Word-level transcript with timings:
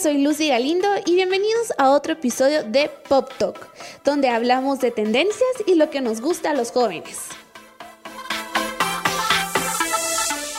soy 0.00 0.22
Lucy 0.22 0.48
Galindo 0.48 0.86
y 1.06 1.16
bienvenidos 1.16 1.72
a 1.76 1.90
otro 1.90 2.12
episodio 2.12 2.62
de 2.62 2.88
Pop 3.08 3.32
Talk, 3.36 3.66
donde 4.04 4.28
hablamos 4.28 4.78
de 4.78 4.92
tendencias 4.92 5.48
y 5.66 5.74
lo 5.74 5.90
que 5.90 6.00
nos 6.00 6.20
gusta 6.20 6.50
a 6.50 6.54
los 6.54 6.70
jóvenes. 6.70 7.26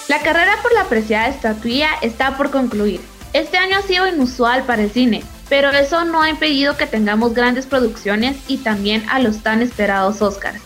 La 0.09 0.19
carrera 0.19 0.57
por 0.61 0.73
la 0.73 0.81
apreciada 0.81 1.29
estatuilla 1.29 1.87
está 2.01 2.35
por 2.35 2.51
concluir. 2.51 2.99
Este 3.31 3.57
año 3.57 3.77
ha 3.77 3.81
sido 3.81 4.07
inusual 4.07 4.63
para 4.63 4.83
el 4.83 4.91
cine, 4.91 5.23
pero 5.47 5.69
eso 5.69 6.03
no 6.03 6.21
ha 6.21 6.29
impedido 6.29 6.75
que 6.75 6.87
tengamos 6.87 7.33
grandes 7.33 7.65
producciones 7.65 8.35
y 8.49 8.57
también 8.57 9.05
a 9.09 9.19
los 9.19 9.41
tan 9.41 9.61
esperados 9.61 10.21
Oscars. 10.21 10.59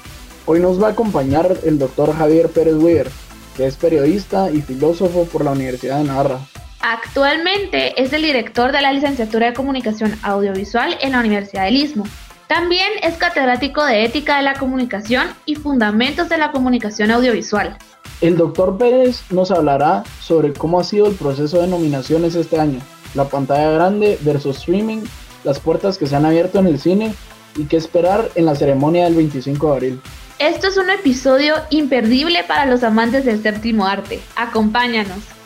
Hoy 0.48 0.60
nos 0.60 0.82
va 0.82 0.88
a 0.88 0.92
acompañar 0.92 1.58
el 1.64 1.78
doctor 1.78 2.16
Javier 2.16 2.50
Pérez 2.50 2.76
Weir, 2.76 3.08
que 3.56 3.68
es 3.68 3.76
periodista 3.76 4.50
y 4.50 4.62
filósofo 4.62 5.26
por 5.26 5.46
la 5.46 5.52
Universidad 5.52 6.00
de 6.00 6.06
Navarra. 6.06 6.40
Actualmente 6.86 8.04
es 8.04 8.12
el 8.12 8.24
director 8.24 8.74
de 8.74 8.82
la 8.82 8.92
licenciatura 8.92 9.48
de 9.48 9.54
Comunicación 9.54 10.20
Audiovisual 10.22 10.98
en 11.00 11.14
la 11.14 11.22
Universidad 11.22 11.64
del 11.64 11.78
Istmo. 11.78 12.04
También 12.48 12.90
es 13.02 13.16
catedrático 13.16 13.86
de 13.86 14.04
Ética 14.04 14.36
de 14.36 14.44
la 14.44 14.56
Comunicación 14.56 15.30
y 15.46 15.56
Fundamentos 15.56 16.28
de 16.28 16.38
la 16.38 16.52
Comunicación 16.52 17.10
Audiovisual. 17.12 17.78
El 18.20 18.36
doctor 18.36 18.78
Pérez 18.78 19.24
nos 19.32 19.50
hablará 19.50 20.04
sobre 20.20 20.52
cómo 20.52 20.78
ha 20.78 20.84
sido 20.84 21.08
el 21.08 21.16
proceso 21.16 21.62
de 21.62 21.68
nominaciones 21.68 22.36
este 22.36 22.60
año, 22.60 22.82
la 23.14 23.30
pantalla 23.30 23.72
grande 23.72 24.20
versus 24.20 24.58
streaming, 24.58 25.04
las 25.46 25.62
puertas 25.62 25.98
que 25.98 26.06
se 26.06 26.18
han 26.18 26.26
abierto 26.26 26.60
en 26.60 26.68
el 26.68 26.82
cine 26.82 27.16
y 27.56 27.64
qué 27.64 27.78
esperar 27.78 28.30
en 28.36 28.46
la 28.46 28.56
ceremonia 28.56 29.06
del 29.06 29.16
25 29.16 29.68
de 29.68 29.74
abril. 29.74 30.02
Esto 30.38 30.68
es 30.68 30.76
un 30.76 30.90
episodio 30.90 31.56
imperdible 31.70 32.44
para 32.44 32.66
los 32.66 32.84
amantes 32.84 33.24
del 33.24 33.42
séptimo 33.42 33.86
arte. 33.86 34.20
Acompáñanos. 34.36 35.43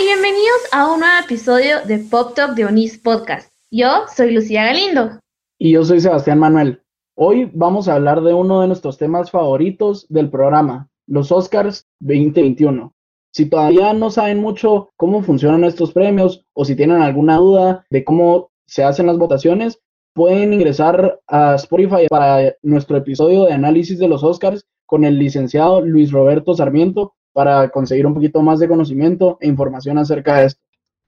Y 0.00 0.04
bienvenidos 0.04 0.60
a 0.70 0.92
un 0.92 1.00
nuevo 1.00 1.24
episodio 1.24 1.84
de 1.84 1.98
Pop 1.98 2.34
Talk 2.36 2.54
de 2.54 2.64
Onis 2.66 2.98
Podcast. 2.98 3.50
Yo 3.72 4.04
soy 4.14 4.32
Lucía 4.32 4.66
Galindo. 4.66 5.18
Y 5.58 5.72
yo 5.72 5.84
soy 5.84 6.00
Sebastián 6.00 6.38
Manuel. 6.38 6.82
Hoy 7.16 7.50
vamos 7.52 7.88
a 7.88 7.94
hablar 7.94 8.22
de 8.22 8.32
uno 8.32 8.60
de 8.60 8.68
nuestros 8.68 8.96
temas 8.96 9.32
favoritos 9.32 10.06
del 10.08 10.30
programa, 10.30 10.88
los 11.08 11.32
Oscars 11.32 11.88
2021. 11.98 12.94
Si 13.32 13.46
todavía 13.46 13.92
no 13.92 14.10
saben 14.10 14.38
mucho 14.38 14.90
cómo 14.96 15.22
funcionan 15.22 15.64
estos 15.64 15.92
premios 15.92 16.44
o 16.52 16.64
si 16.64 16.76
tienen 16.76 17.02
alguna 17.02 17.38
duda 17.38 17.84
de 17.90 18.04
cómo 18.04 18.52
se 18.66 18.84
hacen 18.84 19.06
las 19.06 19.18
votaciones, 19.18 19.80
pueden 20.14 20.52
ingresar 20.52 21.18
a 21.26 21.56
Spotify 21.56 22.06
para 22.08 22.54
nuestro 22.62 22.96
episodio 22.98 23.46
de 23.46 23.52
análisis 23.52 23.98
de 23.98 24.06
los 24.06 24.22
Oscars 24.22 24.64
con 24.86 25.02
el 25.02 25.18
licenciado 25.18 25.80
Luis 25.80 26.12
Roberto 26.12 26.54
Sarmiento 26.54 27.14
para 27.38 27.68
conseguir 27.68 28.04
un 28.04 28.14
poquito 28.14 28.42
más 28.42 28.58
de 28.58 28.66
conocimiento 28.66 29.38
e 29.40 29.46
información 29.46 29.96
acerca 29.96 30.40
de 30.40 30.46
esto. 30.46 30.60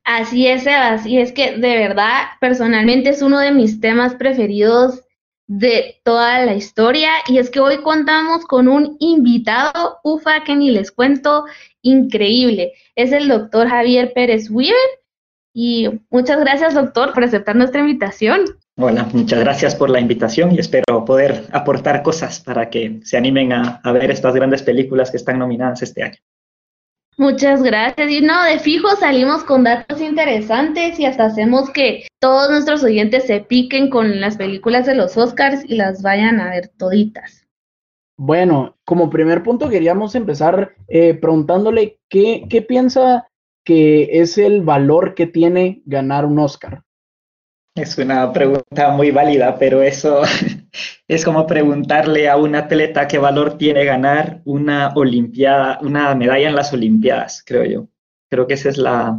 Así 0.04 0.46
es, 0.46 0.62
Sebas, 0.62 1.04
y 1.04 1.18
es 1.18 1.32
que 1.32 1.56
de 1.56 1.76
verdad, 1.76 2.28
personalmente 2.40 3.10
es 3.10 3.20
uno 3.20 3.40
de 3.40 3.50
mis 3.50 3.80
temas 3.80 4.14
preferidos 4.14 5.02
de 5.48 6.00
toda 6.04 6.46
la 6.46 6.54
historia, 6.54 7.10
y 7.26 7.38
es 7.38 7.50
que 7.50 7.58
hoy 7.58 7.78
contamos 7.78 8.46
con 8.46 8.68
un 8.68 8.96
invitado, 9.00 9.98
ufa, 10.04 10.44
que 10.44 10.54
ni 10.54 10.70
les 10.70 10.92
cuento, 10.92 11.46
increíble. 11.82 12.74
Es 12.94 13.10
el 13.10 13.26
doctor 13.26 13.66
Javier 13.66 14.12
Pérez 14.12 14.48
Weaver, 14.52 14.76
y 15.52 15.88
muchas 16.10 16.38
gracias, 16.38 16.74
doctor, 16.74 17.12
por 17.12 17.24
aceptar 17.24 17.56
nuestra 17.56 17.80
invitación. 17.80 18.44
Hola, 18.82 19.06
muchas 19.12 19.40
gracias 19.40 19.74
por 19.74 19.90
la 19.90 20.00
invitación 20.00 20.52
y 20.52 20.58
espero 20.58 21.04
poder 21.04 21.44
aportar 21.52 22.02
cosas 22.02 22.40
para 22.40 22.70
que 22.70 23.00
se 23.04 23.18
animen 23.18 23.52
a, 23.52 23.78
ver 23.92 24.10
estas 24.10 24.34
grandes 24.34 24.62
películas 24.62 25.10
que 25.10 25.18
están 25.18 25.38
nominadas 25.38 25.82
este 25.82 26.02
año. 26.02 26.16
Muchas 27.18 27.62
gracias. 27.62 28.10
Y 28.10 28.22
no, 28.22 28.42
de 28.44 28.58
fijo 28.58 28.88
salimos 28.96 29.44
con 29.44 29.64
datos 29.64 30.00
interesantes 30.00 30.98
y 30.98 31.04
hasta 31.04 31.26
hacemos 31.26 31.68
que 31.68 32.06
todos 32.18 32.50
nuestros 32.50 32.82
oyentes 32.82 33.26
se 33.26 33.40
piquen 33.40 33.90
con 33.90 34.18
las 34.18 34.38
películas 34.38 34.86
de 34.86 34.94
los 34.94 35.14
Oscars 35.18 35.62
y 35.68 35.74
las 35.74 36.00
vayan 36.00 36.40
a 36.40 36.48
ver 36.48 36.68
toditas. 36.68 37.46
Bueno, 38.16 38.78
como 38.86 39.10
primer 39.10 39.42
punto 39.42 39.68
queríamos 39.68 40.14
empezar 40.14 40.74
eh, 40.88 41.12
preguntándole 41.12 41.98
qué, 42.08 42.46
qué 42.48 42.62
piensa 42.62 43.28
que 43.62 44.22
es 44.22 44.38
el 44.38 44.62
valor 44.62 45.14
que 45.14 45.26
tiene 45.26 45.82
ganar 45.84 46.24
un 46.24 46.38
Oscar. 46.38 46.82
Es 47.80 47.96
una 47.96 48.30
pregunta 48.30 48.90
muy 48.90 49.10
válida, 49.10 49.58
pero 49.58 49.80
eso 49.80 50.20
es 51.08 51.24
como 51.24 51.46
preguntarle 51.46 52.28
a 52.28 52.36
un 52.36 52.54
atleta 52.54 53.08
qué 53.08 53.16
valor 53.16 53.56
tiene 53.56 53.86
ganar 53.86 54.42
una 54.44 54.92
olimpiada, 54.94 55.78
una 55.80 56.14
medalla 56.14 56.50
en 56.50 56.54
las 56.54 56.74
olimpiadas, 56.74 57.42
creo 57.46 57.64
yo. 57.64 57.88
Creo 58.28 58.46
que 58.46 58.54
ese 58.54 58.68
es 58.68 58.76
la, 58.76 59.18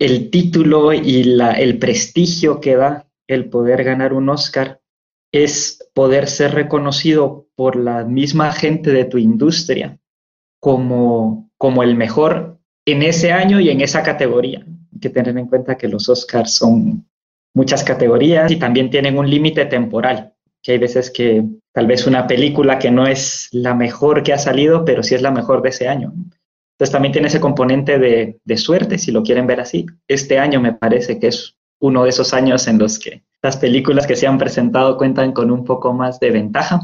el 0.00 0.30
título 0.30 0.92
y 0.92 1.22
la, 1.22 1.52
el 1.52 1.78
prestigio 1.78 2.60
que 2.60 2.74
da 2.74 3.06
el 3.28 3.48
poder 3.48 3.84
ganar 3.84 4.12
un 4.12 4.28
Oscar, 4.28 4.80
es 5.32 5.88
poder 5.94 6.26
ser 6.26 6.52
reconocido 6.52 7.46
por 7.54 7.76
la 7.76 8.04
misma 8.04 8.50
gente 8.52 8.90
de 8.90 9.04
tu 9.04 9.18
industria 9.18 10.00
como, 10.60 11.48
como 11.58 11.84
el 11.84 11.94
mejor 11.94 12.58
en 12.86 13.02
ese 13.02 13.30
año 13.30 13.60
y 13.60 13.70
en 13.70 13.82
esa 13.82 14.02
categoría. 14.02 14.66
Hay 14.92 15.00
que 15.00 15.10
tener 15.10 15.38
en 15.38 15.46
cuenta 15.46 15.76
que 15.76 15.88
los 15.88 16.08
Oscars 16.08 16.56
son 16.56 17.06
muchas 17.54 17.84
categorías 17.84 18.50
y 18.50 18.56
también 18.56 18.90
tienen 18.90 19.18
un 19.18 19.30
límite 19.30 19.64
temporal, 19.66 20.34
que 20.62 20.72
hay 20.72 20.78
veces 20.78 21.10
que 21.10 21.44
tal 21.72 21.86
vez 21.86 22.06
una 22.06 22.26
película 22.26 22.78
que 22.78 22.90
no 22.90 23.06
es 23.06 23.48
la 23.52 23.74
mejor 23.74 24.22
que 24.22 24.32
ha 24.32 24.38
salido, 24.38 24.84
pero 24.84 25.02
sí 25.02 25.14
es 25.14 25.22
la 25.22 25.30
mejor 25.30 25.62
de 25.62 25.70
ese 25.70 25.88
año. 25.88 26.12
Entonces 26.12 26.92
también 26.92 27.12
tiene 27.12 27.28
ese 27.28 27.40
componente 27.40 27.98
de, 27.98 28.40
de 28.44 28.56
suerte, 28.56 28.98
si 28.98 29.12
lo 29.12 29.22
quieren 29.22 29.46
ver 29.46 29.60
así. 29.60 29.86
Este 30.08 30.38
año 30.38 30.60
me 30.60 30.72
parece 30.72 31.18
que 31.20 31.28
es 31.28 31.56
uno 31.78 32.04
de 32.04 32.10
esos 32.10 32.34
años 32.34 32.66
en 32.66 32.78
los 32.78 32.98
que 32.98 33.22
las 33.42 33.56
películas 33.56 34.06
que 34.06 34.16
se 34.16 34.26
han 34.26 34.38
presentado 34.38 34.96
cuentan 34.96 35.32
con 35.32 35.50
un 35.50 35.64
poco 35.64 35.92
más 35.92 36.18
de 36.18 36.30
ventaja, 36.30 36.80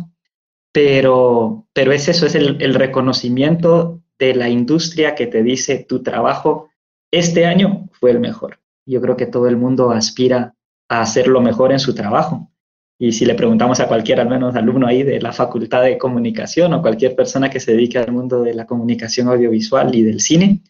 pero, 0.73 1.67
pero 1.73 1.93
es 1.93 2.09
eso, 2.09 2.27
es 2.27 2.35
el, 2.35 2.63
el 2.63 2.75
reconocimiento 2.75 4.01
de 4.19 4.35
la 4.35 4.49
industria 4.49 5.15
que 5.15 5.27
te 5.27 5.43
dice 5.43 5.85
tu 5.89 6.03
trabajo 6.03 6.71
este 7.11 7.45
año 7.45 7.89
fue 7.93 8.13
el 8.13 8.21
mejor. 8.21 8.61
Yo 8.87 9.01
creo 9.01 9.17
que 9.17 9.27
todo 9.27 9.49
el 9.49 9.57
mundo 9.57 9.91
aspira 9.91 10.55
a 10.91 11.03
hacer 11.03 11.29
lo 11.29 11.41
mejor 11.41 11.73
en 11.73 11.79
su 11.79 11.95
trabajo. 11.95 12.51
Y 12.99 13.13
si 13.13 13.25
le 13.25 13.35
preguntamos 13.35 13.81
a 13.81 13.87
cualquier, 13.87 14.21
al 14.21 14.29
menos 14.29 14.57
alumno 14.57 14.87
ahí 14.87 15.05
de 15.05 15.21
la 15.21 15.33
Facultad 15.33 15.83
de 15.83 15.97
Comunicación 15.97 16.75
o 16.75 16.83
cualquier 16.83 17.15
persona 17.15 17.49
que 17.49 17.61
se 17.61 17.73
dedique 17.73 17.97
al 17.97 18.13
mundo 18.13 18.43
de 18.43 18.53
la 18.53 18.67
comunicación 18.67 19.29
audiovisual 19.29 19.95
y 19.95 20.03
del 20.03 20.21
cine, 20.21 20.61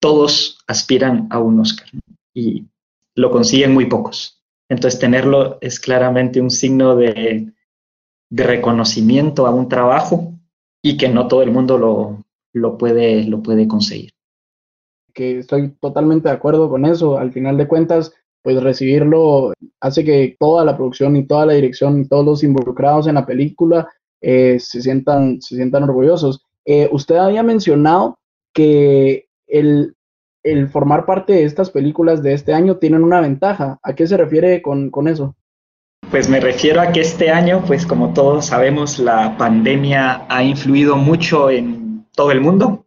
todos 0.00 0.58
aspiran 0.66 1.28
a 1.30 1.38
un 1.38 1.60
Oscar 1.60 1.88
y 2.34 2.66
lo 3.14 3.30
consiguen 3.30 3.72
muy 3.72 3.86
pocos. 3.86 4.42
Entonces, 4.68 5.00
tenerlo 5.00 5.58
es 5.60 5.78
claramente 5.78 6.40
un 6.40 6.50
signo 6.50 6.96
de, 6.96 7.52
de 8.28 8.44
reconocimiento 8.44 9.46
a 9.46 9.50
un 9.50 9.68
trabajo 9.68 10.34
y 10.82 10.96
que 10.96 11.08
no 11.08 11.28
todo 11.28 11.42
el 11.42 11.52
mundo 11.52 11.78
lo, 11.78 12.24
lo, 12.52 12.76
puede, 12.76 13.24
lo 13.24 13.42
puede 13.42 13.68
conseguir. 13.68 14.12
Que 15.14 15.38
estoy 15.38 15.70
totalmente 15.80 16.28
de 16.28 16.34
acuerdo 16.34 16.68
con 16.68 16.84
eso. 16.84 17.18
Al 17.18 17.32
final 17.32 17.56
de 17.56 17.68
cuentas, 17.68 18.12
pues 18.42 18.62
recibirlo 18.62 19.52
hace 19.80 20.04
que 20.04 20.36
toda 20.38 20.64
la 20.64 20.76
producción 20.76 21.16
y 21.16 21.26
toda 21.26 21.46
la 21.46 21.52
dirección 21.54 22.00
y 22.00 22.08
todos 22.08 22.24
los 22.24 22.42
involucrados 22.42 23.06
en 23.06 23.14
la 23.14 23.26
película 23.26 23.88
eh, 24.20 24.58
se, 24.58 24.82
sientan, 24.82 25.40
se 25.40 25.56
sientan 25.56 25.84
orgullosos. 25.84 26.44
Eh, 26.64 26.88
usted 26.92 27.16
había 27.16 27.42
mencionado 27.42 28.18
que 28.52 29.28
el, 29.46 29.94
el, 30.42 30.68
formar 30.68 31.06
parte 31.06 31.32
de 31.32 31.44
estas 31.44 31.70
películas 31.70 32.22
de 32.22 32.34
este 32.34 32.52
año 32.52 32.76
tienen 32.76 33.02
una 33.02 33.20
ventaja. 33.20 33.78
¿A 33.82 33.94
qué 33.94 34.06
se 34.06 34.16
refiere 34.16 34.62
con, 34.62 34.90
con 34.90 35.08
eso? 35.08 35.36
Pues 36.10 36.28
me 36.28 36.40
refiero 36.40 36.80
a 36.80 36.92
que 36.92 37.00
este 37.00 37.30
año, 37.30 37.62
pues 37.66 37.86
como 37.86 38.12
todos 38.12 38.46
sabemos, 38.46 38.98
la 38.98 39.36
pandemia 39.36 40.26
ha 40.28 40.42
influido 40.42 40.96
mucho 40.96 41.50
en 41.50 42.06
todo 42.14 42.32
el 42.32 42.40
mundo 42.40 42.86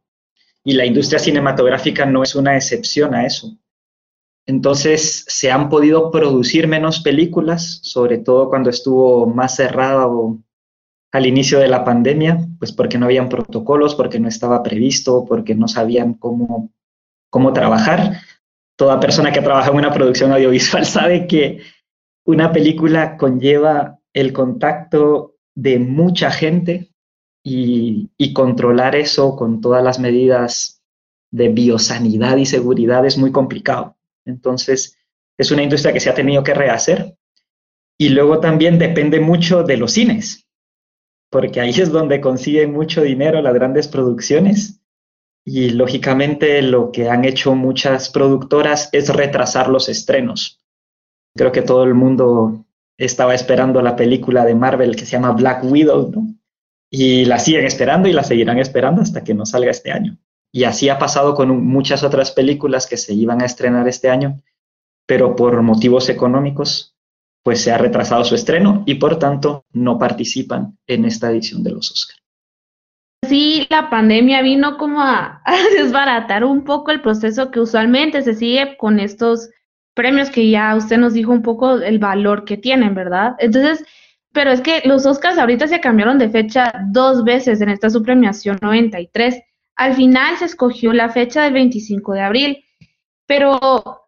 y 0.63 0.73
la 0.73 0.85
industria 0.85 1.19
cinematográfica 1.19 2.05
no 2.05 2.23
es 2.23 2.35
una 2.35 2.55
excepción 2.55 3.13
a 3.15 3.25
eso. 3.25 3.57
Entonces 4.45 5.25
se 5.27 5.51
han 5.51 5.69
podido 5.69 6.11
producir 6.11 6.67
menos 6.67 6.99
películas, 6.99 7.79
sobre 7.83 8.17
todo 8.17 8.49
cuando 8.49 8.69
estuvo 8.69 9.25
más 9.25 9.55
cerrado 9.55 10.39
al 11.13 11.25
inicio 11.25 11.59
de 11.59 11.69
la 11.69 11.85
pandemia, 11.85 12.45
pues 12.59 12.71
porque 12.71 12.97
no 12.97 13.05
habían 13.05 13.29
protocolos, 13.29 13.95
porque 13.95 14.19
no 14.19 14.27
estaba 14.27 14.63
previsto, 14.63 15.25
porque 15.25 15.55
no 15.55 15.67
sabían 15.67 16.15
cómo, 16.15 16.71
cómo 17.29 17.53
trabajar. 17.53 18.19
Toda 18.75 18.99
persona 18.99 19.31
que 19.31 19.41
trabaja 19.41 19.69
en 19.69 19.77
una 19.77 19.93
producción 19.93 20.33
audiovisual 20.33 20.85
sabe 20.87 21.27
que 21.27 21.61
una 22.25 22.51
película 22.51 23.15
conlleva 23.15 23.99
el 24.13 24.33
contacto 24.33 25.35
de 25.55 25.79
mucha 25.79 26.31
gente 26.31 26.89
y, 27.45 28.09
y 28.17 28.33
controlar 28.33 28.95
eso 28.95 29.35
con 29.35 29.61
todas 29.61 29.83
las 29.83 29.99
medidas 29.99 30.81
de 31.31 31.49
biosanidad 31.49 32.37
y 32.37 32.45
seguridad 32.45 33.05
es 33.05 33.17
muy 33.17 33.31
complicado. 33.31 33.95
Entonces, 34.25 34.97
es 35.37 35.51
una 35.51 35.63
industria 35.63 35.93
que 35.93 35.99
se 35.99 36.09
ha 36.09 36.13
tenido 36.13 36.43
que 36.43 36.53
rehacer. 36.53 37.17
Y 37.97 38.09
luego 38.09 38.39
también 38.39 38.79
depende 38.79 39.19
mucho 39.19 39.63
de 39.63 39.77
los 39.77 39.93
cines, 39.93 40.47
porque 41.29 41.61
ahí 41.61 41.69
es 41.69 41.91
donde 41.91 42.21
consiguen 42.21 42.73
mucho 42.73 43.01
dinero 43.01 43.41
las 43.41 43.53
grandes 43.53 43.87
producciones. 43.87 44.81
Y 45.45 45.71
lógicamente 45.71 46.61
lo 46.61 46.91
que 46.91 47.09
han 47.09 47.25
hecho 47.25 47.53
muchas 47.53 48.09
productoras 48.09 48.89
es 48.93 49.09
retrasar 49.09 49.69
los 49.69 49.89
estrenos. 49.89 50.63
Creo 51.35 51.51
que 51.51 51.61
todo 51.61 51.83
el 51.83 51.93
mundo 51.93 52.65
estaba 52.97 53.35
esperando 53.35 53.81
la 53.81 53.95
película 53.95 54.45
de 54.45 54.55
Marvel 54.55 54.95
que 54.95 55.05
se 55.05 55.11
llama 55.11 55.31
Black 55.31 55.63
Widow. 55.63 56.11
Y 56.89 57.25
la 57.25 57.39
siguen 57.39 57.65
esperando 57.65 58.07
y 58.07 58.13
la 58.13 58.23
seguirán 58.23 58.59
esperando 58.59 59.01
hasta 59.01 59.23
que 59.23 59.33
no 59.33 59.45
salga 59.45 59.71
este 59.71 59.91
año. 59.91 60.17
Y 60.55 60.65
así 60.65 60.87
ha 60.89 60.99
pasado 60.99 61.33
con 61.33 61.65
muchas 61.65 62.03
otras 62.03 62.31
películas 62.31 62.85
que 62.85 62.95
se 62.95 63.13
iban 63.13 63.41
a 63.41 63.45
estrenar 63.45 63.87
este 63.87 64.11
año, 64.11 64.39
pero 65.07 65.35
por 65.35 65.59
motivos 65.63 66.09
económicos, 66.09 66.95
pues 67.43 67.61
se 67.61 67.71
ha 67.71 67.79
retrasado 67.79 68.23
su 68.23 68.35
estreno 68.35 68.83
y 68.85 68.95
por 68.95 69.17
tanto 69.17 69.65
no 69.73 69.97
participan 69.97 70.77
en 70.85 71.05
esta 71.05 71.31
edición 71.31 71.63
de 71.63 71.71
los 71.71 71.91
Oscars. 71.91 72.19
Sí, 73.27 73.65
la 73.69 73.89
pandemia 73.89 74.43
vino 74.43 74.77
como 74.77 75.01
a, 75.01 75.41
desbaratar 75.75 76.43
un 76.43 76.63
poco 76.63 76.91
el 76.91 77.01
proceso 77.01 77.49
que 77.49 77.59
usualmente 77.59 78.21
se 78.21 78.35
sigue 78.35 78.77
con 78.77 78.99
estos 78.99 79.49
premios 79.95 80.29
que 80.29 80.49
ya 80.51 80.75
usted 80.75 80.97
nos 80.97 81.13
dijo 81.13 81.31
un 81.31 81.41
poco 81.41 81.77
el 81.77 81.97
valor 81.97 82.45
que 82.45 82.57
tienen, 82.57 82.93
¿verdad? 82.93 83.35
Entonces, 83.39 83.83
pero 84.31 84.51
es 84.51 84.61
que 84.61 84.83
los 84.85 85.05
Oscars 85.07 85.39
ahorita 85.39 85.67
se 85.67 85.81
cambiaron 85.81 86.19
de 86.19 86.29
fecha 86.29 86.73
dos 86.91 87.23
veces 87.23 87.59
en 87.61 87.69
esta 87.69 87.89
subpremiación 87.89 88.59
93 88.61 89.41
al 89.75 89.95
final 89.95 90.37
se 90.37 90.45
escogió 90.45 90.93
la 90.93 91.09
fecha 91.09 91.43
del 91.43 91.53
25 91.53 92.13
de 92.13 92.21
abril, 92.21 92.65
pero 93.25 94.03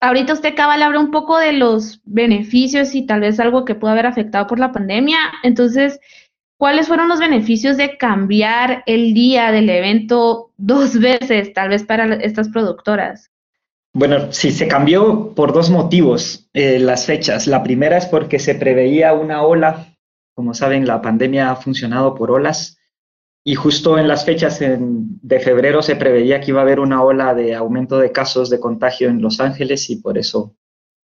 ahorita 0.00 0.32
usted 0.32 0.52
acaba 0.52 0.76
de 0.76 0.84
hablar 0.84 1.00
un 1.00 1.10
poco 1.10 1.38
de 1.38 1.52
los 1.52 2.00
beneficios 2.04 2.94
y 2.94 3.06
tal 3.06 3.20
vez 3.20 3.38
algo 3.40 3.64
que 3.64 3.74
pudo 3.74 3.90
haber 3.90 4.06
afectado 4.06 4.46
por 4.46 4.58
la 4.58 4.72
pandemia. 4.72 5.18
Entonces, 5.42 6.00
¿cuáles 6.58 6.88
fueron 6.88 7.08
los 7.08 7.20
beneficios 7.20 7.76
de 7.76 7.96
cambiar 7.96 8.82
el 8.86 9.14
día 9.14 9.52
del 9.52 9.68
evento 9.68 10.52
dos 10.56 10.98
veces, 11.00 11.52
tal 11.52 11.68
vez 11.68 11.84
para 11.84 12.14
estas 12.16 12.48
productoras? 12.48 13.30
Bueno, 13.94 14.32
sí, 14.32 14.50
se 14.52 14.68
cambió 14.68 15.34
por 15.34 15.52
dos 15.52 15.68
motivos 15.68 16.48
eh, 16.54 16.78
las 16.78 17.04
fechas. 17.04 17.46
La 17.46 17.62
primera 17.62 17.98
es 17.98 18.06
porque 18.06 18.38
se 18.38 18.54
preveía 18.54 19.12
una 19.12 19.42
ola. 19.42 19.94
Como 20.34 20.54
saben, 20.54 20.86
la 20.86 21.02
pandemia 21.02 21.50
ha 21.50 21.56
funcionado 21.56 22.14
por 22.14 22.30
olas 22.30 22.78
y 23.44 23.54
justo 23.56 23.98
en 23.98 24.06
las 24.06 24.24
fechas 24.24 24.60
de 24.60 25.40
febrero 25.40 25.82
se 25.82 25.96
preveía 25.96 26.40
que 26.40 26.52
iba 26.52 26.60
a 26.60 26.62
haber 26.62 26.78
una 26.78 27.02
ola 27.02 27.34
de 27.34 27.54
aumento 27.54 27.98
de 27.98 28.12
casos 28.12 28.50
de 28.50 28.60
contagio 28.60 29.08
en 29.08 29.20
Los 29.20 29.40
Ángeles 29.40 29.90
y 29.90 29.96
por 29.96 30.16
eso 30.16 30.54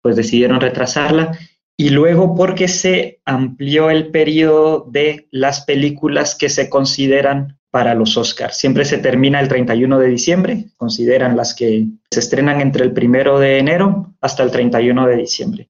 pues 0.01 0.15
decidieron 0.15 0.59
retrasarla. 0.59 1.37
Y 1.77 1.89
luego 1.89 2.35
porque 2.35 2.67
se 2.67 3.19
amplió 3.25 3.89
el 3.89 4.09
periodo 4.09 4.87
de 4.89 5.27
las 5.29 5.65
películas 5.65 6.35
que 6.35 6.49
se 6.49 6.69
consideran 6.69 7.59
para 7.69 7.93
los 7.93 8.15
Oscars. 8.15 8.57
Siempre 8.57 8.85
se 8.85 8.99
termina 8.99 9.41
el 9.41 9.49
31 9.49 9.99
de 9.99 10.07
diciembre, 10.07 10.65
consideran 10.77 11.35
las 11.35 11.53
que 11.53 11.87
se 12.09 12.19
estrenan 12.21 12.61
entre 12.61 12.85
el 12.85 12.93
1 12.97 13.39
de 13.39 13.59
enero 13.59 14.15
hasta 14.21 14.43
el 14.43 14.51
31 14.51 15.07
de 15.07 15.17
diciembre. 15.17 15.69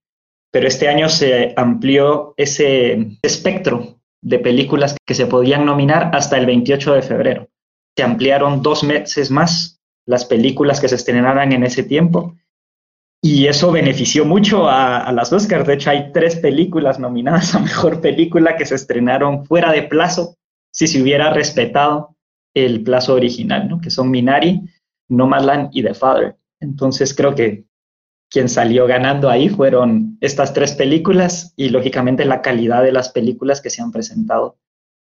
Pero 0.52 0.68
este 0.68 0.88
año 0.88 1.10
se 1.10 1.54
amplió 1.58 2.34
ese 2.38 3.18
espectro 3.24 3.95
de 4.22 4.40
películas 4.40 4.96
que 5.06 5.14
se 5.14 5.28
podían 5.28 5.66
nominar 5.66 6.12
hasta 6.14 6.38
el 6.38 6.46
28 6.46 6.94
de 6.94 7.02
febrero. 7.02 7.50
Se 7.96 8.04
ampliaron 8.04 8.62
dos 8.62 8.84
meses 8.84 9.32
más 9.32 9.80
las 10.06 10.26
películas 10.26 10.80
que 10.80 10.88
se 10.88 10.96
estrenaran 10.96 11.52
en 11.52 11.64
ese 11.64 11.84
tiempo 11.84 12.36
y 13.26 13.48
eso 13.48 13.72
benefició 13.72 14.24
mucho 14.24 14.70
a, 14.70 15.12
las 15.12 15.34
Oscars. 15.34 15.66
De 15.66 15.74
hecho, 15.74 15.90
hay 15.90 16.12
tres 16.12 16.36
películas 16.36 17.00
nominadas 17.00 17.56
a 17.56 17.60
Mejor 17.60 18.00
Película 18.00 18.56
que 18.56 18.68
se 18.68 18.76
estrenaron 18.76 19.48
fuera 19.48 19.72
de 19.72 19.82
plazo 19.82 20.36
si 20.72 20.86
se 20.86 21.02
hubiera 21.02 21.32
respetado 21.32 22.16
el 22.54 22.84
plazo 22.84 23.16
original, 23.16 23.68
¿no? 23.68 23.82
que 23.82 23.90
son 23.90 24.12
Minari, 24.12 24.62
Nomadland 25.10 25.70
y 25.72 25.82
The 25.82 25.96
Father. 25.96 26.36
Entonces 26.60 27.16
creo 27.16 27.34
que 27.34 27.66
quien 28.30 28.50
salió 28.50 28.88
ganando 28.88 29.30
ahí 29.30 29.50
fueron 29.50 30.18
estas 30.22 30.54
tres 30.54 30.74
películas 30.74 31.54
y 31.56 31.70
lógicamente 31.70 32.26
la 32.26 32.42
calidad 32.42 32.84
de 32.84 32.92
las 32.92 33.10
películas 33.10 33.62
que 33.62 33.70
se 33.70 33.82
han 33.82 33.92
presentado 33.92 34.58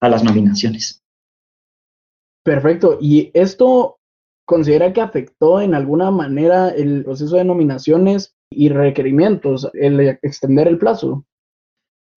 a 0.01 0.09
las 0.09 0.23
nominaciones. 0.23 1.03
Perfecto. 2.43 2.97
¿Y 2.99 3.31
esto 3.33 3.97
considera 4.45 4.93
que 4.93 5.01
afectó 5.01 5.61
en 5.61 5.75
alguna 5.75 6.09
manera 6.09 6.69
el 6.69 7.03
proceso 7.03 7.35
de 7.35 7.43
nominaciones 7.43 8.35
y 8.51 8.69
requerimientos, 8.69 9.69
el 9.73 9.99
extender 9.99 10.67
el 10.67 10.79
plazo? 10.79 11.25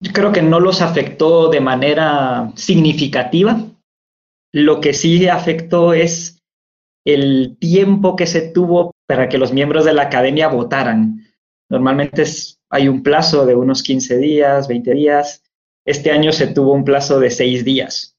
Yo 0.01 0.11
creo 0.11 0.31
que 0.31 0.41
no 0.41 0.59
los 0.59 0.81
afectó 0.81 1.49
de 1.49 1.61
manera 1.61 2.51
significativa. 2.55 3.61
Lo 4.51 4.81
que 4.81 4.93
sí 4.93 5.27
afectó 5.27 5.93
es 5.93 6.39
el 7.05 7.57
tiempo 7.59 8.15
que 8.15 8.25
se 8.25 8.41
tuvo 8.41 8.92
para 9.07 9.29
que 9.29 9.37
los 9.37 9.53
miembros 9.53 9.85
de 9.85 9.93
la 9.93 10.03
academia 10.03 10.47
votaran. 10.47 11.25
Normalmente 11.69 12.23
hay 12.69 12.87
un 12.87 13.03
plazo 13.03 13.45
de 13.45 13.55
unos 13.55 13.83
15 13.83 14.17
días, 14.17 14.67
20 14.67 14.93
días. 14.93 15.43
Este 15.85 16.11
año 16.11 16.31
se 16.31 16.47
tuvo 16.47 16.73
un 16.73 16.85
plazo 16.85 17.19
de 17.19 17.29
6 17.29 17.65
días. 17.65 18.17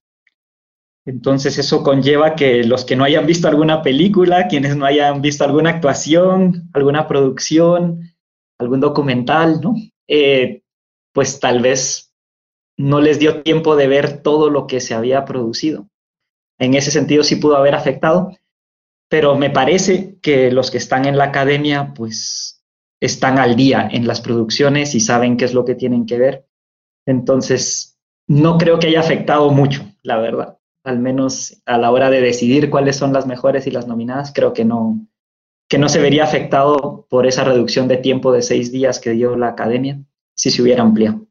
Entonces 1.07 1.59
eso 1.59 1.83
conlleva 1.83 2.35
que 2.35 2.65
los 2.65 2.85
que 2.85 2.97
no 2.97 3.05
hayan 3.05 3.27
visto 3.27 3.47
alguna 3.47 3.83
película, 3.83 4.49
quienes 4.49 4.77
no 4.77 4.87
hayan 4.87 5.21
visto 5.21 5.45
alguna 5.45 5.71
actuación, 5.71 6.71
alguna 6.73 7.07
producción, 7.07 8.15
algún 8.59 8.81
documental, 8.81 9.61
¿no? 9.61 9.75
Eh, 10.09 10.63
pues 11.13 11.41
tal 11.41 11.61
vez 11.61 12.13
no 12.77 13.01
les 13.01 13.19
dio 13.19 13.43
tiempo 13.43 13.77
de 13.77 13.87
ver 13.87 14.23
todo 14.23 14.51
lo 14.51 14.67
que 14.67 14.81
se 14.81 14.95
había 14.95 15.25
producido. 15.25 15.89
En 16.59 16.75
ese 16.75 16.91
sentido 16.91 17.23
sí 17.23 17.37
pudo 17.37 17.57
haber 17.57 17.75
afectado, 17.75 18.31
pero 19.15 19.37
me 19.37 19.49
parece 19.49 20.19
que 20.21 20.51
los 20.51 20.73
que 20.73 20.79
están 20.79 21.05
en 21.05 21.17
la 21.17 21.27
academia, 21.27 21.95
pues 21.95 22.67
están 23.01 23.39
al 23.39 23.55
día 23.55 23.89
en 23.89 24.09
las 24.09 24.21
producciones 24.21 24.97
y 24.97 24.99
saben 24.99 25.37
qué 25.37 25.45
es 25.45 25.55
lo 25.55 25.65
que 25.65 25.77
tienen 25.77 26.05
que 26.05 26.19
ver. 26.19 26.49
Entonces, 27.07 27.97
no 28.27 28.59
creo 28.59 28.81
que 28.81 28.89
haya 28.89 28.99
afectado 28.99 29.53
mucho, 29.53 29.85
la 30.03 30.17
verdad. 30.19 30.59
Al 30.83 30.99
menos 30.99 31.63
a 31.65 31.79
la 31.79 31.93
hora 31.93 32.11
de 32.11 32.23
decidir 32.23 32.71
cuáles 32.71 32.97
son 32.97 33.13
las 33.13 33.25
mejores 33.25 33.69
y 33.69 33.71
las 33.71 33.87
nominadas, 33.87 34.33
creo 34.35 34.53
que 34.53 34.65
no, 34.65 35.07
que 35.69 35.79
no 35.79 35.89
se 35.89 36.01
vería 36.01 36.25
afectado 36.25 37.07
por 37.09 37.29
esa 37.29 37.45
reducción 37.45 37.87
de 37.87 37.99
tiempo 37.99 38.33
de 38.33 38.43
seis 38.43 38.73
días 38.73 38.99
que 38.99 39.11
dio 39.11 39.37
la 39.37 39.51
academia 39.51 40.01
si 40.35 40.51
se 40.51 40.61
hubiera 40.61 40.83
ampliado. 40.83 41.25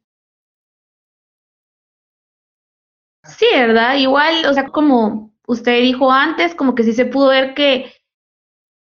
Sí, 3.24 3.44
¿verdad? 3.54 3.96
Igual, 3.96 4.46
o 4.46 4.54
sea, 4.54 4.70
como 4.70 5.33
usted 5.46 5.80
dijo 5.80 6.10
antes, 6.10 6.54
como 6.54 6.74
que 6.74 6.82
sí 6.82 6.92
se 6.92 7.06
pudo 7.06 7.28
ver 7.28 7.54
que 7.54 7.92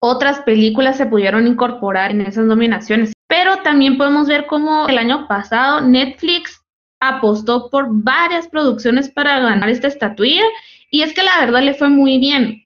otras 0.00 0.40
películas 0.40 0.96
se 0.96 1.06
pudieron 1.06 1.46
incorporar 1.46 2.10
en 2.10 2.20
esas 2.20 2.46
nominaciones, 2.46 3.12
pero 3.26 3.58
también 3.58 3.96
podemos 3.96 4.28
ver 4.28 4.46
cómo 4.46 4.88
el 4.88 4.98
año 4.98 5.26
pasado 5.26 5.80
Netflix 5.80 6.62
apostó 7.00 7.70
por 7.70 7.86
varias 7.90 8.48
producciones 8.48 9.10
para 9.10 9.40
ganar 9.40 9.68
esta 9.68 9.88
estatuilla 9.88 10.44
y 10.90 11.02
es 11.02 11.12
que 11.14 11.22
la 11.22 11.40
verdad 11.40 11.62
le 11.62 11.74
fue 11.74 11.88
muy 11.88 12.18
bien, 12.18 12.64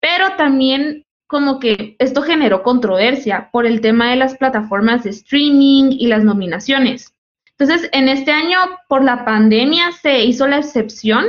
pero 0.00 0.36
también 0.36 1.04
como 1.26 1.58
que 1.58 1.96
esto 1.98 2.20
generó 2.22 2.62
controversia 2.62 3.48
por 3.52 3.64
el 3.64 3.80
tema 3.80 4.10
de 4.10 4.16
las 4.16 4.36
plataformas 4.36 5.02
de 5.02 5.10
streaming 5.10 5.90
y 5.92 6.06
las 6.08 6.24
nominaciones. 6.24 7.14
Entonces, 7.56 7.88
en 7.92 8.08
este 8.08 8.32
año, 8.32 8.58
por 8.88 9.02
la 9.02 9.24
pandemia, 9.24 9.92
se 9.92 10.24
hizo 10.24 10.46
la 10.46 10.58
excepción 10.58 11.24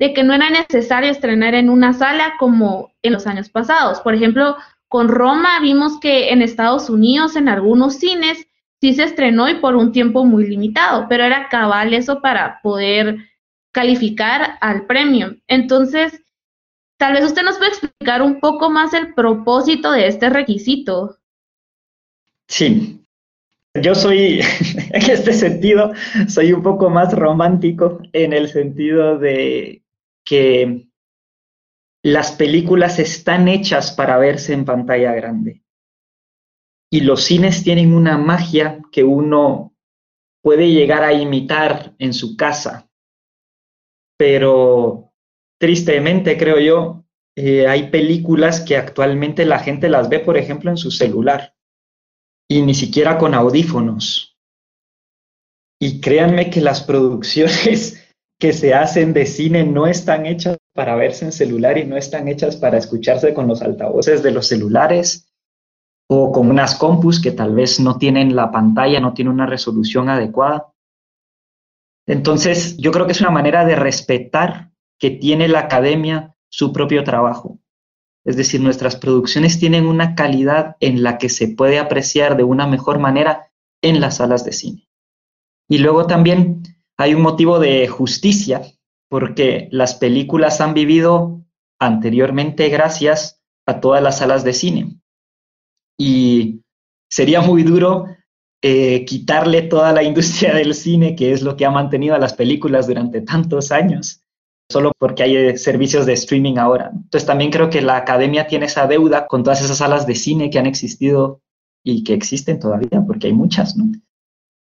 de 0.00 0.14
que 0.14 0.24
no 0.24 0.32
era 0.32 0.48
necesario 0.48 1.10
estrenar 1.10 1.54
en 1.54 1.68
una 1.68 1.92
sala 1.92 2.32
como 2.38 2.90
en 3.02 3.12
los 3.12 3.26
años 3.26 3.50
pasados. 3.50 4.00
Por 4.00 4.14
ejemplo, 4.14 4.56
con 4.88 5.08
Roma 5.08 5.60
vimos 5.60 6.00
que 6.00 6.30
en 6.30 6.40
Estados 6.40 6.88
Unidos, 6.88 7.36
en 7.36 7.50
algunos 7.50 7.96
cines, 7.96 8.46
sí 8.80 8.94
se 8.94 9.04
estrenó 9.04 9.48
y 9.50 9.56
por 9.56 9.76
un 9.76 9.92
tiempo 9.92 10.24
muy 10.24 10.46
limitado, 10.46 11.06
pero 11.08 11.24
era 11.24 11.50
cabal 11.50 11.92
eso 11.92 12.22
para 12.22 12.60
poder 12.62 13.18
calificar 13.72 14.56
al 14.62 14.86
premio. 14.86 15.36
Entonces, 15.46 16.22
tal 16.96 17.12
vez 17.12 17.24
usted 17.26 17.42
nos 17.42 17.58
puede 17.58 17.70
explicar 17.70 18.22
un 18.22 18.40
poco 18.40 18.70
más 18.70 18.94
el 18.94 19.12
propósito 19.12 19.92
de 19.92 20.06
este 20.06 20.30
requisito. 20.30 21.18
Sí, 22.48 23.04
yo 23.74 23.94
soy, 23.94 24.40
en 24.92 25.10
este 25.10 25.34
sentido, 25.34 25.92
soy 26.26 26.54
un 26.54 26.62
poco 26.62 26.88
más 26.88 27.12
romántico 27.12 28.00
en 28.14 28.32
el 28.32 28.48
sentido 28.48 29.18
de 29.18 29.82
que 30.30 30.86
las 32.04 32.30
películas 32.30 33.00
están 33.00 33.48
hechas 33.48 33.90
para 33.90 34.16
verse 34.16 34.52
en 34.52 34.64
pantalla 34.64 35.12
grande. 35.12 35.64
Y 36.88 37.00
los 37.00 37.24
cines 37.24 37.64
tienen 37.64 37.92
una 37.92 38.16
magia 38.16 38.80
que 38.92 39.02
uno 39.02 39.74
puede 40.40 40.70
llegar 40.70 41.02
a 41.02 41.12
imitar 41.12 41.96
en 41.98 42.14
su 42.14 42.36
casa. 42.36 42.88
Pero 44.16 45.12
tristemente, 45.58 46.38
creo 46.38 46.60
yo, 46.60 47.04
eh, 47.36 47.66
hay 47.66 47.90
películas 47.90 48.60
que 48.60 48.76
actualmente 48.76 49.44
la 49.44 49.58
gente 49.58 49.88
las 49.88 50.08
ve, 50.08 50.20
por 50.20 50.36
ejemplo, 50.36 50.70
en 50.70 50.76
su 50.76 50.92
celular 50.92 51.56
y 52.48 52.62
ni 52.62 52.74
siquiera 52.74 53.18
con 53.18 53.34
audífonos. 53.34 54.38
Y 55.80 56.00
créanme 56.00 56.50
que 56.50 56.60
las 56.60 56.82
producciones 56.84 57.99
que 58.40 58.54
se 58.54 58.72
hacen 58.72 59.12
de 59.12 59.26
cine 59.26 59.64
no 59.64 59.86
están 59.86 60.24
hechas 60.24 60.56
para 60.74 60.96
verse 60.96 61.26
en 61.26 61.32
celular 61.32 61.76
y 61.76 61.84
no 61.84 61.98
están 61.98 62.26
hechas 62.26 62.56
para 62.56 62.78
escucharse 62.78 63.34
con 63.34 63.46
los 63.46 63.60
altavoces 63.60 64.22
de 64.22 64.30
los 64.30 64.48
celulares 64.48 65.30
o 66.08 66.32
con 66.32 66.50
unas 66.50 66.74
compus 66.74 67.20
que 67.20 67.32
tal 67.32 67.54
vez 67.54 67.78
no 67.80 67.98
tienen 67.98 68.34
la 68.34 68.50
pantalla, 68.50 68.98
no 68.98 69.12
tienen 69.12 69.34
una 69.34 69.46
resolución 69.46 70.08
adecuada. 70.08 70.72
Entonces, 72.06 72.78
yo 72.78 72.90
creo 72.92 73.04
que 73.04 73.12
es 73.12 73.20
una 73.20 73.30
manera 73.30 73.66
de 73.66 73.76
respetar 73.76 74.70
que 74.98 75.10
tiene 75.10 75.46
la 75.46 75.60
academia 75.60 76.34
su 76.48 76.72
propio 76.72 77.04
trabajo. 77.04 77.58
Es 78.24 78.36
decir, 78.36 78.62
nuestras 78.62 78.96
producciones 78.96 79.58
tienen 79.58 79.86
una 79.86 80.14
calidad 80.14 80.76
en 80.80 81.02
la 81.02 81.18
que 81.18 81.28
se 81.28 81.48
puede 81.48 81.78
apreciar 81.78 82.38
de 82.38 82.44
una 82.44 82.66
mejor 82.66 82.98
manera 82.98 83.52
en 83.82 84.00
las 84.00 84.16
salas 84.16 84.44
de 84.44 84.52
cine. 84.52 84.88
Y 85.68 85.78
luego 85.78 86.06
también 86.06 86.62
hay 87.00 87.14
un 87.14 87.22
motivo 87.22 87.58
de 87.58 87.88
justicia, 87.88 88.60
porque 89.08 89.68
las 89.72 89.94
películas 89.94 90.60
han 90.60 90.74
vivido 90.74 91.40
anteriormente 91.80 92.68
gracias 92.68 93.40
a 93.66 93.80
todas 93.80 94.02
las 94.02 94.18
salas 94.18 94.44
de 94.44 94.52
cine. 94.52 95.00
Y 95.98 96.60
sería 97.10 97.40
muy 97.40 97.62
duro 97.62 98.04
eh, 98.60 99.06
quitarle 99.06 99.62
toda 99.62 99.94
la 99.94 100.02
industria 100.02 100.54
del 100.60 100.74
cine, 100.74 101.16
que 101.16 101.32
es 101.32 101.40
lo 101.40 101.56
que 101.56 101.64
ha 101.64 101.70
mantenido 101.70 102.14
a 102.14 102.18
las 102.18 102.34
películas 102.34 102.86
durante 102.86 103.22
tantos 103.22 103.72
años, 103.72 104.22
solo 104.70 104.92
porque 104.98 105.22
hay 105.22 105.36
eh, 105.36 105.56
servicios 105.56 106.04
de 106.04 106.12
streaming 106.12 106.58
ahora. 106.58 106.90
Entonces 106.92 107.26
también 107.26 107.50
creo 107.50 107.70
que 107.70 107.80
la 107.80 107.96
academia 107.96 108.46
tiene 108.46 108.66
esa 108.66 108.86
deuda 108.86 109.26
con 109.26 109.42
todas 109.42 109.62
esas 109.62 109.78
salas 109.78 110.06
de 110.06 110.16
cine 110.16 110.50
que 110.50 110.58
han 110.58 110.66
existido 110.66 111.40
y 111.82 112.04
que 112.04 112.12
existen 112.12 112.60
todavía, 112.60 113.02
porque 113.06 113.28
hay 113.28 113.32
muchas, 113.32 113.74
¿no? 113.74 113.90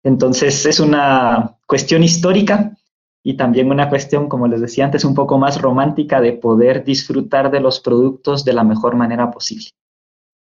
Entonces 0.08 0.64
es 0.64 0.80
una 0.80 1.58
cuestión 1.66 2.02
histórica 2.02 2.74
y 3.22 3.36
también 3.36 3.70
una 3.70 3.90
cuestión, 3.90 4.26
como 4.26 4.48
les 4.48 4.62
decía 4.62 4.86
antes, 4.86 5.04
un 5.04 5.14
poco 5.14 5.36
más 5.36 5.60
romántica 5.60 6.22
de 6.22 6.32
poder 6.32 6.82
disfrutar 6.82 7.50
de 7.50 7.60
los 7.60 7.78
productos 7.80 8.42
de 8.42 8.54
la 8.54 8.64
mejor 8.64 8.96
manera 8.96 9.30
posible. 9.30 9.66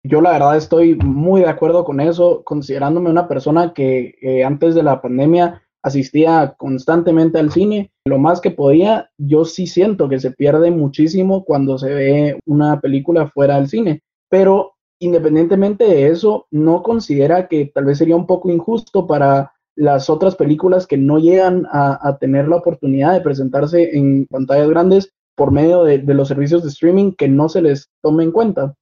Yo 0.03 0.21
la 0.21 0.33
verdad 0.33 0.57
estoy 0.57 0.97
muy 0.97 1.43
de 1.43 1.49
acuerdo 1.49 1.85
con 1.85 2.01
eso, 2.01 2.43
considerándome 2.43 3.11
una 3.11 3.29
persona 3.29 3.73
que 3.73 4.17
eh, 4.21 4.43
antes 4.43 4.75
de 4.75 4.83
la 4.83 5.01
pandemia 5.01 5.63
asistía 5.85 6.57
constantemente 6.59 7.39
al 7.39 7.53
cine, 7.53 7.93
lo 8.05 8.19
más 8.19 8.41
que 8.41 8.51
podía, 8.51 9.09
yo 9.19 9.45
sí 9.45 9.69
siento 9.69 10.09
que 10.09 10.19
se 10.19 10.33
pierde 10.33 10.73
muchísimo 10.73 11.45
cuando 11.45 11.79
se 11.79 11.95
ve 11.95 12.41
una 12.45 12.81
película 12.81 13.29
fuera 13.29 13.55
del 13.55 13.69
cine, 13.69 14.03
pero 14.29 14.74
independientemente 15.05 15.85
de 15.85 16.09
eso, 16.09 16.47
no 16.51 16.83
considera 16.83 17.49
que 17.49 17.67
tal 17.67 17.85
vez 17.85 17.99
sería 17.99 18.17
un 18.17 18.27
poco 18.27 18.51
injusto 18.51 19.07
para 19.07 19.53
las 19.77 20.09
otras 20.09 20.37
películas 20.37 20.87
que 20.87 20.97
no 20.97 21.19
llegan 21.19 21.67
a, 21.71 22.17
tener 22.21 22.49
la 22.49 22.57
oportunidad 22.57 23.13
de 23.13 23.21
presentarse 23.21 23.97
en 23.97 24.27
pantallas 24.27 24.69
grandes 24.69 25.13
por 25.35 25.51
medio 25.51 25.83
de, 25.83 25.99
los 25.99 26.29
servicios 26.29 26.63
de 26.63 26.69
streaming 26.69 27.13
que 27.13 27.29
no 27.29 27.49
se 27.49 27.63
les 27.63 27.91
tome 28.01 28.23
en 28.23 28.31
cuenta. 28.31 28.75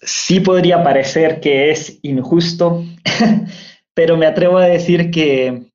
Sí 0.00 0.40
podría 0.40 0.82
parecer 0.82 1.40
que 1.40 1.70
es 1.70 1.98
injusto, 2.02 2.82
pero 3.94 4.16
me 4.16 4.26
atrevo 4.26 4.56
a 4.56 4.66
decir 4.66 5.10
que, 5.10 5.70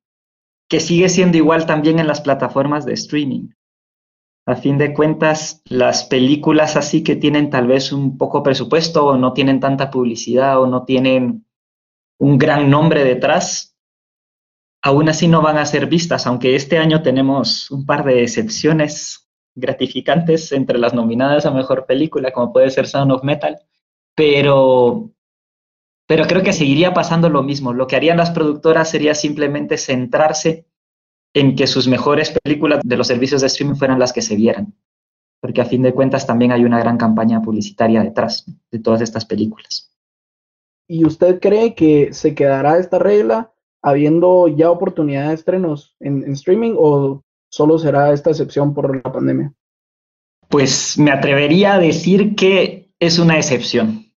que 0.68 0.80
sigue 0.80 1.08
siendo 1.08 1.36
igual 1.36 1.66
también 1.66 1.98
en 1.98 2.08
las 2.08 2.20
plataformas 2.20 2.84
de 2.84 2.94
streaming. 2.94 3.48
A 4.48 4.56
fin 4.56 4.78
de 4.78 4.94
cuentas, 4.94 5.60
las 5.66 6.04
películas 6.04 6.74
así 6.76 7.04
que 7.04 7.16
tienen 7.16 7.50
tal 7.50 7.66
vez 7.66 7.92
un 7.92 8.16
poco 8.16 8.42
presupuesto 8.42 9.04
o 9.04 9.18
no 9.18 9.34
tienen 9.34 9.60
tanta 9.60 9.90
publicidad 9.90 10.58
o 10.58 10.66
no 10.66 10.86
tienen 10.86 11.44
un 12.18 12.38
gran 12.38 12.70
nombre 12.70 13.04
detrás, 13.04 13.76
aún 14.80 15.10
así 15.10 15.28
no 15.28 15.42
van 15.42 15.58
a 15.58 15.66
ser 15.66 15.84
vistas, 15.84 16.26
aunque 16.26 16.56
este 16.56 16.78
año 16.78 17.02
tenemos 17.02 17.70
un 17.70 17.84
par 17.84 18.06
de 18.06 18.22
excepciones 18.22 19.28
gratificantes 19.54 20.50
entre 20.52 20.78
las 20.78 20.94
nominadas 20.94 21.44
a 21.44 21.50
Mejor 21.50 21.84
Película, 21.84 22.32
como 22.32 22.50
puede 22.50 22.70
ser 22.70 22.86
Sound 22.86 23.12
of 23.12 23.24
Metal, 23.24 23.60
pero, 24.14 25.10
pero 26.06 26.26
creo 26.26 26.42
que 26.42 26.54
seguiría 26.54 26.94
pasando 26.94 27.28
lo 27.28 27.42
mismo. 27.42 27.74
Lo 27.74 27.86
que 27.86 27.96
harían 27.96 28.16
las 28.16 28.30
productoras 28.30 28.90
sería 28.90 29.14
simplemente 29.14 29.76
centrarse 29.76 30.67
en 31.34 31.56
que 31.56 31.66
sus 31.66 31.88
mejores 31.88 32.36
películas 32.42 32.80
de 32.84 32.96
los 32.96 33.06
servicios 33.06 33.40
de 33.40 33.48
streaming 33.48 33.76
fueran 33.76 33.98
las 33.98 34.12
que 34.12 34.22
se 34.22 34.36
vieran, 34.36 34.74
porque 35.40 35.60
a 35.60 35.66
fin 35.66 35.82
de 35.82 35.94
cuentas 35.94 36.26
también 36.26 36.52
hay 36.52 36.64
una 36.64 36.78
gran 36.78 36.96
campaña 36.96 37.42
publicitaria 37.42 38.02
detrás 38.02 38.44
de 38.70 38.78
todas 38.78 39.00
estas 39.00 39.24
películas. 39.24 39.92
¿Y 40.88 41.04
usted 41.04 41.38
cree 41.40 41.74
que 41.74 42.12
se 42.12 42.34
quedará 42.34 42.78
esta 42.78 42.98
regla 42.98 43.52
habiendo 43.82 44.48
ya 44.48 44.70
oportunidad 44.70 45.28
de 45.28 45.34
estrenos 45.34 45.94
en, 46.00 46.24
en 46.24 46.32
streaming 46.32 46.74
o 46.76 47.22
solo 47.50 47.78
será 47.78 48.12
esta 48.12 48.30
excepción 48.30 48.74
por 48.74 48.96
la 48.96 49.12
pandemia? 49.12 49.52
Pues 50.48 50.98
me 50.98 51.10
atrevería 51.10 51.74
a 51.74 51.78
decir 51.78 52.34
que 52.34 52.90
es 52.98 53.18
una 53.18 53.36
excepción, 53.36 54.12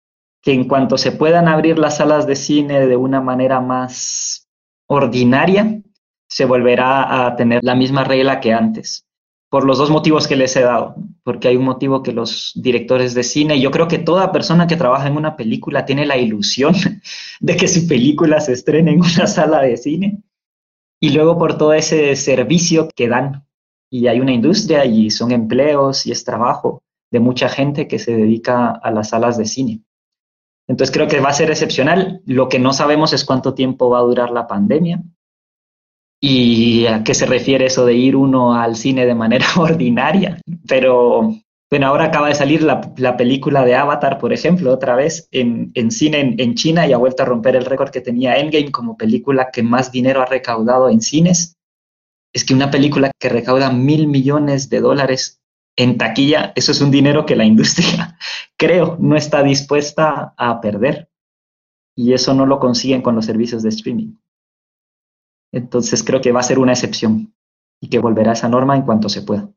que 0.42 0.52
en 0.52 0.68
cuanto 0.68 0.98
se 0.98 1.12
puedan 1.12 1.48
abrir 1.48 1.78
las 1.78 1.96
salas 1.96 2.26
de 2.26 2.36
cine 2.36 2.86
de 2.86 2.96
una 2.96 3.20
manera 3.20 3.60
más 3.60 4.48
ordinaria, 4.86 5.82
se 6.28 6.44
volverá 6.44 7.26
a 7.26 7.36
tener 7.36 7.64
la 7.64 7.74
misma 7.74 8.04
regla 8.04 8.40
que 8.40 8.52
antes, 8.52 9.06
por 9.50 9.64
los 9.64 9.78
dos 9.78 9.90
motivos 9.90 10.28
que 10.28 10.36
les 10.36 10.54
he 10.56 10.60
dado, 10.60 10.94
porque 11.24 11.48
hay 11.48 11.56
un 11.56 11.64
motivo 11.64 12.02
que 12.02 12.12
los 12.12 12.52
directores 12.54 13.14
de 13.14 13.22
cine, 13.22 13.60
yo 13.60 13.70
creo 13.70 13.88
que 13.88 13.98
toda 13.98 14.30
persona 14.30 14.66
que 14.66 14.76
trabaja 14.76 15.08
en 15.08 15.16
una 15.16 15.36
película 15.36 15.86
tiene 15.86 16.04
la 16.04 16.18
ilusión 16.18 16.74
de 17.40 17.56
que 17.56 17.66
su 17.66 17.88
película 17.88 18.40
se 18.40 18.52
estrene 18.52 18.92
en 18.92 19.00
una 19.00 19.26
sala 19.26 19.62
de 19.62 19.76
cine, 19.76 20.22
y 21.00 21.10
luego 21.10 21.38
por 21.38 21.56
todo 21.56 21.72
ese 21.72 22.14
servicio 22.16 22.88
que 22.94 23.08
dan, 23.08 23.46
y 23.90 24.06
hay 24.08 24.20
una 24.20 24.32
industria 24.32 24.84
y 24.84 25.10
son 25.10 25.32
empleos 25.32 26.04
y 26.04 26.12
es 26.12 26.24
trabajo 26.24 26.82
de 27.10 27.20
mucha 27.20 27.48
gente 27.48 27.88
que 27.88 27.98
se 27.98 28.14
dedica 28.14 28.70
a 28.70 28.90
las 28.90 29.10
salas 29.10 29.38
de 29.38 29.46
cine. 29.46 29.80
Entonces 30.66 30.94
creo 30.94 31.08
que 31.08 31.20
va 31.20 31.30
a 31.30 31.32
ser 31.32 31.50
excepcional. 31.50 32.20
Lo 32.26 32.50
que 32.50 32.58
no 32.58 32.74
sabemos 32.74 33.14
es 33.14 33.24
cuánto 33.24 33.54
tiempo 33.54 33.88
va 33.88 34.00
a 34.00 34.02
durar 34.02 34.30
la 34.30 34.46
pandemia 34.46 35.02
y 36.20 36.86
a 36.86 37.04
qué 37.04 37.14
se 37.14 37.26
refiere 37.26 37.66
eso 37.66 37.86
de 37.86 37.94
ir 37.94 38.16
uno 38.16 38.54
al 38.54 38.76
cine 38.76 39.06
de 39.06 39.14
manera 39.14 39.46
ordinaria. 39.56 40.40
Pero 40.66 41.34
bueno, 41.70 41.86
ahora 41.86 42.06
acaba 42.06 42.28
de 42.28 42.34
salir 42.34 42.62
la, 42.62 43.16
película 43.16 43.64
de 43.64 43.76
Avatar, 43.76 44.18
por 44.18 44.32
ejemplo, 44.32 44.72
otra 44.72 44.96
vez 44.96 45.28
en, 45.32 45.72
cine 45.90 46.20
en, 46.20 46.40
en, 46.40 46.54
China 46.54 46.86
y 46.86 46.92
ha 46.92 46.96
vuelto 46.96 47.22
a 47.22 47.26
romper 47.26 47.56
el 47.56 47.66
récord 47.66 47.90
que 47.90 48.00
tenía 48.00 48.38
Endgame 48.38 48.72
como 48.72 48.96
película 48.96 49.50
que 49.52 49.62
más 49.62 49.92
dinero 49.92 50.22
ha 50.22 50.26
recaudado 50.26 50.88
en 50.88 51.02
cines. 51.02 51.56
Es 52.32 52.44
que 52.44 52.54
una 52.54 52.70
película 52.70 53.10
que 53.18 53.28
recauda 53.28 53.70
mil 53.70 54.08
millones 54.08 54.70
de 54.70 54.80
dólares 54.80 55.40
en 55.76 55.98
taquilla, 55.98 56.52
eso 56.56 56.72
es 56.72 56.80
un 56.80 56.90
dinero 56.90 57.26
que 57.26 57.36
la 57.36 57.44
industria, 57.44 58.18
creo, 58.56 58.96
no 58.98 59.16
está 59.16 59.42
dispuesta 59.42 60.34
a 60.36 60.60
perder. 60.60 61.08
Y 61.94 62.14
eso 62.14 62.32
no 62.32 62.46
lo 62.46 62.60
consiguen 62.60 63.02
con 63.02 63.14
los 63.14 63.26
servicios 63.26 63.62
de 63.62 63.68
streaming. 63.70 64.14
Entonces 65.52 66.02
creo 66.02 66.20
que 66.20 66.32
va 66.32 66.40
a 66.40 66.44
ser 66.44 66.58
una 66.58 66.72
excepción 66.72 67.34
y 67.80 67.88
que 67.88 67.98
volverá 67.98 68.32
esa 68.32 68.48
norma 68.48 68.76
en 68.76 68.82
cuanto 68.82 69.08
se 69.08 69.22
pueda. 69.22 69.48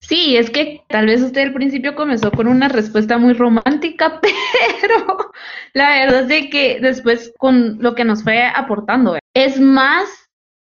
Sí, 0.00 0.36
es 0.36 0.50
que 0.50 0.82
tal 0.88 1.06
vez 1.06 1.22
usted 1.22 1.42
al 1.42 1.52
principio 1.52 1.94
comenzó 1.94 2.32
con 2.32 2.48
una 2.48 2.68
respuesta 2.68 3.18
muy 3.18 3.34
romántica, 3.34 4.20
pero 4.80 5.30
la 5.74 5.90
verdad 5.90 6.30
es 6.30 6.50
que 6.50 6.80
después 6.80 7.32
con 7.38 7.78
lo 7.80 7.94
que 7.94 8.04
nos 8.04 8.24
fue 8.24 8.42
aportando 8.42 9.16
es 9.32 9.60
más 9.60 10.08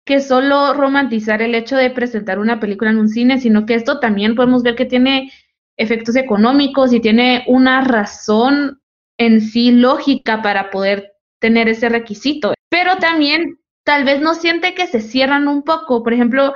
que 0.05 0.21
solo 0.21 0.73
romantizar 0.73 1.41
el 1.41 1.53
hecho 1.53 1.75
de 1.75 1.91
presentar 1.91 2.39
una 2.39 2.59
película 2.59 2.89
en 2.89 2.97
un 2.97 3.09
cine, 3.09 3.39
sino 3.39 3.65
que 3.65 3.75
esto 3.75 3.99
también 3.99 4.35
podemos 4.35 4.63
ver 4.63 4.75
que 4.75 4.85
tiene 4.85 5.31
efectos 5.77 6.15
económicos 6.15 6.91
y 6.93 6.99
tiene 6.99 7.43
una 7.47 7.81
razón 7.81 8.81
en 9.19 9.41
sí 9.41 9.71
lógica 9.71 10.41
para 10.41 10.71
poder 10.71 11.13
tener 11.39 11.69
ese 11.69 11.89
requisito. 11.89 12.53
Pero 12.69 12.97
también 12.97 13.59
tal 13.83 14.03
vez 14.03 14.19
no 14.19 14.33
siente 14.33 14.75
que 14.75 14.87
se 14.87 14.99
cierran 14.99 15.47
un 15.47 15.63
poco. 15.63 16.03
Por 16.03 16.13
ejemplo, 16.13 16.53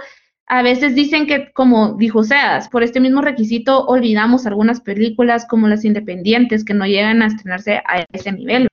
a 0.48 0.62
veces 0.64 0.96
dicen 0.96 1.28
que, 1.28 1.52
como 1.54 1.94
dijo 1.94 2.24
Seas, 2.24 2.68
por 2.68 2.84
este 2.84 3.00
mismo 3.00 3.22
requisito 3.22 3.86
olvidamos 3.86 4.46
algunas 4.46 4.82
películas 4.82 5.46
como 5.48 5.70
las 5.70 5.86
independientes 5.86 6.66
que 6.66 6.74
no 6.74 6.86
llegan 6.86 7.22
a 7.22 7.28
estrenarse 7.28 7.78
a 7.78 8.06
ese 8.12 8.34
nivel. 8.34 8.68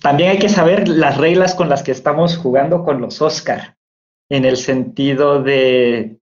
También 0.00 0.30
hay 0.30 0.38
que 0.38 0.48
saber 0.48 0.88
las 0.88 1.18
reglas 1.18 1.54
con 1.54 1.68
las 1.68 1.82
que 1.82 1.92
estamos 1.92 2.36
jugando 2.38 2.82
con 2.82 3.00
los 3.02 3.20
Oscar, 3.20 3.76
en 4.30 4.46
el 4.46 4.56
sentido 4.56 5.42
de 5.42 6.18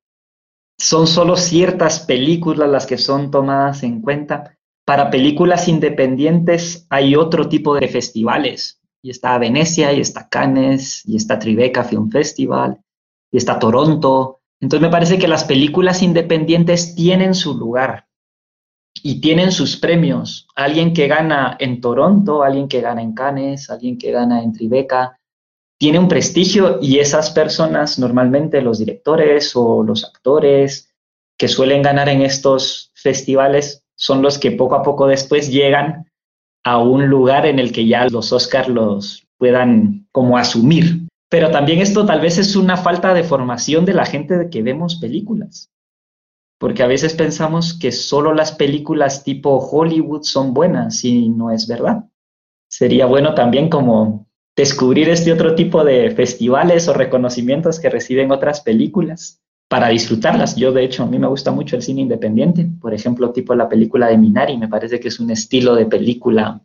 son 0.78 1.06
solo 1.06 1.36
ciertas 1.36 2.00
películas 2.00 2.68
las 2.68 2.86
que 2.86 2.98
son 2.98 3.30
tomadas 3.30 3.82
en 3.82 4.00
cuenta. 4.00 4.56
Para 4.84 5.10
películas 5.10 5.68
independientes 5.68 6.86
hay 6.90 7.16
otro 7.16 7.48
tipo 7.48 7.74
de 7.74 7.88
festivales 7.88 8.75
y 9.06 9.10
está 9.10 9.38
Venecia, 9.38 9.92
y 9.92 10.00
está 10.00 10.28
Cannes, 10.28 11.06
y 11.06 11.14
está 11.14 11.38
Tribeca 11.38 11.84
Film 11.84 12.10
Festival, 12.10 12.80
y 13.30 13.36
está 13.36 13.56
Toronto. 13.56 14.40
Entonces 14.60 14.84
me 14.84 14.90
parece 14.90 15.16
que 15.16 15.28
las 15.28 15.44
películas 15.44 16.02
independientes 16.02 16.96
tienen 16.96 17.36
su 17.36 17.56
lugar 17.56 18.08
y 19.04 19.20
tienen 19.20 19.52
sus 19.52 19.76
premios. 19.76 20.48
Alguien 20.56 20.92
que 20.92 21.06
gana 21.06 21.56
en 21.60 21.80
Toronto, 21.80 22.42
alguien 22.42 22.66
que 22.66 22.80
gana 22.80 23.00
en 23.00 23.14
Cannes, 23.14 23.70
alguien 23.70 23.96
que 23.96 24.10
gana 24.10 24.42
en 24.42 24.52
Tribeca, 24.52 25.20
tiene 25.78 26.00
un 26.00 26.08
prestigio 26.08 26.80
y 26.82 26.98
esas 26.98 27.30
personas, 27.30 28.00
normalmente 28.00 28.60
los 28.60 28.80
directores 28.80 29.54
o 29.54 29.84
los 29.84 30.04
actores 30.04 30.92
que 31.38 31.46
suelen 31.46 31.82
ganar 31.82 32.08
en 32.08 32.22
estos 32.22 32.90
festivales 32.96 33.84
son 33.94 34.20
los 34.20 34.36
que 34.36 34.50
poco 34.50 34.74
a 34.74 34.82
poco 34.82 35.06
después 35.06 35.48
llegan 35.48 36.05
a 36.66 36.78
un 36.78 37.06
lugar 37.06 37.46
en 37.46 37.60
el 37.60 37.70
que 37.70 37.86
ya 37.86 38.08
los 38.08 38.32
Oscars 38.32 38.68
los 38.68 39.24
puedan 39.38 40.08
como 40.10 40.36
asumir. 40.36 41.06
Pero 41.30 41.52
también 41.52 41.78
esto 41.78 42.04
tal 42.04 42.20
vez 42.20 42.38
es 42.38 42.56
una 42.56 42.76
falta 42.76 43.14
de 43.14 43.22
formación 43.22 43.84
de 43.84 43.94
la 43.94 44.04
gente 44.04 44.36
de 44.36 44.50
que 44.50 44.64
vemos 44.64 44.96
películas. 44.96 45.70
Porque 46.58 46.82
a 46.82 46.88
veces 46.88 47.14
pensamos 47.14 47.78
que 47.78 47.92
solo 47.92 48.34
las 48.34 48.50
películas 48.50 49.22
tipo 49.22 49.58
Hollywood 49.58 50.24
son 50.24 50.54
buenas 50.54 51.04
y 51.04 51.28
no 51.28 51.52
es 51.52 51.68
verdad. 51.68 52.06
Sería 52.68 53.06
bueno 53.06 53.34
también 53.34 53.68
como 53.68 54.26
descubrir 54.56 55.08
este 55.08 55.32
otro 55.32 55.54
tipo 55.54 55.84
de 55.84 56.10
festivales 56.16 56.88
o 56.88 56.94
reconocimientos 56.94 57.78
que 57.78 57.90
reciben 57.90 58.32
otras 58.32 58.60
películas 58.62 59.40
para 59.68 59.88
disfrutarlas. 59.88 60.56
Yo, 60.56 60.72
de 60.72 60.84
hecho, 60.84 61.02
a 61.02 61.06
mí 61.06 61.18
me 61.18 61.26
gusta 61.26 61.50
mucho 61.50 61.76
el 61.76 61.82
cine 61.82 62.02
independiente. 62.02 62.68
Por 62.80 62.94
ejemplo, 62.94 63.32
tipo 63.32 63.54
la 63.54 63.68
película 63.68 64.08
de 64.08 64.18
Minari, 64.18 64.56
me 64.56 64.68
parece 64.68 65.00
que 65.00 65.08
es 65.08 65.18
un 65.18 65.30
estilo 65.30 65.74
de 65.74 65.86
película 65.86 66.60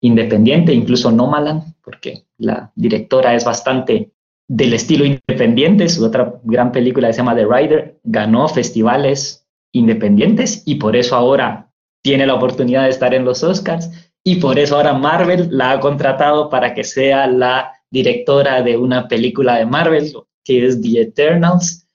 independiente, 0.00 0.72
incluso 0.72 1.10
no 1.10 1.26
malan, 1.26 1.74
porque 1.82 2.24
la 2.38 2.72
directora 2.74 3.34
es 3.34 3.44
bastante 3.44 4.12
del 4.48 4.72
estilo 4.72 5.04
independiente. 5.04 5.88
Su 5.88 6.04
otra 6.04 6.40
gran 6.44 6.72
película 6.72 7.12
se 7.12 7.18
llama 7.18 7.34
The 7.34 7.46
Rider, 7.46 8.00
ganó 8.04 8.48
festivales 8.48 9.46
independientes 9.72 10.62
y 10.64 10.76
por 10.76 10.96
eso 10.96 11.14
ahora 11.14 11.70
tiene 12.02 12.26
la 12.26 12.34
oportunidad 12.34 12.84
de 12.84 12.90
estar 12.90 13.12
en 13.12 13.24
los 13.24 13.42
Oscars 13.42 13.90
y 14.24 14.36
por 14.36 14.58
eso 14.58 14.76
ahora 14.76 14.94
Marvel 14.94 15.48
la 15.50 15.72
ha 15.72 15.80
contratado 15.80 16.48
para 16.48 16.74
que 16.74 16.84
sea 16.84 17.26
la 17.26 17.72
directora 17.90 18.62
de 18.62 18.76
una 18.76 19.08
película 19.08 19.56
de 19.56 19.66
Marvel, 19.66 20.12
que 20.44 20.66
es 20.66 20.80
The 20.80 21.00
Eternals. 21.00 21.87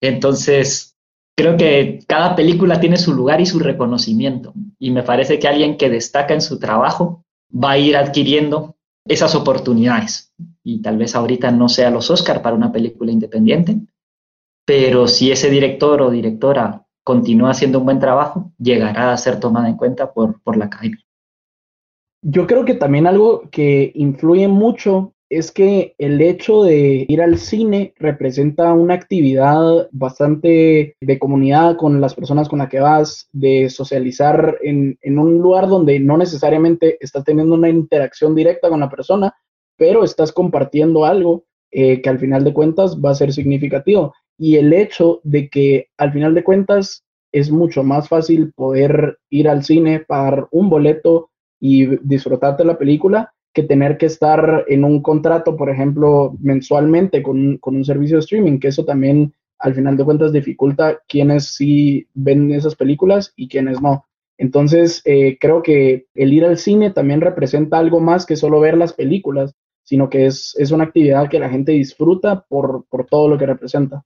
Entonces, 0.00 0.96
creo 1.36 1.56
que 1.56 2.00
cada 2.06 2.34
película 2.34 2.80
tiene 2.80 2.96
su 2.96 3.14
lugar 3.14 3.40
y 3.40 3.46
su 3.46 3.58
reconocimiento. 3.58 4.52
Y 4.78 4.90
me 4.90 5.02
parece 5.02 5.38
que 5.38 5.48
alguien 5.48 5.76
que 5.76 5.90
destaca 5.90 6.34
en 6.34 6.42
su 6.42 6.58
trabajo 6.58 7.24
va 7.52 7.72
a 7.72 7.78
ir 7.78 7.96
adquiriendo 7.96 8.76
esas 9.06 9.34
oportunidades. 9.34 10.32
Y 10.62 10.82
tal 10.82 10.98
vez 10.98 11.14
ahorita 11.14 11.50
no 11.50 11.68
sea 11.68 11.90
los 11.90 12.10
Oscar 12.10 12.42
para 12.42 12.56
una 12.56 12.72
película 12.72 13.10
independiente, 13.10 13.78
pero 14.66 15.08
si 15.08 15.32
ese 15.32 15.48
director 15.48 16.02
o 16.02 16.10
directora 16.10 16.86
continúa 17.02 17.50
haciendo 17.50 17.78
un 17.78 17.86
buen 17.86 18.00
trabajo, 18.00 18.52
llegará 18.58 19.12
a 19.12 19.16
ser 19.16 19.40
tomada 19.40 19.68
en 19.68 19.76
cuenta 19.76 20.12
por, 20.12 20.42
por 20.42 20.56
la 20.56 20.66
academia. 20.66 21.02
Yo 22.20 22.46
creo 22.46 22.64
que 22.64 22.74
también 22.74 23.06
algo 23.06 23.48
que 23.50 23.92
influye 23.94 24.48
mucho 24.48 25.14
es 25.30 25.52
que 25.52 25.94
el 25.98 26.20
hecho 26.20 26.62
de 26.62 27.04
ir 27.06 27.20
al 27.20 27.38
cine 27.38 27.92
representa 27.98 28.72
una 28.72 28.94
actividad 28.94 29.88
bastante 29.92 30.96
de 31.00 31.18
comunidad 31.18 31.76
con 31.76 32.00
las 32.00 32.14
personas 32.14 32.48
con 32.48 32.60
las 32.60 32.68
que 32.68 32.80
vas, 32.80 33.28
de 33.32 33.68
socializar 33.68 34.58
en, 34.62 34.98
un 35.04 35.38
lugar 35.38 35.68
donde 35.68 36.00
no 36.00 36.16
necesariamente 36.16 36.96
estás 37.00 37.24
teniendo 37.24 37.54
una 37.54 37.68
interacción 37.68 38.34
directa 38.34 38.70
con 38.70 38.80
la 38.80 38.88
persona, 38.88 39.34
pero 39.76 40.02
estás 40.02 40.32
compartiendo 40.32 41.04
algo 41.04 41.44
eh, 41.70 42.00
que 42.00 42.08
al 42.08 42.18
final 42.18 42.42
de 42.44 42.54
cuentas 42.54 42.98
va 42.98 43.10
a 43.10 43.14
ser 43.14 43.32
significativo. 43.32 44.14
Y 44.38 44.56
el 44.56 44.72
hecho 44.72 45.20
de 45.24 45.50
que 45.50 45.88
al 45.98 46.12
final 46.12 46.34
de 46.34 46.44
cuentas 46.44 47.04
es 47.32 47.50
mucho 47.50 47.82
más 47.82 48.08
fácil 48.08 48.52
poder 48.54 49.18
ir 49.28 49.48
al 49.48 49.62
cine, 49.62 50.00
pagar 50.00 50.48
un 50.50 50.70
boleto 50.70 51.30
y 51.60 51.86
disfrutarte 52.06 52.64
la 52.64 52.78
película 52.78 53.34
que 53.58 53.64
tener 53.64 53.98
que 53.98 54.06
estar 54.06 54.64
en 54.68 54.84
un 54.84 55.02
contrato, 55.02 55.56
por 55.56 55.68
ejemplo, 55.68 56.36
mensualmente 56.38 57.24
con, 57.24 57.58
un 57.60 57.84
servicio 57.84 58.16
de 58.16 58.20
streaming, 58.20 58.60
que 58.60 58.68
eso 58.68 58.84
también 58.84 59.34
al 59.58 59.74
final 59.74 59.96
de 59.96 60.04
cuentas 60.04 60.32
dificulta 60.32 61.00
quienes 61.08 61.56
sí 61.56 62.06
ven 62.14 62.52
esas 62.52 62.76
películas 62.76 63.32
y 63.34 63.48
quienes 63.48 63.82
no. 63.82 64.04
Entonces, 64.36 65.02
eh, 65.04 65.38
creo 65.40 65.60
que 65.60 66.06
el 66.14 66.32
ir 66.32 66.44
al 66.44 66.56
cine 66.56 66.92
también 66.92 67.20
representa 67.20 67.78
algo 67.78 67.98
más 67.98 68.26
que 68.26 68.36
solo 68.36 68.60
ver 68.60 68.78
las 68.78 68.92
películas, 68.92 69.56
sino 69.82 70.08
que 70.08 70.26
es, 70.26 70.54
es 70.56 70.70
una 70.70 70.84
actividad 70.84 71.28
que 71.28 71.40
la 71.40 71.48
gente 71.48 71.72
disfruta 71.72 72.44
por, 72.48 72.84
por 72.88 73.06
todo 73.06 73.26
lo 73.28 73.38
que 73.38 73.46
representa. 73.46 74.04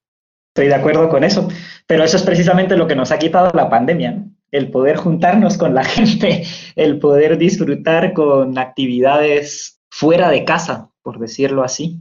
Estoy 0.55 0.67
de 0.67 0.75
acuerdo 0.75 1.09
con 1.09 1.23
eso, 1.23 1.47
pero 1.85 2.03
eso 2.03 2.17
es 2.17 2.23
precisamente 2.23 2.75
lo 2.75 2.87
que 2.87 2.95
nos 2.95 3.11
ha 3.11 3.19
quitado 3.19 3.51
la 3.53 3.69
pandemia 3.69 4.25
el 4.53 4.69
poder 4.69 4.97
juntarnos 4.97 5.57
con 5.57 5.73
la 5.73 5.83
gente, 5.95 6.45
el 6.75 6.99
poder 6.99 7.37
disfrutar 7.37 8.13
con 8.13 8.57
actividades 8.57 9.81
fuera 9.89 10.29
de 10.29 10.45
casa, 10.45 10.91
por 11.01 11.19
decirlo 11.19 11.63
así. 11.63 11.99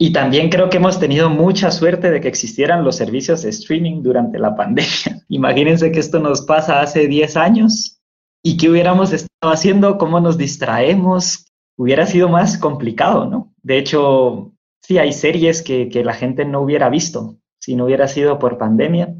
Y 0.00 0.12
también 0.12 0.48
creo 0.48 0.70
que 0.70 0.78
hemos 0.78 0.98
tenido 0.98 1.28
mucha 1.28 1.70
suerte 1.70 2.10
de 2.10 2.20
que 2.20 2.28
existieran 2.28 2.84
los 2.84 2.96
servicios 2.96 3.42
de 3.42 3.50
streaming 3.50 4.02
durante 4.02 4.38
la 4.38 4.56
pandemia. 4.56 5.24
Imagínense 5.28 5.92
que 5.92 6.00
esto 6.00 6.18
nos 6.18 6.42
pasa 6.42 6.80
hace 6.80 7.06
10 7.06 7.36
años 7.36 8.00
y 8.42 8.56
qué 8.56 8.70
hubiéramos 8.70 9.12
estado 9.12 9.52
haciendo, 9.52 9.98
cómo 9.98 10.20
nos 10.20 10.38
distraemos. 10.38 11.52
Hubiera 11.76 12.06
sido 12.06 12.28
más 12.28 12.56
complicado, 12.56 13.26
¿no? 13.26 13.54
De 13.62 13.76
hecho, 13.76 14.54
sí, 14.80 14.98
hay 14.98 15.12
series 15.12 15.62
que, 15.62 15.90
que 15.90 16.02
la 16.02 16.14
gente 16.14 16.44
no 16.44 16.62
hubiera 16.62 16.88
visto 16.88 17.38
si 17.60 17.76
no 17.76 17.84
hubiera 17.84 18.08
sido 18.08 18.38
por 18.38 18.56
pandemia 18.56 19.14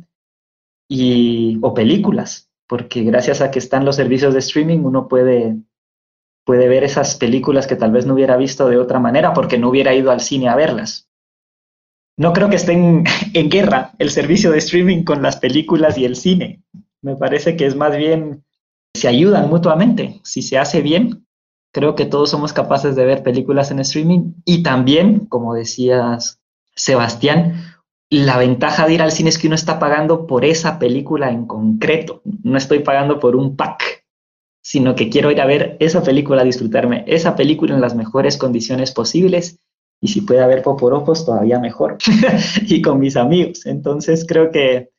y, 0.89 1.59
o 1.61 1.75
películas, 1.75 2.51
porque 2.67 3.03
gracias 3.03 3.41
a 3.41 3.51
que 3.51 3.59
están 3.59 3.85
los 3.85 3.97
servicios 3.97 4.33
de 4.33 4.41
streaming 4.41 4.79
uno 4.79 5.07
puede, 5.07 5.57
puede 6.45 6.69
ver 6.69 6.83
esas 6.83 7.17
películas 7.17 7.67
que 7.67 7.77
tal 7.77 7.93
vez 7.93 8.07
no 8.07 8.15
hubiera 8.15 8.37
visto 8.37 8.69
de 8.69 8.79
otra 8.79 8.99
manera 8.99 9.35
porque 9.35 9.59
no 9.59 9.69
hubiera 9.69 9.95
ido 9.95 10.11
al 10.11 10.21
cine 10.21 10.49
a 10.49 10.57
verlas. 10.57 11.09
No 12.17 12.33
creo 12.33 12.51
que 12.51 12.57
estén 12.57 13.05
en 13.35 13.49
guerra 13.51 13.93
el 13.99 14.11
servicio 14.11 14.51
de 14.51 14.59
streaming 14.59 15.05
con 15.05 15.23
las 15.23 15.37
películas 15.37 15.99
y 15.99 16.05
el 16.05 16.17
cine. 16.17 16.63
Me 17.03 17.17
parece 17.17 17.57
que 17.57 17.67
es 17.67 17.77
más 17.77 17.97
bien, 17.97 18.45
se 18.95 19.09
ayudan 19.09 19.49
mutuamente. 19.49 20.21
Si 20.25 20.43
se 20.43 20.59
hace 20.59 20.83
bien, 20.83 21.27
creo 21.73 21.95
que 21.95 22.07
todos 22.07 22.31
somos 22.31 22.53
capaces 22.53 22.97
de 22.97 23.05
ver 23.05 23.23
películas 23.23 23.71
en 23.71 23.79
streaming 23.79 24.33
y 24.45 24.63
también, 24.63 25.27
como 25.27 25.55
decías, 25.55 26.41
Sebastián, 26.75 27.78
la 28.11 28.39
ventaja 28.39 28.87
de 28.87 28.95
ir 28.95 29.03
al 29.03 29.13
cine 29.13 29.29
es 29.29 29.39
que 29.39 29.47
uno 29.49 29.57
está 29.57 29.79
pagando 29.79 30.27
por 30.27 30.45
esa 30.45 30.79
película 30.79 31.31
en 31.31 31.47
concreto. 31.47 32.23
No 32.43 32.57
estoy 32.57 32.81
pagando 32.81 33.21
por 33.21 33.37
un 33.37 33.57
pack, 33.57 34.07
sino 34.63 34.95
que 34.95 35.11
quiero 35.11 35.31
ir 35.31 35.41
a 35.41 35.47
ver 35.47 35.77
esa 35.81 36.03
película, 36.03 36.45
disfrutarme 36.45 37.05
esa 37.07 37.37
película 37.37 37.75
en 37.75 37.81
las 37.81 37.95
mejores 37.95 38.39
condiciones 38.39 38.93
posibles. 38.93 39.61
Y 40.01 40.09
si 40.09 40.23
puede 40.23 40.41
haber 40.41 40.63
poporopos, 40.63 41.27
todavía 41.27 41.59
mejor. 41.59 41.99
y 42.67 42.81
con 42.81 42.99
mis 42.99 43.17
amigos. 43.17 43.67
Entonces 43.67 44.25
creo 44.27 44.51
que, 44.51 44.91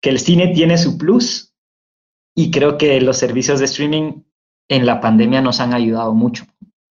que 0.00 0.10
el 0.10 0.20
cine 0.20 0.48
tiene 0.48 0.78
su 0.78 0.98
plus 0.98 1.54
y 2.36 2.50
creo 2.50 2.78
que 2.78 3.00
los 3.00 3.16
servicios 3.16 3.58
de 3.58 3.64
streaming 3.64 4.22
en 4.68 4.86
la 4.86 5.00
pandemia 5.00 5.40
nos 5.40 5.60
han 5.60 5.74
ayudado 5.74 6.14
mucho 6.14 6.44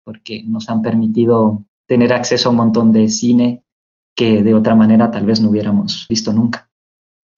porque 0.03 0.43
nos 0.43 0.69
han 0.69 0.81
permitido 0.81 1.65
tener 1.87 2.13
acceso 2.13 2.49
a 2.49 2.51
un 2.51 2.57
montón 2.57 2.91
de 2.91 3.07
cine 3.09 3.63
que 4.15 4.43
de 4.43 4.53
otra 4.53 4.75
manera 4.75 5.11
tal 5.11 5.25
vez 5.25 5.41
no 5.41 5.49
hubiéramos 5.49 6.05
visto 6.09 6.33
nunca. 6.33 6.69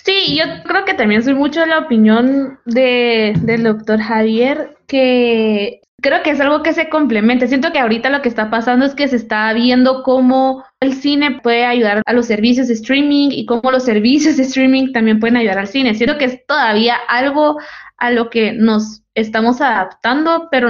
Sí, 0.04 0.36
yo 0.38 0.44
creo 0.66 0.84
que 0.84 0.96
también 0.96 1.24
soy 1.24 1.34
mucho 1.34 1.62
de 1.62 1.68
la 1.68 1.80
opinión 1.80 2.60
de, 2.66 3.34
del 3.42 3.64
doctor 3.64 4.02
Javier, 4.02 4.76
que 4.86 5.82
creo 6.02 6.22
que 6.22 6.32
es 6.32 6.42
algo 6.42 6.62
que 6.62 6.74
se 6.74 6.90
complementa. 6.90 7.48
Siento 7.48 7.72
que 7.72 7.80
ahorita 7.80 8.10
lo 8.10 8.22
que 8.22 8.28
está 8.28 8.50
pasando 8.50 8.86
es 8.86 8.96
que 8.96 9.08
se 9.08 9.16
está 9.16 9.54
viendo 9.54 10.04
cómo 10.04 10.66
el 10.82 10.94
cine 10.94 11.40
puede 11.42 11.66
ayudar 11.66 12.02
a 12.06 12.14
los 12.14 12.26
servicios 12.26 12.68
de 12.68 12.74
streaming 12.74 13.30
y 13.32 13.46
cómo 13.46 13.72
los 13.72 13.86
servicios 13.86 14.36
de 14.36 14.44
streaming 14.44 14.92
también 14.92 15.22
pueden 15.22 15.38
ayudar 15.38 15.60
al 15.60 15.68
cine. 15.68 15.96
Siento 15.96 16.18
que 16.18 16.26
es 16.26 16.46
todavía 16.46 16.98
algo 17.08 17.58
a 17.98 18.12
lo 18.12 18.30
que 18.30 18.52
nos 18.52 19.04
estamos 19.16 19.62
adaptando, 19.62 20.50
pero 20.52 20.70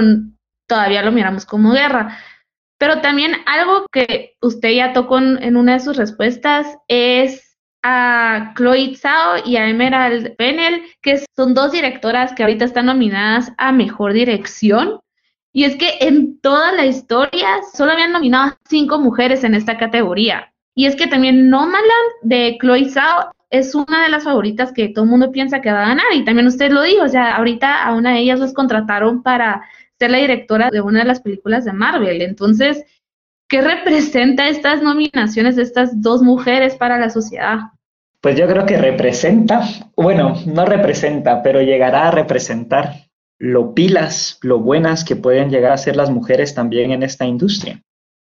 todavía 0.68 1.02
lo 1.02 1.10
miramos 1.10 1.44
como 1.44 1.72
guerra. 1.72 2.16
Pero 2.84 3.00
también 3.00 3.36
algo 3.46 3.86
que 3.90 4.36
usted 4.42 4.72
ya 4.72 4.92
tocó 4.92 5.16
en, 5.16 5.56
una 5.56 5.72
de 5.72 5.80
sus 5.80 5.96
respuestas 5.96 6.76
es 6.86 7.56
a 7.82 8.52
Chloe 8.58 8.94
Zhao 8.94 9.38
y 9.42 9.56
a 9.56 9.70
Emerald 9.70 10.36
Fennell, 10.36 10.82
que 11.00 11.24
son 11.34 11.54
dos 11.54 11.72
directoras 11.72 12.34
que 12.34 12.42
ahorita 12.42 12.66
están 12.66 12.84
nominadas 12.84 13.50
a 13.56 13.72
Mejor 13.72 14.12
Dirección. 14.12 15.00
Y 15.50 15.64
es 15.64 15.76
que 15.76 15.96
en 16.00 16.38
toda 16.42 16.72
la 16.72 16.84
historia 16.84 17.62
solo 17.72 17.92
habían 17.92 18.12
nominado 18.12 18.48
a 18.48 18.58
cinco 18.68 18.98
mujeres 18.98 19.44
en 19.44 19.54
esta 19.54 19.78
categoría. 19.78 20.52
Y 20.74 20.84
es 20.84 20.94
que 20.94 21.06
también 21.06 21.48
Nomadland 21.48 22.12
de 22.20 22.58
Chloe 22.60 22.90
Zhao 22.90 23.30
es 23.58 23.74
una 23.74 24.02
de 24.02 24.08
las 24.08 24.24
favoritas 24.24 24.72
que 24.72 24.88
todo 24.88 25.04
el 25.04 25.10
mundo 25.10 25.30
piensa 25.30 25.60
que 25.60 25.70
va 25.70 25.84
a 25.84 25.88
ganar. 25.88 26.06
Y 26.12 26.24
también 26.24 26.48
usted 26.48 26.72
lo 26.72 26.82
dijo, 26.82 27.04
o 27.04 27.08
sea, 27.08 27.36
ahorita 27.36 27.84
a 27.84 27.94
una 27.94 28.12
de 28.12 28.18
ellas 28.18 28.40
los 28.40 28.52
contrataron 28.52 29.22
para 29.22 29.62
ser 29.96 30.10
la 30.10 30.18
directora 30.18 30.70
de 30.70 30.80
una 30.80 31.00
de 31.00 31.04
las 31.04 31.20
películas 31.20 31.64
de 31.64 31.72
Marvel. 31.72 32.20
Entonces, 32.20 32.84
¿qué 33.48 33.60
representa 33.60 34.48
estas 34.48 34.82
nominaciones 34.82 35.54
de 35.54 35.62
estas 35.62 36.02
dos 36.02 36.20
mujeres 36.20 36.74
para 36.74 36.98
la 36.98 37.10
sociedad? 37.10 37.58
Pues 38.20 38.36
yo 38.36 38.48
creo 38.48 38.66
que 38.66 38.76
representa, 38.76 39.62
bueno, 39.94 40.34
no 40.46 40.64
representa, 40.64 41.42
pero 41.42 41.62
llegará 41.62 42.08
a 42.08 42.10
representar 42.10 43.04
lo 43.38 43.72
pilas, 43.72 44.38
lo 44.42 44.58
buenas 44.58 45.04
que 45.04 45.14
pueden 45.14 45.50
llegar 45.50 45.72
a 45.72 45.78
ser 45.78 45.94
las 45.94 46.10
mujeres 46.10 46.54
también 46.54 46.90
en 46.90 47.04
esta 47.04 47.24
industria. 47.24 47.83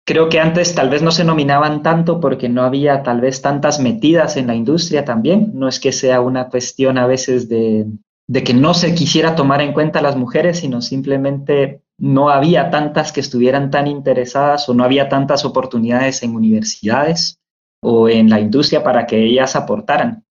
Creo 0.07 0.29
que 0.29 0.39
antes 0.39 0.73
tal 0.73 0.89
vez 0.89 1.01
no 1.01 1.11
se 1.11 1.25
nominaban 1.25 1.83
tanto 1.83 2.21
porque 2.21 2.47
no 2.47 2.63
había 2.63 3.03
tal 3.03 3.19
vez 3.19 3.41
tantas 3.41 3.81
metidas 3.81 4.37
en 4.37 4.47
la 4.47 4.55
industria 4.55 5.03
también. 5.03 5.51
No 5.53 5.67
es 5.67 5.81
que 5.81 5.91
sea 5.91 6.21
una 6.21 6.47
cuestión 6.47 6.97
a 6.97 7.05
veces 7.05 7.49
de, 7.49 7.87
de 8.25 8.41
que 8.41 8.53
no 8.53 8.73
se 8.73 8.95
quisiera 8.95 9.35
tomar 9.35 9.59
en 9.59 9.73
cuenta 9.73 9.99
a 9.99 10.01
las 10.01 10.15
mujeres, 10.15 10.59
sino 10.59 10.81
simplemente 10.81 11.81
no 11.97 12.29
había 12.29 12.69
tantas 12.69 13.11
que 13.11 13.19
estuvieran 13.19 13.69
tan 13.69 13.85
interesadas 13.87 14.69
o 14.69 14.73
no 14.73 14.85
había 14.85 15.09
tantas 15.09 15.43
oportunidades 15.43 16.23
en 16.23 16.35
universidades 16.35 17.41
o 17.83 18.07
en 18.07 18.29
la 18.29 18.39
industria 18.39 18.85
para 18.85 19.07
que 19.07 19.21
ellas 19.21 19.57
aportaran. 19.57 20.23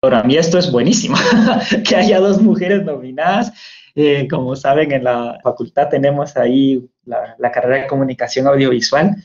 Para 0.00 0.22
mí 0.22 0.36
esto 0.36 0.56
es 0.56 0.72
buenísimo, 0.72 1.18
que 1.86 1.96
haya 1.96 2.18
dos 2.18 2.40
mujeres 2.40 2.82
nominadas. 2.82 3.52
Eh, 3.94 4.26
como 4.26 4.56
saben, 4.56 4.92
en 4.92 5.04
la 5.04 5.38
facultad 5.42 5.90
tenemos 5.90 6.34
ahí 6.38 6.88
la, 7.06 7.52
carrera 7.52 7.82
de 7.82 7.88
comunicación 7.88 8.46
audiovisual 8.46 9.16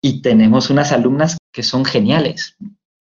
y 0.00 0.22
tenemos 0.22 0.70
unas 0.70 0.92
alumnas 0.92 1.36
que 1.52 1.62
son 1.62 1.84
geniales, 1.84 2.56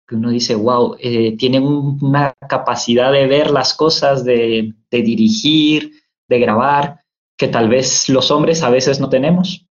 que 0.07 0.15
uno 0.15 0.29
dice, 0.29 0.55
wow, 0.55 0.97
eh, 0.99 1.37
tienen 1.37 1.63
una 1.63 2.33
capacidad 2.47 3.11
de 3.11 3.27
ver 3.27 3.49
las 3.49 3.73
cosas, 3.73 4.23
de, 4.25 4.73
dirigir, 4.91 5.91
de 6.27 6.39
grabar, 6.39 7.01
que 7.37 7.47
tal 7.47 7.69
vez 7.69 8.09
los 8.09 8.29
hombres 8.29 8.61
a 8.61 8.69
veces 8.69 8.99
no 8.99 9.09
tenemos. 9.09 9.65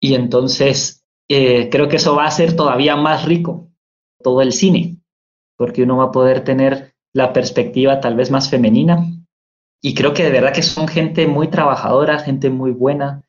Y 0.00 0.14
entonces 0.14 1.04
eh, 1.28 1.68
creo 1.70 1.88
que 1.88 1.96
eso 1.96 2.16
va 2.16 2.26
a 2.26 2.30
ser 2.30 2.56
todavía 2.56 2.96
más 2.96 3.24
rico 3.24 3.70
todo 4.22 4.42
el 4.42 4.52
cine, 4.52 4.98
porque 5.56 5.84
uno 5.84 5.98
va 5.98 6.04
a 6.04 6.12
poder 6.12 6.44
tener 6.44 6.94
la 7.14 7.32
perspectiva 7.32 8.00
tal 8.00 8.16
vez 8.16 8.30
más 8.30 8.50
femenina. 8.50 9.06
Y 9.80 9.94
creo 9.94 10.12
que 10.12 10.24
de 10.24 10.30
verdad 10.30 10.52
que 10.52 10.62
son 10.62 10.88
gente 10.88 11.26
muy 11.26 11.48
trabajadora, 11.48 12.18
gente 12.18 12.50
muy 12.50 12.72
buena. 12.72 13.22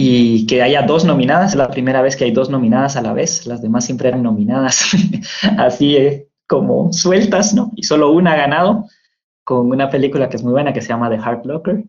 Y 0.00 0.46
que 0.46 0.62
haya 0.62 0.82
dos 0.82 1.04
nominadas, 1.04 1.50
es 1.50 1.56
la 1.56 1.70
primera 1.70 2.02
vez 2.02 2.14
que 2.14 2.22
hay 2.22 2.30
dos 2.30 2.50
nominadas 2.50 2.96
a 2.96 3.02
la 3.02 3.12
vez, 3.12 3.46
las 3.46 3.62
demás 3.62 3.84
siempre 3.84 4.06
eran 4.06 4.22
nominadas 4.22 4.92
así 5.58 5.96
eh, 5.96 6.28
como 6.46 6.92
sueltas, 6.92 7.52
¿no? 7.52 7.72
Y 7.74 7.82
solo 7.82 8.12
una 8.12 8.34
ha 8.34 8.36
ganado 8.36 8.86
con 9.42 9.68
una 9.70 9.90
película 9.90 10.28
que 10.28 10.36
es 10.36 10.44
muy 10.44 10.52
buena 10.52 10.72
que 10.72 10.82
se 10.82 10.90
llama 10.90 11.10
The 11.10 11.18
Heart 11.18 11.46
Locker. 11.46 11.84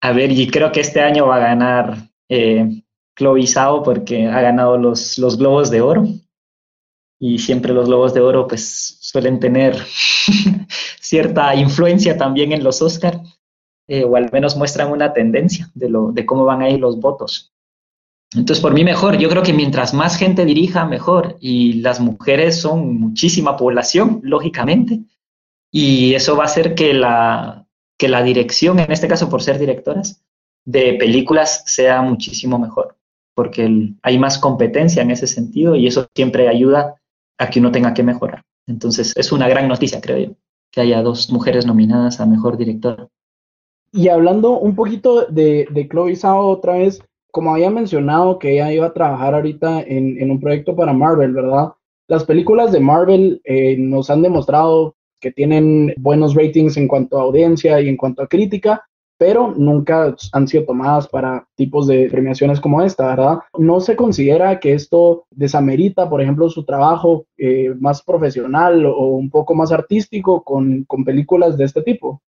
A 0.00 0.12
ver, 0.12 0.32
y 0.32 0.48
creo 0.48 0.72
que 0.72 0.80
este 0.80 1.02
año 1.02 1.26
va 1.26 1.36
a 1.36 1.40
ganar 1.40 1.98
eh, 2.30 2.82
Chloe 3.18 3.46
Zhao 3.46 3.82
porque 3.82 4.28
ha 4.28 4.40
ganado 4.40 4.78
los, 4.78 5.18
los 5.18 5.36
Globos 5.36 5.70
de 5.70 5.82
Oro 5.82 6.06
y 7.20 7.38
siempre 7.38 7.74
los 7.74 7.86
Globos 7.86 8.14
de 8.14 8.20
Oro 8.20 8.46
pues 8.46 8.96
suelen 9.02 9.40
tener 9.40 9.76
cierta 11.00 11.54
influencia 11.54 12.16
también 12.16 12.52
en 12.52 12.64
los 12.64 12.80
Oscar, 12.80 13.20
eh, 13.92 14.04
o 14.04 14.16
al 14.16 14.32
menos 14.32 14.56
muestran 14.56 14.90
una 14.90 15.12
tendencia 15.12 15.70
de, 15.74 16.24
cómo 16.24 16.46
van 16.46 16.62
a 16.62 16.70
ir 16.70 16.80
los 16.80 16.98
votos. 16.98 17.52
Entonces, 18.34 18.62
por 18.62 18.72
mí 18.72 18.84
mejor, 18.84 19.18
yo 19.18 19.28
creo 19.28 19.42
que 19.42 19.52
mientras 19.52 19.92
más 19.92 20.16
gente 20.16 20.46
dirija, 20.46 20.86
mejor, 20.86 21.36
y 21.40 21.74
las 21.74 22.00
mujeres 22.00 22.58
son 22.58 22.96
muchísima 22.98 23.54
población, 23.58 24.20
lógicamente, 24.22 25.00
y 25.70 26.14
eso 26.14 26.38
va 26.38 26.44
a 26.44 26.46
hacer 26.46 26.74
que 26.74 26.94
la, 26.94 27.66
que 27.98 28.08
la 28.08 28.22
dirección, 28.22 28.78
en 28.78 28.90
este 28.90 29.08
caso 29.08 29.28
por 29.28 29.42
ser 29.42 29.58
directoras, 29.58 30.24
de 30.64 30.94
películas 30.94 31.62
sea 31.66 32.00
muchísimo 32.00 32.58
mejor, 32.58 32.96
porque 33.34 33.92
hay 34.02 34.18
más 34.18 34.38
competencia 34.38 35.02
en 35.02 35.10
ese 35.10 35.26
sentido 35.26 35.76
y 35.76 35.86
eso 35.86 36.08
siempre 36.14 36.48
ayuda 36.48 36.94
a 37.36 37.50
que 37.50 37.60
uno 37.60 37.70
tenga 37.70 37.92
que 37.92 38.02
mejorar. 38.02 38.42
Entonces, 38.66 39.12
es 39.18 39.32
una 39.32 39.48
gran 39.48 39.68
noticia, 39.68 40.00
creo 40.00 40.16
yo, 40.16 40.34
que 40.70 40.80
haya 40.80 41.02
dos 41.02 41.30
mujeres 41.30 41.66
nominadas 41.66 42.20
a 42.20 42.24
Mejor 42.26 42.56
Directora. 42.56 43.10
Y 43.92 44.08
hablando 44.08 44.58
un 44.58 44.74
poquito 44.74 45.26
de, 45.26 45.66
de 45.70 45.88
Chloe 45.88 46.16
Zhao 46.16 46.48
otra 46.48 46.74
vez, 46.74 47.02
como 47.32 47.54
había 47.54 47.70
mencionado 47.70 48.38
que 48.38 48.52
ella 48.52 48.72
iba 48.72 48.86
a 48.86 48.92
trabajar 48.92 49.34
ahorita 49.34 49.82
en, 49.82 50.30
un 50.30 50.38
proyecto 50.38 50.76
para 50.76 50.92
Marvel, 50.92 51.32
¿verdad? 51.32 51.72
Las 52.06 52.24
películas 52.24 52.72
de 52.72 52.80
Marvel 52.80 53.40
eh, 53.44 53.76
nos 53.78 54.10
han 54.10 54.22
demostrado 54.22 54.94
que 55.18 55.32
tienen 55.32 55.94
buenos 55.98 56.34
ratings 56.34 56.76
en 56.76 56.88
cuanto 56.88 57.18
a 57.18 57.22
audiencia 57.22 57.80
y 57.80 57.88
en 57.88 57.96
cuanto 57.96 58.22
a 58.22 58.26
crítica, 58.26 58.84
pero 59.16 59.54
nunca 59.56 60.14
han 60.32 60.48
sido 60.48 60.64
tomadas 60.64 61.08
para 61.08 61.46
tipos 61.54 61.86
de 61.86 62.08
premiaciones 62.10 62.60
como 62.60 62.82
esta, 62.82 63.06
¿verdad? 63.06 63.38
No 63.56 63.80
se 63.80 63.96
considera 63.96 64.58
que 64.58 64.74
esto 64.74 65.26
desamerita, 65.30 66.10
por 66.10 66.20
ejemplo, 66.20 66.50
su 66.50 66.64
trabajo 66.64 67.24
eh, 67.38 67.72
más 67.78 68.02
profesional 68.02 68.84
o 68.84 69.06
un 69.06 69.30
poco 69.30 69.54
más 69.54 69.72
artístico 69.72 70.42
con, 70.42 70.84
películas 71.06 71.56
de 71.56 71.64
este 71.64 71.82
tipo. 71.82 72.20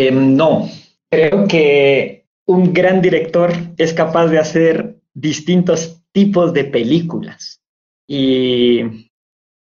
Em, 0.00 0.34
no, 0.34 0.66
creo 1.10 1.46
que 1.46 2.24
un 2.46 2.72
gran 2.72 3.02
director 3.02 3.52
es 3.76 3.92
capaz 3.92 4.28
de 4.28 4.38
hacer 4.38 4.96
distintos 5.12 6.02
tipos 6.12 6.54
de 6.54 6.64
películas. 6.64 7.60
Y 8.08 9.10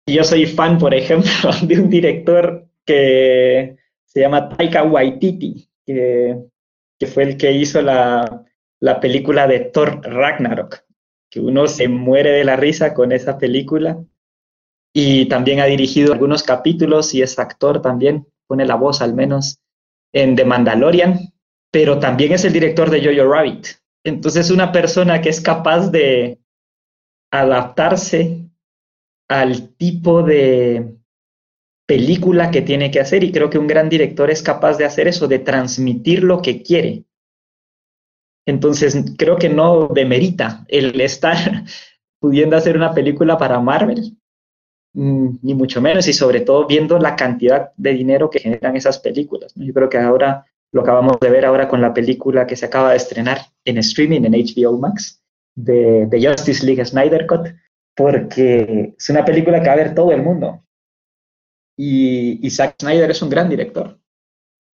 yo 0.08 0.24
soy 0.24 0.46
fan, 0.46 0.78
por 0.78 0.94
ejemplo, 0.94 1.30
de 1.64 1.78
un 1.78 1.90
director 1.90 2.70
que 2.86 3.76
se 4.06 4.22
llama 4.22 4.48
Taika 4.48 4.84
Waititi, 4.84 5.68
que, 5.86 6.38
fue 7.14 7.24
el 7.24 7.36
que 7.36 7.52
hizo 7.52 7.82
la, 7.82 8.46
película 9.02 9.46
de 9.46 9.60
Thor 9.60 10.00
Ragnarok, 10.04 10.86
que 11.30 11.42
uno 11.42 11.68
se 11.68 11.90
muere 11.90 12.32
de 12.32 12.46
la 12.46 12.56
risa 12.56 12.94
con 12.94 13.12
esa 13.12 13.38
película. 13.38 14.02
Y 14.96 15.26
también 15.26 15.60
ha 15.60 15.66
dirigido 15.66 16.14
algunos 16.14 16.44
capítulos 16.44 17.14
y 17.14 17.22
es 17.22 17.40
actor 17.40 17.82
también, 17.82 18.26
pone 18.48 18.66
la 18.66 18.76
voz 18.76 19.02
al 19.02 19.14
menos 19.14 19.60
en 20.13 20.36
The 20.36 20.45
Mandalorian, 20.45 21.34
pero 21.71 21.99
también 21.99 22.34
es 22.34 22.45
el 22.45 22.54
director 22.54 22.89
de 22.89 23.04
Jojo 23.04 23.32
Rabbit. 23.32 23.67
Entonces, 24.06 24.52
una 24.52 24.71
persona 24.71 25.21
que 25.21 25.30
es 25.30 25.41
capaz 25.41 25.89
de 25.89 26.39
adaptarse 27.32 28.49
al 29.28 29.69
tipo 29.76 30.21
de, 30.21 30.97
película 31.86 32.52
que 32.52 32.62
tiene 32.62 32.91
que 32.91 32.99
hacer 32.99 33.23
y 33.23 33.32
creo 33.32 33.49
que 33.49 33.58
un 33.58 33.67
gran 33.67 33.89
director 33.89 34.30
es 34.32 34.41
capaz 34.41 34.78
de 34.78 34.86
hacer 34.86 35.08
eso, 35.08 35.28
de 35.28 35.39
transmitir 35.39 36.23
lo 36.23 36.41
que 36.41 36.63
quiere. 36.63 37.06
Entonces, 38.45 38.97
creo 39.17 39.38
que 39.38 39.49
no 39.49 39.88
demerita 39.88 40.65
el 40.67 40.99
estar 41.02 41.38
pudiendo 42.19 42.56
hacer 42.56 42.76
una 42.78 42.93
película 42.93 43.38
para 43.38 43.60
Marvel, 43.60 44.17
ni 44.93 45.53
mucho 45.56 45.82
menos, 45.82 46.08
y 46.08 46.13
sobre 46.13 46.41
todo 46.41 46.67
viendo 46.67 46.99
la 46.99 47.15
cantidad 47.15 47.71
de 47.77 47.93
dinero 47.93 48.29
que 48.29 48.39
generan 48.39 48.75
esas 48.75 48.99
películas. 48.99 49.53
Yo 49.56 49.73
creo 49.73 49.89
que 49.89 49.97
ahora 49.97 50.45
lo 50.71 50.82
acabamos 50.82 51.19
de 51.19 51.29
ver 51.29 51.45
ahora 51.45 51.67
con 51.67 51.82
la 51.82 51.93
película 51.93 52.47
que 52.47 52.56
se 52.56 52.65
acaba 52.65 52.91
de 52.91 52.97
estrenar 52.97 53.39
en 53.65 53.77
streaming 53.77 54.21
en 54.23 54.34
HBO 54.34 54.77
Max 54.77 55.23
de, 55.56 56.08
Justice 56.12 56.65
League 56.65 56.84
Snyder 56.84 57.27
Cut, 57.27 57.47
porque 57.95 58.95
es 58.97 59.10
una 59.10 59.23
película 59.23 59.62
que 59.62 59.67
va 59.67 59.73
a 59.73 59.77
ver 59.77 59.95
todo 59.95 60.12
el 60.12 60.21
mundo. 60.21 60.63
Y, 61.77 62.49
Zack 62.49 62.75
Snyder 62.79 63.10
es 63.10 63.21
un 63.21 63.29
gran 63.29 63.49
director 63.49 63.99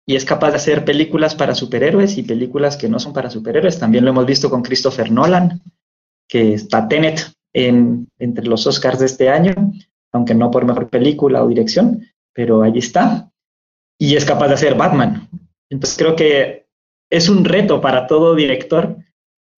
y 0.07 0.17
es 0.17 0.25
capaz 0.25 0.51
de 0.51 0.57
hacer 0.57 0.85
películas 0.85 1.35
para 1.35 1.55
superhéroes 1.55 2.17
y 2.17 2.23
películas 2.23 2.77
que 2.77 2.89
no 2.89 2.99
son 2.99 3.13
para 3.13 3.31
superhéroes. 3.31 3.79
También 3.79 4.05
lo 4.05 4.11
hemos 4.11 4.27
visto 4.27 4.49
con 4.51 4.63
Christopher 4.63 5.13
Nolan, 5.13 5.61
que 6.29 6.55
está 6.55 6.89
Tenet 6.89 7.33
en, 7.53 8.09
entre 8.19 8.47
los 8.47 8.67
Oscars 8.67 9.01
de 9.01 9.07
este 9.07 9.29
año, 9.29 9.53
aunque 10.13 10.35
no 10.35 10.51
por 10.51 10.65
mejor 10.65 10.89
película 10.89 11.43
o 11.43 11.49
dirección, 11.49 12.07
pero 12.33 12.63
allí 12.63 12.79
está. 12.79 13.31
Y 13.99 14.17
es 14.17 14.25
capaz 14.25 14.49
de 14.49 14.55
hacer 14.55 14.75
Batman. 14.75 15.29
Entonces 15.71 15.99
creo 15.99 16.17
que 16.17 16.67
es 17.11 17.29
un 17.29 17.45
reto 17.45 17.81
para 17.81 18.07
todo 18.07 18.35
director 18.35 18.97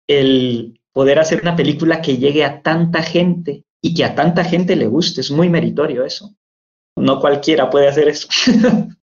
el 0.08 0.80
poder 0.92 1.18
hacer 1.18 1.40
una 1.42 1.56
película 1.56 2.00
que 2.00 2.16
llegue 2.16 2.44
a 2.44 2.62
tanta 2.62 3.02
gente 3.02 3.64
y 3.82 3.94
que 3.94 4.04
a 4.04 4.14
tanta 4.14 4.44
gente 4.44 4.76
le 4.76 4.86
guste. 4.86 5.20
Es 5.20 5.30
muy 5.30 5.48
meritorio 5.48 6.04
eso 6.04 6.34
no 7.00 7.20
cualquiera 7.20 7.70
puede 7.70 7.88
hacer 7.88 8.08
eso. 8.08 8.28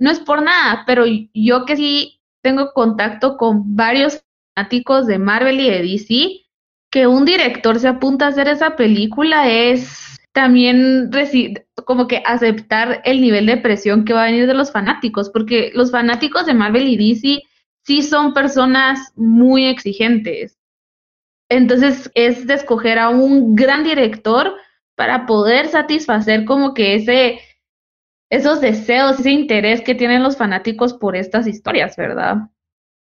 no 0.00 0.10
es 0.10 0.20
por 0.20 0.42
nada, 0.42 0.84
pero 0.86 1.04
yo 1.34 1.64
que 1.64 1.76
sí 1.76 2.20
tengo 2.42 2.72
contacto 2.72 3.36
con 3.36 3.76
varios 3.76 4.22
fanáticos 4.54 5.06
de 5.06 5.18
Marvel 5.18 5.60
y 5.60 5.70
de 5.70 5.82
DC, 5.82 6.46
que 6.90 7.06
un 7.06 7.24
director 7.24 7.78
se 7.78 7.88
apunta 7.88 8.26
a 8.26 8.28
hacer 8.28 8.48
esa 8.48 8.76
película 8.76 9.48
es 9.48 10.07
también 10.38 11.10
como 11.84 12.06
que 12.06 12.22
aceptar 12.24 13.02
el 13.04 13.20
nivel 13.20 13.46
de 13.46 13.56
presión 13.56 14.04
que 14.04 14.12
va 14.12 14.22
a 14.22 14.26
venir 14.26 14.46
de 14.46 14.54
los 14.54 14.70
fanáticos, 14.70 15.30
porque 15.30 15.72
los 15.74 15.90
fanáticos 15.90 16.46
de 16.46 16.54
Marvel 16.54 16.86
y 16.86 16.96
DC 16.96 17.42
sí 17.84 18.02
son 18.02 18.34
personas 18.34 19.12
muy 19.16 19.64
exigentes. 19.64 20.56
Entonces 21.48 22.08
es 22.14 22.46
de 22.46 22.54
escoger 22.54 23.00
a 23.00 23.08
un 23.08 23.56
gran 23.56 23.82
director 23.82 24.52
para 24.94 25.26
poder 25.26 25.66
satisfacer 25.66 26.44
como 26.44 26.72
que 26.72 26.94
ese, 26.94 27.40
esos 28.30 28.60
deseos, 28.60 29.18
ese 29.18 29.32
interés 29.32 29.80
que 29.80 29.96
tienen 29.96 30.22
los 30.22 30.36
fanáticos 30.36 30.94
por 30.94 31.16
estas 31.16 31.48
historias, 31.48 31.96
¿verdad? 31.96 32.36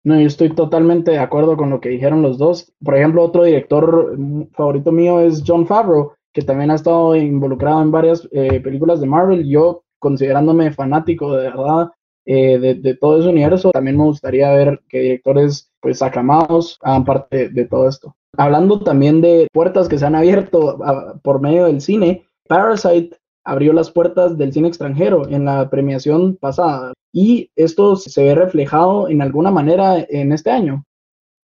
No, 0.04 0.20
yo 0.20 0.26
estoy 0.26 0.50
totalmente 0.50 1.12
de 1.12 1.20
acuerdo 1.20 1.56
con 1.56 1.70
lo 1.70 1.80
que 1.80 1.88
dijeron 1.88 2.20
los 2.20 2.36
dos. 2.36 2.70
Por 2.84 2.94
ejemplo, 2.94 3.22
otro 3.22 3.44
director 3.44 4.14
favorito 4.52 4.92
mío 4.92 5.20
es 5.20 5.42
John 5.46 5.66
Favreau, 5.66 6.12
que 6.34 6.42
también 6.42 6.70
ha 6.70 6.74
estado 6.74 7.16
involucrado 7.16 7.80
en 7.80 7.92
varias 7.92 8.28
eh, 8.32 8.60
películas 8.60 9.00
de 9.00 9.06
Marvel. 9.06 9.48
Yo, 9.48 9.84
considerándome 10.00 10.72
fanático 10.72 11.34
de 11.34 11.44
verdad 11.44 11.92
eh, 12.26 12.58
de, 12.58 12.94
todo 12.96 13.20
ese 13.20 13.28
universo, 13.28 13.70
también 13.70 13.96
me 13.96 14.04
gustaría 14.04 14.50
ver 14.52 14.82
que 14.88 15.00
directores 15.00 15.70
pues 15.80 16.02
aclamados, 16.02 16.78
hagan 16.82 17.04
parte 17.04 17.48
de 17.48 17.64
todo 17.66 17.88
esto. 17.88 18.16
Hablando 18.36 18.80
también 18.80 19.20
de 19.20 19.46
puertas 19.52 19.88
que 19.88 19.96
se 19.96 20.06
han 20.06 20.16
abierto 20.16 20.78
por 21.22 21.40
medio 21.40 21.66
del 21.66 21.80
cine, 21.80 22.24
Parasite 22.48 23.16
abrió 23.44 23.72
las 23.72 23.90
puertas 23.90 24.36
del 24.36 24.52
cine 24.52 24.68
extranjero 24.68 25.28
en 25.28 25.44
la 25.44 25.70
premiación 25.70 26.36
pasada 26.36 26.94
y 27.12 27.50
esto 27.54 27.94
se 27.94 28.24
ve 28.24 28.34
reflejado 28.34 29.08
en 29.08 29.22
alguna 29.22 29.52
manera 29.52 30.04
en 30.08 30.32
este 30.32 30.50
año. 30.50 30.84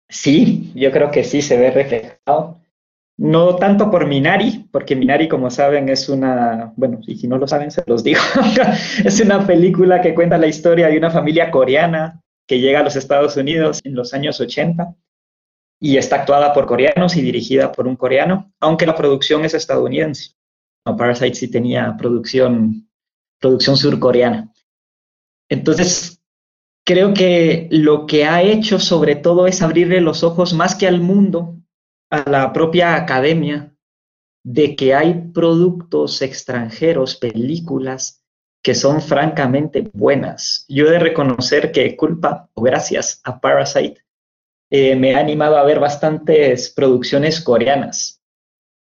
Sí, 0.07 0.71
yo 0.75 0.91
creo 0.91 1.11
que 1.11 1.25
sí 1.25 1.41
se 1.41 1.57
ve 1.57 1.71
reflejado. 1.71 2.59
No 3.17 3.55
tanto 3.55 3.89
por 3.89 4.05
Minari, 4.05 4.67
porque 4.71 4.95
Minari, 4.95 5.27
como 5.27 5.49
saben, 5.49 5.89
es 5.89 6.07
una, 6.07 6.71
bueno, 6.75 6.99
y 7.07 7.15
si 7.17 7.27
no 7.27 7.39
lo 7.39 7.47
saben, 7.47 7.71
se 7.71 7.83
los 7.87 8.03
digo, 8.03 8.21
es 9.03 9.19
una 9.19 9.45
película 9.45 10.01
que 10.01 10.13
cuenta 10.13 10.37
la 10.37 10.47
historia 10.47 10.87
de 10.87 10.97
una 10.97 11.09
familia 11.09 11.49
coreana 11.49 12.21
que 12.47 12.59
llega 12.59 12.79
a 12.79 12.83
los 12.83 12.95
Estados 12.95 13.35
Unidos 13.35 13.81
en 13.83 13.95
los 13.95 14.13
años 14.13 14.39
80 14.39 14.95
y 15.79 15.97
está 15.97 16.17
actuada 16.17 16.53
por 16.53 16.67
coreanos 16.67 17.15
y 17.15 17.21
dirigida 17.21 17.71
por 17.71 17.87
un 17.87 17.95
coreano, 17.95 18.53
aunque 18.59 18.85
la 18.85 18.95
producción 18.95 19.45
es 19.45 19.53
estadounidense. 19.53 20.35
No, 20.85 20.95
Parasite 20.95 21.35
sí 21.35 21.51
tenía 21.51 21.95
producción, 21.97 22.87
producción 23.39 23.77
surcoreana. 23.77 24.53
Entonces, 25.49 26.21
creo 26.85 27.13
que 27.13 27.67
lo 27.71 28.05
que 28.05 28.25
ha 28.25 28.41
hecho 28.41 28.79
sobre 28.79 29.15
todo 29.15 29.47
es 29.47 29.61
abrirle 29.61 30.01
los 30.01 30.23
ojos 30.23 30.53
más 30.53 30.75
que 30.75 30.87
al 30.87 31.01
mundo, 31.01 31.56
a 32.09 32.29
la 32.29 32.53
propia 32.53 32.95
academia, 32.95 33.73
de 34.43 34.75
que 34.75 34.93
hay 34.93 35.29
productos 35.33 36.21
extranjeros, 36.21 37.15
películas 37.15 38.23
que 38.63 38.75
son 38.75 39.01
francamente 39.01 39.89
buenas. 39.93 40.65
Yo 40.69 40.87
he 40.87 40.91
de 40.91 40.99
reconocer 40.99 41.71
que 41.71 41.95
culpa 41.97 42.49
o 42.53 42.61
gracias 42.61 43.19
a 43.23 43.39
Parasite 43.39 44.01
eh, 44.69 44.95
me 44.95 45.15
ha 45.15 45.19
animado 45.19 45.57
a 45.57 45.63
ver 45.63 45.79
bastantes 45.79 46.69
producciones 46.69 47.41
coreanas. 47.41 48.21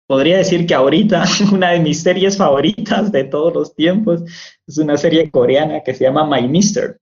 Podría 0.06 0.38
decir 0.38 0.66
que 0.66 0.74
ahorita 0.74 1.24
una 1.52 1.70
de 1.70 1.80
mis 1.80 2.02
series 2.02 2.36
favoritas 2.36 3.12
de 3.12 3.24
todos 3.24 3.52
los 3.54 3.74
tiempos 3.74 4.22
es 4.66 4.78
una 4.78 4.96
serie 4.96 5.30
coreana 5.30 5.82
que 5.82 5.94
se 5.94 6.04
llama 6.04 6.26
My 6.26 6.48
Mister, 6.48 6.98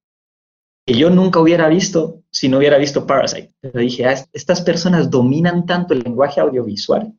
que 0.91 0.99
yo 0.99 1.09
nunca 1.09 1.39
hubiera 1.39 1.69
visto 1.69 2.25
si 2.33 2.49
no 2.49 2.59
hubiera 2.59 2.77
visto 2.77 3.07
Parasite. 3.07 3.55
Pero 3.61 3.79
dije, 3.79 4.07
ah, 4.07 4.27
estas 4.33 4.61
personas 4.61 5.09
dominan 5.09 5.65
tanto 5.65 5.95
el 5.95 6.01
lenguaje 6.01 6.41
audiovisual 6.41 7.13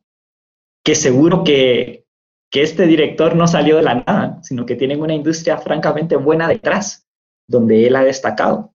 que 0.84 0.94
seguro 0.94 1.42
que, 1.42 2.04
que 2.50 2.60
este 2.60 2.86
director 2.86 3.34
no 3.34 3.46
salió 3.46 3.76
de 3.76 3.82
la 3.82 3.94
nada, 3.94 4.42
sino 4.42 4.66
que 4.66 4.76
tienen 4.76 5.00
una 5.00 5.14
industria 5.14 5.56
francamente 5.56 6.16
buena 6.16 6.48
detrás, 6.48 7.08
donde 7.48 7.86
él 7.86 7.96
ha 7.96 8.04
destacado. 8.04 8.74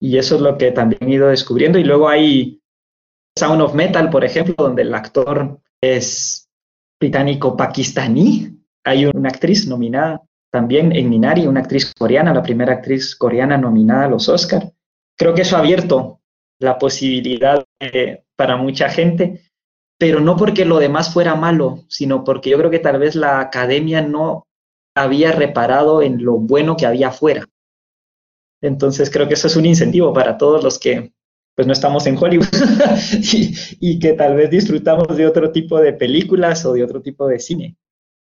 Y 0.00 0.18
eso 0.18 0.34
es 0.34 0.40
lo 0.40 0.58
que 0.58 0.72
también 0.72 1.08
he 1.08 1.14
ido 1.14 1.28
descubriendo. 1.28 1.78
Y 1.78 1.84
luego 1.84 2.08
hay 2.08 2.60
Sound 3.38 3.62
of 3.62 3.74
Metal, 3.74 4.10
por 4.10 4.24
ejemplo, 4.24 4.56
donde 4.58 4.82
el 4.82 4.92
actor 4.96 5.60
es 5.80 6.50
británico-pakistaní. 6.98 8.58
Hay 8.82 9.06
una 9.06 9.28
actriz 9.28 9.68
nominada 9.68 10.24
también 10.54 10.94
en 10.94 11.10
Minari, 11.10 11.48
una 11.48 11.62
actriz 11.62 11.92
coreana, 11.98 12.32
la 12.32 12.44
primera 12.44 12.74
actriz 12.74 13.16
coreana 13.16 13.58
nominada 13.58 14.04
a 14.04 14.08
los 14.08 14.28
Oscar. 14.28 14.72
Creo 15.18 15.34
que 15.34 15.42
eso 15.42 15.56
ha 15.56 15.58
abierto 15.58 16.20
la 16.60 16.78
posibilidad 16.78 17.64
para 18.36 18.56
mucha 18.56 18.88
gente, 18.88 19.50
pero 19.98 20.20
no 20.20 20.36
porque 20.36 20.64
lo 20.64 20.78
demás 20.78 21.12
fuera 21.12 21.34
malo, 21.34 21.80
sino 21.88 22.22
porque 22.22 22.50
yo 22.50 22.58
creo 22.58 22.70
que 22.70 22.78
tal 22.78 23.00
vez 23.00 23.16
la 23.16 23.40
academia 23.40 24.00
no 24.00 24.46
había 24.94 25.32
reparado 25.32 26.02
en 26.02 26.24
lo 26.24 26.34
bueno 26.34 26.76
que 26.76 26.86
había 26.86 27.08
afuera. 27.08 27.48
Entonces 28.62 29.10
creo 29.10 29.26
que 29.26 29.34
eso 29.34 29.48
es 29.48 29.56
un 29.56 29.66
incentivo 29.66 30.12
para 30.12 30.38
todos 30.38 30.62
los 30.62 30.78
que 30.78 31.10
pues 31.56 31.66
no 31.66 31.72
estamos 31.72 32.06
en 32.06 32.16
Hollywood 32.16 32.46
y, 33.80 33.98
que 33.98 34.12
tal 34.12 34.36
vez 34.36 34.50
disfrutamos 34.50 35.16
de 35.16 35.26
otro 35.26 35.50
tipo 35.50 35.80
de 35.80 35.94
películas 35.94 36.64
o 36.64 36.74
de 36.74 36.84
otro 36.84 37.02
tipo 37.02 37.26
de 37.26 37.40
cine. 37.40 37.76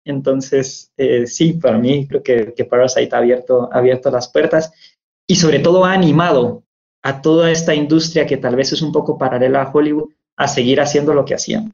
Entonces, 0.09 0.92
eh, 0.97 1.27
sí, 1.27 1.53
para 1.55 1.79
mí 1.79 2.07
creo 2.09 2.23
que, 2.23 2.55
que 2.55 2.64
Parasite 2.64 3.14
ha 3.14 3.18
abierto, 3.18 3.68
ha 3.73 4.11
las 4.11 4.29
puertas 4.29 4.73
y 5.27 5.37
sobre 5.37 5.59
todo 5.59 5.85
ha 5.85 5.92
animado 5.92 6.64
a 7.03 7.23
toda 7.23 7.51
esta 7.51 7.75
industria 7.75 8.27
que 8.27 8.38
tal 8.38 8.57
vez 8.57 8.73
es 8.73 8.83
un 8.83 8.92
poco 8.92 9.18
paralela 9.18 9.62
a 9.62 9.71
Hollywood 9.71 10.11
a 10.37 10.49
seguir 10.49 10.81
haciendo 10.81 11.14
lo 11.14 11.25
que 11.25 11.35
hacían. 11.35 11.73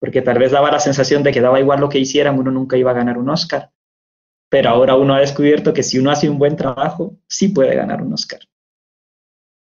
Porque 0.00 0.22
tal 0.22 0.38
vez 0.38 0.50
daba 0.50 0.70
la 0.72 0.80
sensación 0.80 1.22
de 1.22 1.32
que 1.32 1.40
daba 1.40 1.60
igual 1.60 1.80
lo 1.80 1.88
que 1.88 2.00
hicieran, 2.00 2.38
uno 2.38 2.50
nunca 2.50 2.76
iba 2.76 2.90
a 2.90 2.94
ganar 2.94 3.16
un 3.16 3.30
Oscar 3.30 3.70
pero 4.52 4.68
ahora 4.68 4.96
uno 4.96 5.14
ha 5.14 5.20
descubierto 5.20 5.72
que 5.72 5.82
si 5.82 5.98
uno 5.98 6.10
hace 6.10 6.28
un 6.28 6.38
buen 6.38 6.56
trabajo, 6.56 7.16
sí 7.26 7.48
puede 7.48 7.74
ganar 7.74 8.02
un 8.02 8.12
Oscar. 8.12 8.40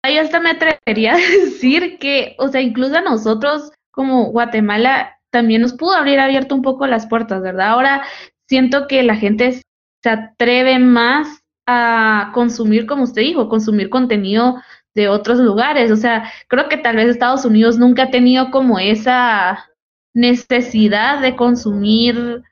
Ahí 0.04 0.16
hasta 0.16 0.38
me 0.38 0.50
atrevería 0.50 1.14
a 1.16 1.16
decir 1.16 1.98
que, 1.98 2.36
o 2.38 2.46
sea, 2.46 2.60
incluso 2.60 3.00
nosotros 3.00 3.72
como 3.90 4.30
Guatemala 4.30 5.15
también 5.30 5.62
nos 5.62 5.74
pudo 5.74 5.92
abrir 5.92 6.18
abierto 6.20 6.54
un 6.54 6.62
poco 6.62 6.86
las 6.86 7.06
puertas, 7.06 7.42
¿verdad? 7.42 7.68
Ahora 7.68 8.02
siento 8.48 8.86
que 8.86 9.02
la 9.02 9.16
gente 9.16 9.62
se 10.02 10.10
atreve 10.10 10.78
más 10.78 11.42
a 11.66 12.30
consumir, 12.32 12.86
como 12.86 13.04
usted 13.04 13.22
dijo, 13.22 13.48
consumir 13.48 13.90
contenido 13.90 14.56
de 14.94 15.08
otros 15.08 15.38
lugares. 15.38 15.90
O 15.90 15.96
sea, 15.96 16.30
creo 16.48 16.68
que 16.68 16.76
tal 16.76 16.96
vez 16.96 17.08
Estados 17.08 17.44
Unidos 17.44 17.78
nunca 17.78 18.04
ha 18.04 18.10
tenido 18.10 18.50
como 18.50 18.78
esa 18.78 19.68
necesidad 20.14 21.20
de 21.20 21.36
consumir 21.36 22.42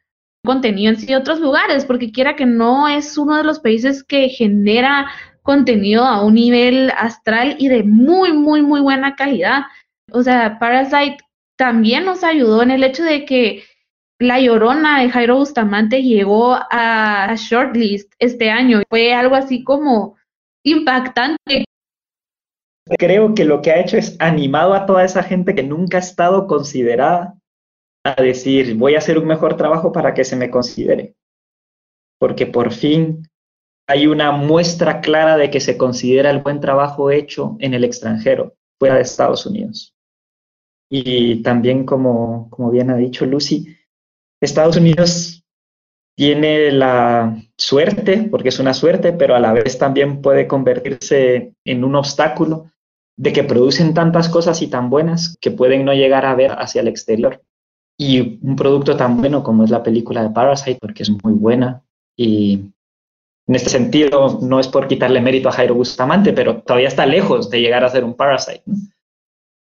contenido 0.44 0.92
en 0.92 0.98
sí 0.98 1.06
de 1.06 1.16
otros 1.16 1.40
lugares, 1.40 1.86
porque 1.86 2.12
quiera 2.12 2.36
que 2.36 2.44
no 2.44 2.86
es 2.86 3.16
uno 3.16 3.36
de 3.36 3.44
los 3.44 3.60
países 3.60 4.04
que 4.04 4.28
genera 4.28 5.06
contenido 5.42 6.04
a 6.04 6.22
un 6.22 6.34
nivel 6.34 6.92
astral 6.98 7.56
y 7.58 7.68
de 7.68 7.82
muy, 7.82 8.32
muy, 8.32 8.60
muy 8.60 8.80
buena 8.80 9.14
calidad. 9.14 9.62
O 10.12 10.22
sea, 10.22 10.58
Parasite 10.58 11.23
también 11.56 12.04
nos 12.04 12.24
ayudó 12.24 12.62
en 12.62 12.70
el 12.70 12.84
hecho 12.84 13.04
de 13.04 13.24
que 13.24 13.64
La 14.18 14.40
Llorona 14.40 15.02
de 15.02 15.10
Jairo 15.10 15.36
Bustamante 15.36 16.02
llegó 16.02 16.56
a 16.70 17.34
Shortlist 17.36 18.12
este 18.18 18.50
año. 18.50 18.82
Fue 18.88 19.14
algo 19.14 19.34
así 19.34 19.64
como 19.64 20.16
impactante. 20.64 21.64
Creo 22.98 23.34
que 23.34 23.44
lo 23.44 23.62
que 23.62 23.70
ha 23.70 23.80
hecho 23.80 23.96
es 23.96 24.16
animado 24.20 24.74
a 24.74 24.86
toda 24.86 25.04
esa 25.04 25.22
gente 25.22 25.54
que 25.54 25.62
nunca 25.62 25.98
ha 25.98 26.00
estado 26.00 26.46
considerada 26.46 27.38
a 28.04 28.20
decir, 28.20 28.74
voy 28.76 28.94
a 28.94 28.98
hacer 28.98 29.18
un 29.18 29.26
mejor 29.26 29.56
trabajo 29.56 29.90
para 29.90 30.12
que 30.12 30.24
se 30.24 30.36
me 30.36 30.50
considere. 30.50 31.14
Porque 32.18 32.46
por 32.46 32.72
fin 32.72 33.26
hay 33.88 34.06
una 34.06 34.32
muestra 34.32 35.00
clara 35.00 35.36
de 35.36 35.50
que 35.50 35.60
se 35.60 35.78
considera 35.78 36.30
el 36.30 36.42
buen 36.42 36.60
trabajo 36.60 37.10
hecho 37.10 37.56
en 37.60 37.74
el 37.74 37.84
extranjero, 37.84 38.54
fuera 38.78 38.96
de 38.96 39.02
Estados 39.02 39.46
Unidos. 39.46 39.93
Y 40.96 41.42
también, 41.42 41.84
como, 41.84 42.48
como 42.50 42.70
bien 42.70 42.88
ha 42.88 42.96
dicho 42.96 43.26
Lucy, 43.26 43.76
Estados 44.40 44.76
Unidos 44.76 45.44
tiene 46.16 46.70
la 46.70 47.36
suerte, 47.58 48.28
porque 48.30 48.50
es 48.50 48.60
una 48.60 48.74
suerte, 48.74 49.12
pero 49.12 49.34
a 49.34 49.40
la 49.40 49.52
vez 49.52 49.76
también 49.76 50.22
puede 50.22 50.46
convertirse 50.46 51.52
en 51.64 51.82
un 51.82 51.96
obstáculo 51.96 52.70
de 53.16 53.32
que 53.32 53.42
producen 53.42 53.92
tantas 53.92 54.28
cosas 54.28 54.62
y 54.62 54.68
tan 54.68 54.88
buenas 54.88 55.36
que 55.40 55.50
pueden 55.50 55.84
no 55.84 55.92
llegar 55.94 56.26
a 56.26 56.36
ver 56.36 56.52
hacia 56.52 56.80
el 56.80 56.86
exterior 56.86 57.42
y 57.98 58.38
un 58.46 58.54
producto 58.54 58.96
tan 58.96 59.16
bueno 59.16 59.42
como 59.42 59.64
es 59.64 59.70
la 59.70 59.82
película 59.82 60.22
de 60.22 60.30
Parasite, 60.30 60.78
porque 60.80 61.02
es 61.02 61.10
muy 61.10 61.32
buena 61.32 61.82
y 62.16 62.70
en 63.48 63.54
este 63.56 63.70
sentido 63.70 64.38
no 64.42 64.60
es 64.60 64.68
por 64.68 64.86
quitarle 64.86 65.20
mérito 65.20 65.48
a 65.48 65.52
Jairo 65.52 65.74
Bustamante, 65.74 66.32
pero 66.32 66.62
todavía 66.62 66.86
está 66.86 67.04
lejos 67.04 67.50
de 67.50 67.60
llegar 67.60 67.82
a 67.82 67.88
ser 67.88 68.04
un 68.04 68.14
Parasite. 68.14 68.62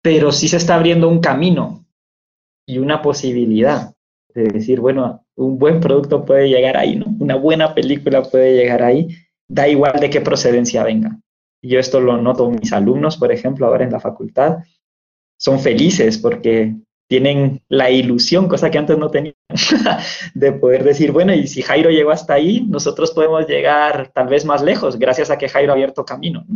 Pero 0.09 0.33
sí 0.33 0.49
se 0.49 0.57
está 0.57 0.75
abriendo 0.75 1.07
un 1.07 1.21
camino 1.21 1.85
y 2.67 2.79
una 2.79 3.03
posibilidad 3.03 3.93
de 4.35 4.45
decir, 4.45 4.81
bueno, 4.81 5.27
un 5.37 5.59
buen 5.59 5.81
producto 5.81 6.25
puede 6.25 6.49
llegar 6.49 6.79
ahí, 6.79 6.97
¿no? 6.97 7.15
Una 7.21 7.37
buena 7.37 7.75
película 7.75 8.23
puede 8.23 8.57
llegar 8.57 8.83
ahí, 8.83 9.09
da 9.47 9.69
igual 9.69 10.01
de 10.01 10.09
qué 10.09 10.23
procedencia 10.23 10.83
venga. 10.83 11.21
Yo 11.61 11.79
esto 11.79 12.01
lo 12.01 12.17
noto 12.17 12.51
mis 12.51 12.73
alumnos, 12.73 13.19
por 13.19 13.31
ejemplo, 13.33 13.67
ahora 13.67 13.85
en 13.85 13.93
la 13.93 14.01
facultad, 14.01 14.61
son 15.39 15.61
felices 15.61 16.17
porque 16.17 16.75
tienen 17.07 17.61
la 17.69 17.91
ilusión, 17.91 18.49
cosa 18.49 18.71
que 18.71 18.79
antes 18.79 18.97
no 18.97 19.11
tenían, 19.11 19.35
de 20.35 20.53
poder 20.53 20.85
decir, 20.85 21.13
bueno, 21.13 21.35
y 21.35 21.47
si 21.47 21.61
Jairo 21.61 21.91
llegó 21.91 22.13
hasta 22.13 22.33
ahí, 22.33 22.63
nosotros 22.67 23.11
podemos 23.11 23.47
llegar 23.47 24.11
tal 24.15 24.29
vez 24.29 24.47
más 24.47 24.63
lejos, 24.63 24.99
gracias 24.99 25.31
a 25.31 25.37
que 25.37 25.51
Jairo 25.51 25.73
ha 25.73 25.75
abierto 25.75 26.07
camino. 26.07 26.47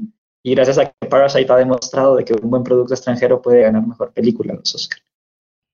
Y 0.45 0.55
gracias 0.55 0.79
a 0.79 0.87
que 0.87 1.09
Parasite 1.09 1.53
ha 1.53 1.57
demostrado 1.57 2.17
de 2.17 2.25
que 2.25 2.35
un 2.35 2.51
buen 2.51 2.65
producto 2.65 2.95
extranjero 2.95 3.41
puede 3.41 3.63
ganar 3.63 3.87
mejor 3.87 4.13
película 4.13 4.53
en 4.53 4.59
los 4.59 4.75
Oscars. 4.75 5.03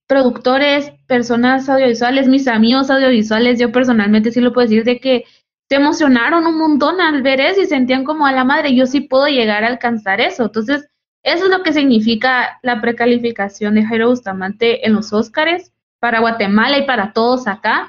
Productores, 0.07 0.93
personas 1.07 1.69
audiovisuales, 1.69 2.29
mis 2.29 2.49
amigos 2.49 2.91
audiovisuales, 2.91 3.59
yo 3.59 3.73
personalmente 3.73 4.31
sí 4.31 4.41
lo 4.41 4.53
puedo 4.53 4.67
decir 4.67 4.85
de 4.85 5.01
que 5.01 5.25
se 5.69 5.77
emocionaron 5.77 6.47
un 6.47 6.57
montón 6.57 7.01
al 7.01 7.23
ver 7.23 7.41
eso 7.41 7.61
y 7.61 7.67
sentían 7.67 8.05
como 8.05 8.27
a 8.27 8.33
la 8.33 8.45
madre, 8.45 8.75
yo 8.75 8.87
sí 8.87 9.03
puedo 9.03 9.27
llegar 9.27 9.65
a 9.65 9.69
alcanzar 9.69 10.21
eso. 10.21 10.45
Entonces, 10.45 10.89
eso 11.23 11.45
es 11.45 11.51
lo 11.51 11.63
que 11.63 11.75
significa 11.75 12.59
la 12.63 12.81
precalificación 12.81 13.75
de 13.75 13.85
Jairo 13.85 14.09
Bustamante 14.09 14.87
en 14.87 14.95
los 14.95 15.13
Óscares 15.13 15.73
para 16.01 16.21
Guatemala 16.21 16.79
y 16.79 16.87
para 16.87 17.13
todos 17.13 17.47
acá. 17.47 17.89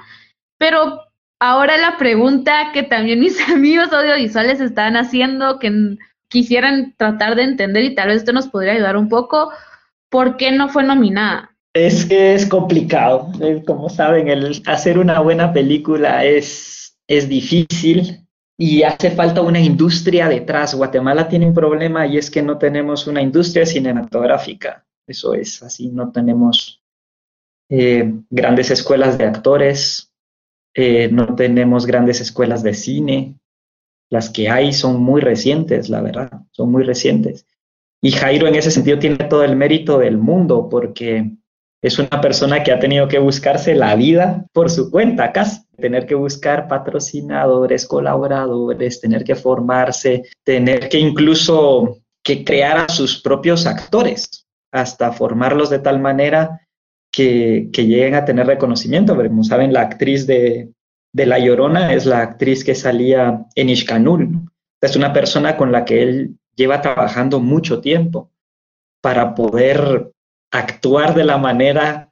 Pero 0.57 0.99
ahora 1.39 1.77
la 1.77 1.97
pregunta 1.97 2.71
que 2.73 2.83
también 2.83 3.19
mis 3.19 3.39
amigos 3.49 3.93
audiovisuales 3.93 4.59
están 4.59 4.97
haciendo, 4.97 5.57
que 5.59 5.97
quisieran 6.29 6.95
tratar 6.97 7.35
de 7.35 7.43
entender 7.43 7.83
y 7.83 7.95
tal 7.95 8.07
vez 8.07 8.17
esto 8.17 8.31
nos 8.31 8.47
podría 8.47 8.73
ayudar 8.73 8.95
un 8.95 9.09
poco, 9.09 9.51
¿por 10.09 10.37
qué 10.37 10.51
no 10.51 10.69
fue 10.69 10.83
nominada? 10.83 11.55
Es 11.73 12.05
que 12.05 12.33
es 12.33 12.45
complicado. 12.45 13.31
Como 13.65 13.89
saben, 13.89 14.27
el 14.27 14.61
hacer 14.65 14.97
una 14.97 15.19
buena 15.19 15.53
película 15.53 16.25
es, 16.25 16.97
es 17.07 17.29
difícil 17.29 18.25
y 18.57 18.83
hace 18.83 19.11
falta 19.11 19.41
una 19.41 19.59
industria 19.59 20.27
detrás. 20.27 20.75
Guatemala 20.75 21.27
tiene 21.29 21.47
un 21.47 21.53
problema 21.53 22.07
y 22.07 22.17
es 22.17 22.29
que 22.29 22.41
no 22.41 22.57
tenemos 22.57 23.07
una 23.07 23.21
industria 23.21 23.65
cinematográfica. 23.65 24.85
Eso 25.07 25.33
es 25.33 25.63
así, 25.63 25.89
no 25.89 26.11
tenemos 26.11 26.83
eh, 27.69 28.13
grandes 28.29 28.69
escuelas 28.71 29.17
de 29.17 29.25
actores, 29.25 30.11
eh, 30.73 31.09
no 31.11 31.35
tenemos 31.35 31.85
grandes 31.85 32.19
escuelas 32.21 32.61
de 32.61 32.73
cine. 32.73 33.38
Las 34.09 34.29
que 34.29 34.49
hay 34.49 34.73
son 34.73 35.01
muy 35.01 35.21
recientes, 35.21 35.89
la 35.89 36.01
verdad, 36.01 36.31
son 36.51 36.71
muy 36.71 36.83
recientes. 36.83 37.45
Y 38.01 38.11
Jairo 38.11 38.47
en 38.47 38.55
ese 38.55 38.71
sentido 38.71 38.97
tiene 38.97 39.17
todo 39.17 39.43
el 39.43 39.55
mérito 39.55 39.99
del 39.99 40.17
mundo 40.17 40.67
porque 40.69 41.31
es 41.81 41.99
una 41.99 42.21
persona 42.21 42.63
que 42.63 42.71
ha 42.71 42.79
tenido 42.79 43.07
que 43.07 43.19
buscarse 43.19 43.75
la 43.75 43.95
vida 43.95 44.45
por 44.53 44.69
su 44.69 44.89
cuenta, 44.91 45.31
casi. 45.31 45.61
Tener 45.77 46.05
que 46.05 46.15
buscar 46.15 46.67
patrocinadores, 46.67 47.87
colaboradores, 47.87 48.99
tener 48.99 49.23
que 49.23 49.35
formarse, 49.35 50.23
tener 50.43 50.89
que 50.89 50.99
incluso 50.99 51.99
que 52.21 52.43
crear 52.43 52.79
a 52.79 52.89
sus 52.89 53.21
propios 53.21 53.65
actores, 53.65 54.45
hasta 54.73 55.13
formarlos 55.13 55.69
de 55.69 55.79
tal 55.79 56.01
manera 56.01 56.59
que, 57.11 57.69
lleguen 57.73 58.15
a 58.15 58.25
tener 58.25 58.45
reconocimiento. 58.45 59.15
como 59.15 59.43
saben, 59.45 59.71
la 59.71 59.81
actriz 59.81 60.27
de, 60.27 60.69
La 61.13 61.39
Llorona 61.39 61.93
es 61.93 62.05
la 62.05 62.21
actriz 62.21 62.63
que 62.63 62.75
salía 62.75 63.45
en 63.55 63.69
Ishkanul. 63.69 64.49
Es 64.81 64.95
una 64.95 65.11
persona 65.11 65.57
con 65.57 65.71
la 65.71 65.85
que 65.85 66.03
él 66.03 66.37
lleva 66.55 66.81
trabajando 66.81 67.39
mucho 67.39 67.81
tiempo 67.81 68.31
para 69.01 69.33
poder 69.33 70.11
actuar 70.51 71.15
de 71.15 71.23
la 71.23 71.37
manera 71.37 72.11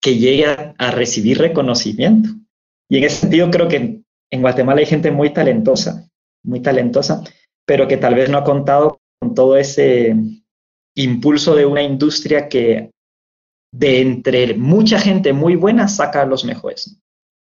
que 0.00 0.16
llegue 0.16 0.46
a, 0.46 0.90
recibir 0.90 1.38
reconocimiento. 1.38 2.30
Y 2.88 2.98
en 2.98 3.04
ese 3.04 3.20
sentido 3.20 3.50
creo 3.50 3.68
que 3.68 4.02
en 4.30 4.40
Guatemala 4.40 4.80
hay 4.80 4.86
gente 4.86 5.10
muy 5.10 5.30
talentosa, 5.30 6.08
muy 6.44 6.60
talentosa, 6.60 7.24
pero 7.66 7.88
que 7.88 7.96
tal 7.96 8.14
vez 8.14 8.30
no 8.30 8.38
ha 8.38 8.44
contado 8.44 9.00
con 9.18 9.34
todo 9.34 9.56
ese 9.56 10.14
impulso 10.94 11.54
de 11.54 11.66
una 11.66 11.82
industria 11.82 12.48
que 12.48 12.90
de 13.72 14.00
entre 14.00 14.54
mucha 14.54 14.98
gente 14.98 15.32
muy 15.32 15.56
buena 15.56 15.88
saca 15.88 16.22
a 16.22 16.26
los 16.26 16.44
mejores. 16.44 16.98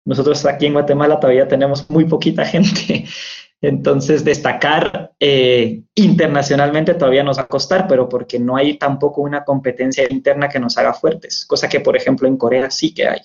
Nosotros 0.04 0.44
aquí 0.46 0.66
en 0.66 0.74
Guatemala 0.74 1.18
todavía 1.18 1.48
tenemos 1.48 1.88
muy 1.90 2.04
poquita 2.04 2.44
gente 2.46 3.06
entonces, 3.66 4.24
destacar 4.24 5.12
eh, 5.18 5.84
internacionalmente 5.94 6.94
todavía 6.94 7.24
nos 7.24 7.38
va 7.38 7.42
a 7.42 7.48
costar, 7.48 7.88
pero 7.88 8.08
porque 8.08 8.38
no 8.38 8.56
hay 8.56 8.76
tampoco 8.76 9.22
una 9.22 9.42
competencia 9.42 10.04
interna 10.10 10.50
que 10.50 10.60
nos 10.60 10.76
haga 10.76 10.92
fuertes, 10.92 11.46
cosa 11.46 11.68
que, 11.68 11.80
por 11.80 11.96
ejemplo, 11.96 12.28
en 12.28 12.36
Corea 12.36 12.70
sí 12.70 12.92
que 12.92 13.08
hay. 13.08 13.20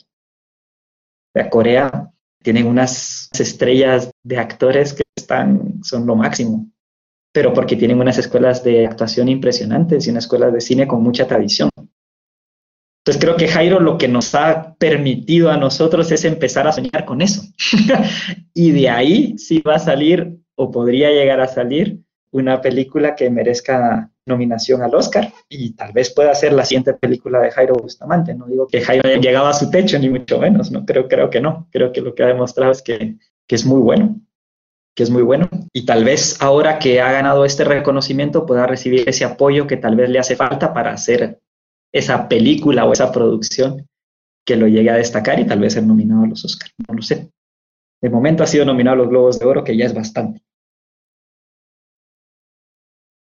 En 1.33 1.49
Corea 1.49 2.09
tienen 2.41 2.67
unas 2.67 3.29
estrellas 3.37 4.11
de 4.23 4.37
actores 4.37 4.93
que 4.93 5.03
están, 5.13 5.83
son 5.83 6.05
lo 6.05 6.15
máximo, 6.15 6.71
pero 7.33 7.53
porque 7.53 7.75
tienen 7.75 7.99
unas 7.99 8.17
escuelas 8.17 8.63
de 8.63 8.87
actuación 8.87 9.27
impresionantes 9.27 10.07
y 10.07 10.11
unas 10.11 10.23
escuelas 10.23 10.53
de 10.53 10.61
cine 10.61 10.87
con 10.87 11.03
mucha 11.03 11.27
tradición. 11.27 11.69
Entonces 12.99 13.21
creo 13.21 13.37
que 13.37 13.47
Jairo 13.47 13.79
lo 13.79 13.97
que 13.97 14.07
nos 14.07 14.35
ha 14.35 14.75
permitido 14.75 15.49
a 15.49 15.57
nosotros 15.57 16.11
es 16.11 16.25
empezar 16.25 16.67
a 16.67 16.71
soñar 16.71 17.05
con 17.05 17.21
eso. 17.21 17.43
y 18.53 18.71
de 18.71 18.89
ahí 18.89 19.37
sí 19.37 19.61
va 19.61 19.75
a 19.75 19.79
salir 19.79 20.37
o 20.55 20.71
podría 20.71 21.09
llegar 21.09 21.39
a 21.39 21.47
salir 21.47 21.99
una 22.31 22.61
película 22.61 23.15
que 23.15 23.29
merezca 23.29 24.11
nominación 24.25 24.81
al 24.83 24.93
Oscar 24.93 25.33
y 25.49 25.71
tal 25.71 25.91
vez 25.91 26.11
pueda 26.13 26.33
ser 26.35 26.53
la 26.53 26.63
siguiente 26.63 26.93
película 26.93 27.39
de 27.41 27.51
Jairo 27.51 27.75
Bustamante. 27.75 28.35
No 28.35 28.45
digo 28.45 28.67
que 28.67 28.81
Jairo 28.81 29.07
haya 29.09 29.19
llegado 29.19 29.47
a 29.47 29.53
su 29.53 29.71
techo, 29.71 29.97
ni 29.97 30.09
mucho 30.09 30.39
menos, 30.39 30.71
no 30.71 30.85
creo, 30.85 31.07
creo 31.07 31.29
que 31.29 31.41
no. 31.41 31.67
Creo 31.71 31.91
que 31.91 32.01
lo 32.01 32.13
que 32.13 32.23
ha 32.23 32.27
demostrado 32.27 32.71
es 32.71 32.81
que, 32.81 33.15
que 33.47 33.55
es 33.55 33.65
muy 33.65 33.81
bueno, 33.81 34.19
que 34.95 35.03
es 35.03 35.09
muy 35.09 35.23
bueno. 35.23 35.49
Y 35.73 35.85
tal 35.85 36.03
vez 36.03 36.37
ahora 36.41 36.77
que 36.77 37.01
ha 37.01 37.11
ganado 37.11 37.43
este 37.43 37.63
reconocimiento 37.63 38.45
pueda 38.45 38.67
recibir 38.67 39.09
ese 39.09 39.25
apoyo 39.25 39.65
que 39.65 39.77
tal 39.77 39.95
vez 39.95 40.09
le 40.09 40.19
hace 40.19 40.35
falta 40.35 40.73
para 40.73 40.91
hacer 40.91 41.39
esa 41.91 42.27
película 42.27 42.85
o 42.85 42.93
esa 42.93 43.11
producción 43.11 43.87
que 44.45 44.55
lo 44.55 44.67
llegue 44.67 44.89
a 44.89 44.95
destacar 44.95 45.39
y 45.39 45.45
tal 45.45 45.59
vez 45.59 45.73
ser 45.73 45.83
nominado 45.83 46.23
a 46.23 46.27
los 46.27 46.43
Oscars. 46.45 46.73
No 46.87 46.95
lo 46.95 47.01
sé. 47.01 47.29
De 48.01 48.09
momento 48.09 48.43
ha 48.43 48.47
sido 48.47 48.65
nominado 48.65 48.95
a 48.95 48.97
los 48.97 49.09
Globos 49.09 49.39
de 49.39 49.45
Oro, 49.45 49.63
que 49.63 49.75
ya 49.75 49.85
es 49.85 49.93
bastante. 49.93 50.41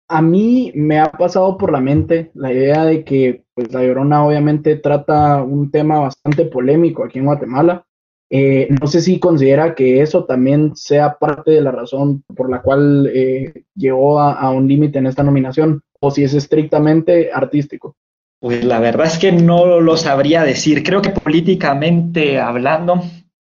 A 0.09 0.21
mí 0.21 0.73
me 0.75 1.01
ha 1.01 1.11
pasado 1.11 1.57
por 1.57 1.73
la 1.73 1.81
mente 1.81 2.31
la 2.35 2.53
idea 2.53 2.85
de 2.85 3.05
que 3.05 3.45
pues, 3.55 3.73
La 3.73 3.83
Llorona 3.83 4.25
obviamente 4.25 4.77
trata 4.77 5.43
un 5.43 5.71
tema 5.71 6.01
bastante 6.01 6.45
polémico 6.45 7.05
aquí 7.05 7.19
en 7.19 7.25
Guatemala. 7.25 7.87
Eh, 8.31 8.69
no 8.81 8.87
sé 8.87 9.01
si 9.01 9.19
considera 9.19 9.75
que 9.75 10.01
eso 10.01 10.25
también 10.25 10.75
sea 10.77 11.19
parte 11.19 11.51
de 11.51 11.61
la 11.61 11.71
razón 11.71 12.25
por 12.35 12.51
la 12.51 12.63
cual 12.63 13.11
eh, 13.13 13.65
llegó 13.75 14.19
a 14.19 14.51
un 14.51 14.69
límite 14.69 14.99
en 14.99 15.07
esta 15.07 15.23
nominación 15.23 15.83
o 16.01 16.11
si 16.11 16.25
es 16.25 16.35
estrictamente 16.35 17.31
artístico. 17.33 17.97
Pues 18.43 18.65
la 18.65 18.81
verdad 18.81 19.07
es 19.07 19.19
que 19.19 19.31
no 19.31 19.81
lo 19.81 19.97
sabría 19.97 20.43
decir. 20.43 20.83
Creo 20.83 21.01
que 21.01 21.11
políticamente 21.11 22.41
hablando, 22.41 23.01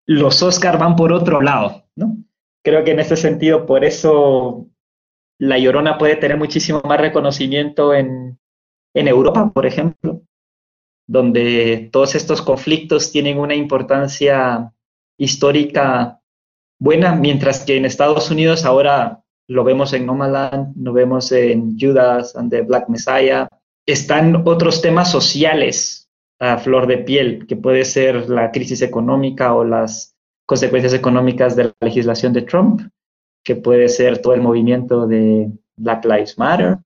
los 0.05 0.43
Oscar 0.43 0.77
van 0.77 0.97
por 0.97 1.13
otro 1.13 1.41
lado, 1.41 1.85
¿no? 1.95 2.17
Creo 2.61 2.83
que 2.83 2.91
en 2.91 2.99
ese 2.99 3.15
sentido, 3.15 3.65
por 3.65 3.85
eso 3.85 4.67
La 5.39 5.57
Llorona 5.57 5.97
puede 5.97 6.17
tener 6.17 6.37
muchísimo 6.37 6.81
más 6.81 6.99
reconocimiento 6.99 7.93
en, 7.93 8.37
en 8.93 9.07
Europa, 9.07 9.49
por 9.53 9.65
ejemplo, 9.65 10.23
donde 11.07 11.89
todos 11.93 12.13
estos 12.13 12.41
conflictos 12.41 13.13
tienen 13.13 13.39
una 13.39 13.55
importancia 13.55 14.73
histórica 15.17 16.19
buena, 16.81 17.15
mientras 17.15 17.63
que 17.63 17.77
en 17.77 17.85
Estados 17.85 18.29
Unidos 18.29 18.65
ahora 18.65 19.23
lo 19.47 19.63
vemos 19.63 19.93
en 19.93 20.05
Nomadland, 20.05 20.75
lo 20.75 20.91
vemos 20.91 21.31
en 21.31 21.79
Judas 21.79 22.35
and 22.35 22.51
the 22.51 22.61
Black 22.63 22.89
Messiah, 22.89 23.47
están 23.85 24.43
otros 24.45 24.81
temas 24.81 25.11
sociales 25.11 26.09
a 26.39 26.57
flor 26.57 26.87
de 26.87 26.97
piel, 26.97 27.45
que 27.47 27.55
puede 27.55 27.85
ser 27.85 28.29
la 28.29 28.51
crisis 28.51 28.81
económica 28.81 29.53
o 29.53 29.63
las 29.63 30.15
consecuencias 30.47 30.93
económicas 30.93 31.55
de 31.55 31.65
la 31.65 31.73
legislación 31.81 32.33
de 32.33 32.41
Trump, 32.41 32.81
que 33.43 33.55
puede 33.55 33.87
ser 33.89 34.19
todo 34.19 34.33
el 34.33 34.41
movimiento 34.41 35.07
de 35.07 35.51
Black 35.77 36.05
Lives 36.05 36.37
Matter. 36.37 36.77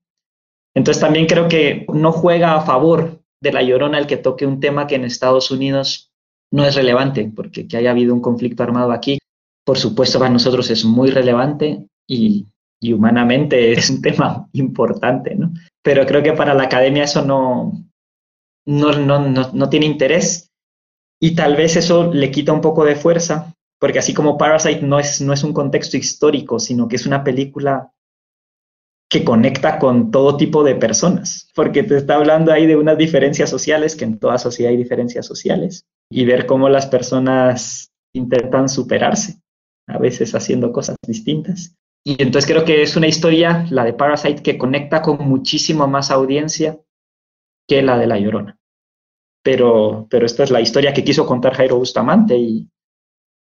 Entonces 0.74 1.00
también 1.00 1.26
creo 1.26 1.48
que 1.48 1.86
no 1.92 2.12
juega 2.12 2.54
a 2.54 2.60
favor 2.60 3.22
de 3.40 3.52
la 3.52 3.62
llorona 3.62 3.98
el 3.98 4.06
que 4.06 4.16
toque 4.16 4.46
un 4.46 4.60
tema 4.60 4.86
que 4.86 4.94
en 4.94 5.04
Estados 5.04 5.50
Unidos 5.50 6.12
no 6.52 6.64
es 6.64 6.74
relevante, 6.74 7.30
porque 7.34 7.66
que 7.66 7.76
haya 7.76 7.90
habido 7.90 8.14
un 8.14 8.20
conflicto 8.20 8.62
armado 8.62 8.92
aquí, 8.92 9.18
por 9.64 9.78
supuesto 9.78 10.18
para 10.18 10.30
nosotros 10.30 10.70
es 10.70 10.84
muy 10.84 11.10
relevante 11.10 11.86
y 12.06 12.46
y 12.80 12.92
humanamente 12.92 13.72
es 13.72 13.90
un 13.90 14.02
tema 14.02 14.48
importante, 14.52 15.34
¿no? 15.34 15.52
Pero 15.82 16.06
creo 16.06 16.22
que 16.22 16.32
para 16.32 16.54
la 16.54 16.64
academia 16.64 17.04
eso 17.04 17.24
no, 17.24 17.72
no, 18.66 18.92
no, 18.92 19.20
no, 19.52 19.68
tiene 19.68 19.86
interés 19.86 20.50
y 21.20 21.34
tal 21.34 21.56
vez 21.56 21.76
eso 21.76 22.12
le 22.12 22.30
quita 22.30 22.52
un 22.52 22.60
poco 22.60 22.84
de 22.84 22.96
fuerza, 22.96 23.54
porque 23.78 23.98
así 23.98 24.12
como 24.12 24.36
Parasite 24.36 24.82
no 24.82 24.98
es, 24.98 25.20
no 25.20 25.32
es 25.32 25.42
un 25.44 25.52
contexto 25.52 25.96
histórico, 25.96 26.58
sino 26.58 26.88
que 26.88 26.96
es 26.96 27.06
una 27.06 27.24
película 27.24 27.92
que 29.08 29.24
conecta 29.24 29.78
con 29.78 30.10
todo 30.10 30.36
tipo 30.36 30.64
de 30.64 30.74
personas, 30.74 31.50
porque 31.54 31.84
te 31.84 31.96
está 31.96 32.16
hablando 32.16 32.52
ahí 32.52 32.66
de 32.66 32.76
unas 32.76 32.98
diferencias 32.98 33.48
sociales, 33.48 33.94
que 33.94 34.04
en 34.04 34.18
toda 34.18 34.36
sociedad 34.36 34.72
hay 34.72 34.76
diferencias 34.76 35.24
sociales, 35.24 35.86
y 36.10 36.24
ver 36.24 36.46
cómo 36.46 36.68
las 36.68 36.86
personas 36.86 37.92
intentan 38.12 38.68
superarse, 38.68 39.40
a 39.86 39.98
veces 39.98 40.34
haciendo 40.34 40.72
cosas 40.72 40.96
distintas. 41.06 41.75
Y 42.08 42.22
entonces 42.22 42.48
creo 42.48 42.64
que 42.64 42.82
es 42.82 42.94
una 42.94 43.08
historia, 43.08 43.66
la 43.68 43.82
de 43.82 43.92
Parasite, 43.92 44.40
que 44.40 44.56
conecta 44.56 45.02
con 45.02 45.18
muchísimo 45.26 45.88
más 45.88 46.12
audiencia 46.12 46.78
que 47.66 47.82
la 47.82 47.98
de 47.98 48.06
La 48.06 48.16
Llorona. 48.16 48.60
Pero, 49.42 50.06
pero 50.08 50.24
esta 50.24 50.44
es 50.44 50.52
la 50.52 50.60
historia 50.60 50.94
que 50.94 51.02
quiso 51.02 51.26
contar 51.26 51.54
Jairo 51.54 51.78
Bustamante 51.78 52.38
y, 52.38 52.70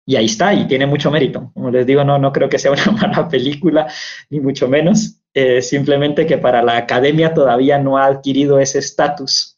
y 0.04 0.16
ahí 0.16 0.24
está, 0.24 0.54
y 0.54 0.66
tiene 0.66 0.86
mucho 0.86 1.08
mérito. 1.08 1.52
Como 1.54 1.70
les 1.70 1.86
digo, 1.86 2.02
no, 2.02 2.18
no 2.18 2.32
creo 2.32 2.48
que 2.48 2.58
sea 2.58 2.72
una 2.72 2.84
mala 3.00 3.28
película, 3.28 3.86
ni 4.28 4.40
mucho 4.40 4.66
menos. 4.66 5.20
Eh, 5.32 5.62
simplemente 5.62 6.26
que 6.26 6.38
para 6.38 6.60
la 6.60 6.78
academia 6.78 7.32
todavía 7.32 7.78
no 7.78 7.96
ha 7.96 8.06
adquirido 8.06 8.58
ese 8.58 8.80
estatus 8.80 9.56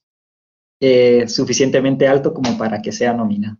eh, 0.79 1.27
suficientemente 1.27 2.07
alto 2.07 2.35
como 2.35 2.59
para 2.59 2.83
que 2.83 2.93
sea 2.93 3.15
nominada. 3.15 3.57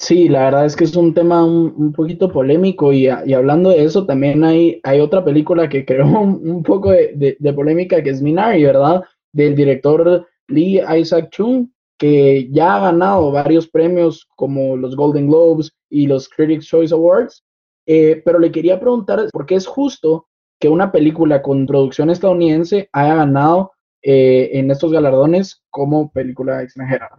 Sí, 0.00 0.30
la 0.30 0.44
verdad 0.44 0.64
es 0.64 0.76
que 0.76 0.84
es 0.84 0.96
un 0.96 1.12
tema 1.12 1.44
un, 1.44 1.92
poquito 1.92 2.32
polémico 2.32 2.90
y, 2.90 3.06
hablando 3.08 3.68
de 3.68 3.84
eso, 3.84 4.06
también 4.06 4.42
hay, 4.44 4.80
hay 4.82 4.98
otra 4.98 5.22
película 5.22 5.68
que 5.68 5.84
creó 5.84 6.06
un, 6.20 6.62
poco 6.62 6.90
de, 6.90 7.36
polémica 7.54 8.02
que 8.02 8.08
es 8.10 8.22
Minari, 8.22 8.64
¿verdad? 8.64 9.02
Del 9.32 9.54
director 9.54 10.26
Lee 10.48 10.80
Isaac 10.98 11.28
Chung, 11.30 11.68
que 11.98 12.48
ya 12.50 12.76
ha 12.76 12.80
ganado 12.80 13.30
varios 13.30 13.68
premios 13.68 14.26
como 14.36 14.74
los 14.74 14.96
Golden 14.96 15.28
Globes 15.28 15.70
y 15.90 16.06
los 16.06 16.30
Critics' 16.30 16.66
Choice 16.66 16.94
Awards. 16.94 17.44
Eh, 17.86 18.22
pero 18.24 18.38
le 18.38 18.50
quería 18.50 18.80
preguntar 18.80 19.28
por 19.30 19.44
qué 19.44 19.56
es 19.56 19.66
justo 19.66 20.28
que 20.58 20.70
una 20.70 20.92
película 20.92 21.42
con 21.42 21.66
producción 21.66 22.08
estadounidense 22.08 22.88
haya 22.92 23.16
ganado 23.16 23.72
eh, 24.02 24.50
en 24.54 24.70
estos 24.70 24.92
galardones 24.92 25.62
como 25.68 26.10
película 26.10 26.62
extranjera. 26.62 27.10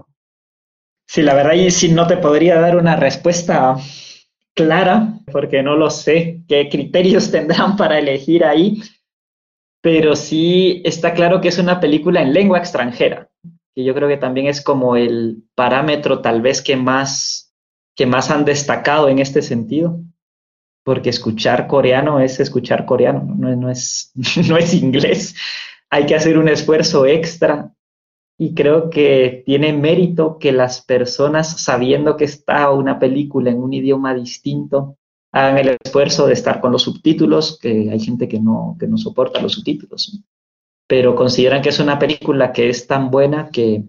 Sí, 1.14 1.24
la 1.24 1.34
verdad, 1.34 1.56
y 1.56 1.70
si 1.72 1.92
no 1.92 2.08
te 2.08 2.16
podría 2.16 2.62
dar 2.62 2.78
una 2.78 2.96
respuesta 2.96 3.76
clara, 4.56 5.16
porque 5.30 5.62
no 5.62 5.76
lo 5.76 5.90
sé 5.90 6.42
qué 6.48 6.70
criterios 6.70 7.30
tendrán 7.34 7.76
para 7.76 8.00
elegir 8.00 8.46
ahí, 8.46 8.82
pero 9.82 10.16
sí 10.16 10.82
está 10.86 11.14
claro 11.14 11.42
que 11.42 11.50
es 11.50 11.58
una 11.58 11.82
película 11.82 12.22
en 12.22 12.32
lengua 12.32 12.60
extranjera, 12.60 13.30
que 13.76 13.84
yo 13.84 13.94
creo 13.94 14.08
que 14.08 14.16
también 14.16 14.48
es 14.48 14.64
como 14.64 14.96
el 14.96 15.44
parámetro 15.54 16.22
tal 16.22 16.42
vez 16.42 16.62
que 16.62 16.78
más, 16.78 17.54
que 17.94 18.06
más 18.06 18.32
han 18.32 18.46
destacado 18.46 19.10
en 19.10 19.20
este 19.20 19.42
sentido, 19.42 20.00
porque 20.86 21.10
escuchar 21.10 21.68
coreano 21.68 22.22
es 22.22 22.40
escuchar 22.40 22.86
coreano, 22.86 23.26
no, 23.38 23.54
no, 23.58 23.70
es, 23.70 24.14
no 24.48 24.56
es 24.56 24.74
inglés, 24.74 25.36
hay 25.90 26.06
que 26.06 26.16
hacer 26.16 26.38
un 26.38 26.48
esfuerzo 26.48 27.06
extra 27.06 27.74
y 28.42 28.56
creo 28.56 28.90
que 28.90 29.44
tiene 29.46 29.72
mérito 29.72 30.40
que 30.40 30.52
las 30.52 30.82
personas, 30.82 31.62
sabiendo 31.62 32.18
que 32.18 32.24
está 32.24 32.72
una 32.72 32.98
película 32.98 33.52
en 33.52 33.62
un 33.62 33.72
idioma 33.72 34.16
distinto, 34.16 34.98
hagan 35.32 35.60
el 35.60 35.78
esfuerzo 35.84 36.26
de 36.26 36.34
estar 36.34 36.60
con 36.60 36.72
los 36.72 36.82
subtítulos, 36.82 37.60
que 37.62 37.92
hay 37.92 38.00
gente 38.00 38.28
que 38.28 38.40
no, 38.40 38.78
que 38.80 38.88
no 38.88 38.98
soporta 38.98 39.40
los 39.44 39.52
subtítulos, 39.52 40.24
pero 40.88 41.14
consideran 41.14 41.62
que 41.62 41.70
es 41.70 41.80
una 41.80 42.00
película 42.00 42.52
que 42.52 42.68
es 42.70 42.88
tan 42.88 43.12
buena 43.12 43.52
que, 43.52 43.84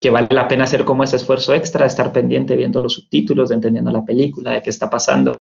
que 0.00 0.10
vale 0.10 0.28
la 0.30 0.46
pena 0.46 0.62
hacer 0.62 0.84
como 0.84 1.02
ese 1.02 1.16
esfuerzo 1.16 1.52
extra, 1.52 1.84
estar 1.84 2.12
pendiente 2.12 2.54
viendo 2.54 2.80
los 2.80 2.92
subtítulos, 2.92 3.50
entendiendo 3.50 3.90
la 3.90 4.04
película, 4.04 4.52
de 4.52 4.62
qué 4.62 4.70
está 4.70 4.88
pasando. 4.88 5.36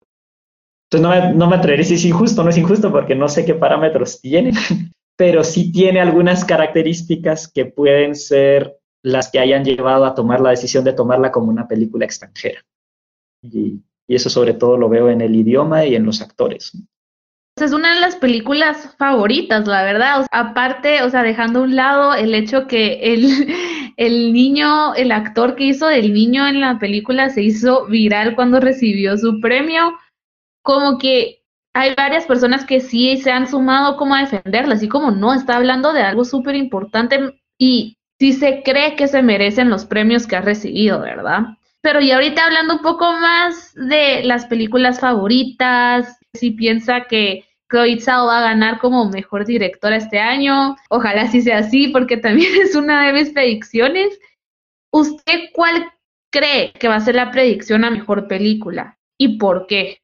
Entonces 0.89 1.03
no 1.03 1.09
me, 1.11 1.35
no 1.35 1.51
me 1.51 1.57
atreveré 1.57 1.83
si 1.83 1.95
es 1.95 2.05
injusto 2.05 2.45
no 2.45 2.51
es 2.51 2.59
injusto 2.59 2.93
porque 2.93 3.17
no 3.17 3.29
sé 3.29 3.45
qué 3.45 3.55
parámetros 3.55 4.21
tiene, 4.21 4.53
pero 5.21 5.45
sí 5.45 5.71
tiene 5.71 6.01
algunas 6.01 6.47
características 6.47 7.47
que 7.47 7.67
pueden 7.67 8.15
ser 8.15 8.79
las 9.03 9.31
que 9.31 9.39
hayan 9.39 9.67
llevado 9.67 10.07
a 10.07 10.15
tomar 10.15 10.41
la 10.41 10.49
decisión 10.49 10.83
de 10.83 10.95
tomarla 10.95 11.31
como 11.31 11.51
una 11.51 11.69
película 11.69 12.07
extranjera. 12.07 12.63
Y, 13.43 13.83
eso 14.09 14.31
sobre 14.31 14.55
todo 14.55 14.79
lo 14.79 14.89
veo 14.89 15.11
en 15.11 15.21
el 15.21 15.37
idioma 15.37 15.85
y 15.85 15.95
en 15.95 16.07
los 16.07 16.23
actores. 16.23 16.73
Es 17.57 17.73
una 17.75 17.95
de 17.95 18.01
las 18.01 18.17
películas 18.17 18.97
favoritas, 18.97 19.67
la 19.67 19.83
verdad. 19.83 20.27
aparte, 20.33 21.03
o 21.03 21.11
sea, 21.11 21.23
dejando 21.23 21.59
a 21.59 21.63
un 21.65 21.77
lado 21.77 22.15
el 22.15 22.35
hecho 22.35 22.67
que 22.67 23.13
el, 23.13 23.27
el 23.99 24.33
niño, 24.33 24.95
el 24.95 25.13
actor 25.13 25.55
que 25.55 25.65
hizo 25.65 25.87
del 25.87 26.15
niño 26.15 26.49
en 26.49 26.63
la 26.63 26.79
película 26.79 27.29
se 27.29 27.43
hizo 27.43 27.85
viral 27.89 28.35
cuando 28.35 28.59
recibió 28.59 29.19
su 29.19 29.39
premio, 29.39 29.93
como 30.63 30.97
que 30.97 31.40
hay 31.75 31.95
varias 31.95 32.27
personas 32.27 32.65
que 32.65 32.81
sí 32.81 33.19
se 33.19 33.31
han 33.31 33.49
sumado 33.49 33.97
como 33.97 34.15
a 34.15 34.21
defenderla, 34.21 34.75
así 34.75 34.89
como 34.89 35.11
no, 35.11 35.33
está 35.35 35.57
hablando 35.57 35.93
de 35.93 36.03
algo 36.03 36.25
súper 36.25 36.57
importante 36.57 37.41
y 37.59 37.97
sí 38.19 38.33
se 38.33 38.63
cree 38.63 38.97
que 38.97 39.09
se 39.09 39.23
merecen 39.23 39.71
los 39.71 39.85
premios 39.85 40.27
que 40.27 40.37
ha 40.37 40.41
recibido, 40.41 41.01
¿verdad? 41.01 41.57
Pero 41.83 42.01
y 42.01 42.11
ahorita 42.11 42.45
hablando 42.45 42.75
un 42.75 42.83
poco 42.83 43.13
más 43.13 43.75
de 43.75 44.23
las 44.25 44.47
películas 44.47 45.01
favoritas, 45.01 46.19
si 46.35 46.51
piensa 46.51 47.05
que 47.05 47.45
Chloe 47.71 48.01
Zhao 48.01 48.27
va 48.27 48.39
a 48.39 48.43
ganar 48.43 48.79
como 48.79 49.09
mejor 49.09 49.47
directora 49.47 49.97
este 49.97 50.19
año, 50.19 50.77
ojalá 50.91 51.29
sí 51.29 51.41
sea 51.41 51.59
así, 51.59 51.89
porque 51.89 52.17
también 52.17 52.53
es 52.63 52.75
una 52.75 53.07
de 53.07 53.13
mis 53.13 53.31
predicciones. 53.31 54.19
¿Usted 54.93 55.51
cuál 55.55 55.91
cree 56.31 56.73
que 56.73 56.89
va 56.89 56.97
a 56.97 57.01
ser 57.01 57.15
la 57.15 57.31
predicción 57.31 57.85
a 57.85 57.91
mejor 57.91 58.29
película 58.29 58.99
y 59.19 59.39
por 59.39 59.67
qué? 59.67 60.00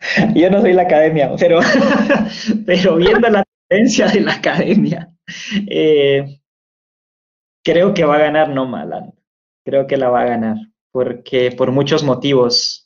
Yo 0.34 0.50
no 0.50 0.60
soy 0.60 0.72
la 0.72 0.82
academia, 0.82 1.30
pero, 2.66 2.96
viendo 2.96 3.28
la 3.28 3.44
tendencia 3.68 4.08
de 4.08 4.20
la 4.20 4.34
academia, 4.34 5.12
eh, 5.68 6.40
creo 7.64 7.94
que 7.94 8.04
va 8.04 8.16
a 8.16 8.20
ganar 8.20 8.50
No 8.50 8.66
Maland. 8.66 9.12
Creo 9.64 9.86
que 9.86 9.96
la 9.96 10.10
va 10.10 10.22
a 10.22 10.26
ganar, 10.26 10.56
porque 10.92 11.50
por 11.50 11.72
muchos 11.72 12.04
motivos. 12.04 12.84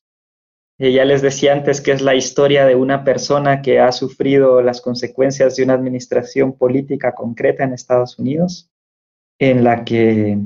Eh, 0.78 0.92
ya 0.92 1.04
les 1.04 1.20
decía 1.20 1.52
antes 1.52 1.82
que 1.82 1.92
es 1.92 2.00
la 2.00 2.14
historia 2.14 2.64
de 2.64 2.74
una 2.74 3.04
persona 3.04 3.61
que 3.61 3.80
ha 3.80 3.92
sufrido 3.92 4.62
las 4.62 4.80
consecuencias 4.80 5.54
de 5.54 5.64
una 5.64 5.74
administración 5.74 6.56
política 6.56 7.14
concreta 7.14 7.64
en 7.64 7.74
Estados 7.74 8.18
Unidos, 8.18 8.70
en 9.38 9.62
la 9.62 9.84
que, 9.84 10.38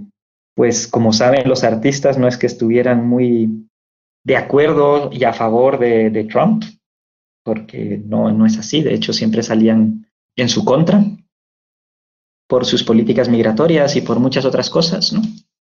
pues 0.56 0.88
como 0.88 1.12
saben 1.12 1.48
los 1.48 1.62
artistas, 1.62 2.18
no 2.18 2.26
es 2.26 2.36
que 2.36 2.48
estuvieran 2.48 3.06
muy 3.06 3.68
de 4.24 4.36
acuerdo 4.36 5.10
y 5.12 5.24
a 5.24 5.32
favor 5.32 5.78
de, 5.78 6.26
Trump, 6.30 6.64
porque 7.44 8.00
no, 8.04 8.32
no 8.32 8.46
es 8.46 8.58
así, 8.58 8.82
de 8.82 8.94
hecho 8.94 9.12
siempre 9.12 9.42
salían 9.42 10.06
en 10.36 10.48
su 10.48 10.64
contra 10.64 11.04
por 12.48 12.64
sus 12.64 12.82
políticas 12.82 13.28
migratorias 13.28 13.96
y 13.96 14.00
por 14.00 14.18
muchas 14.18 14.44
otras 14.44 14.70
cosas, 14.70 15.12
¿no? 15.12 15.22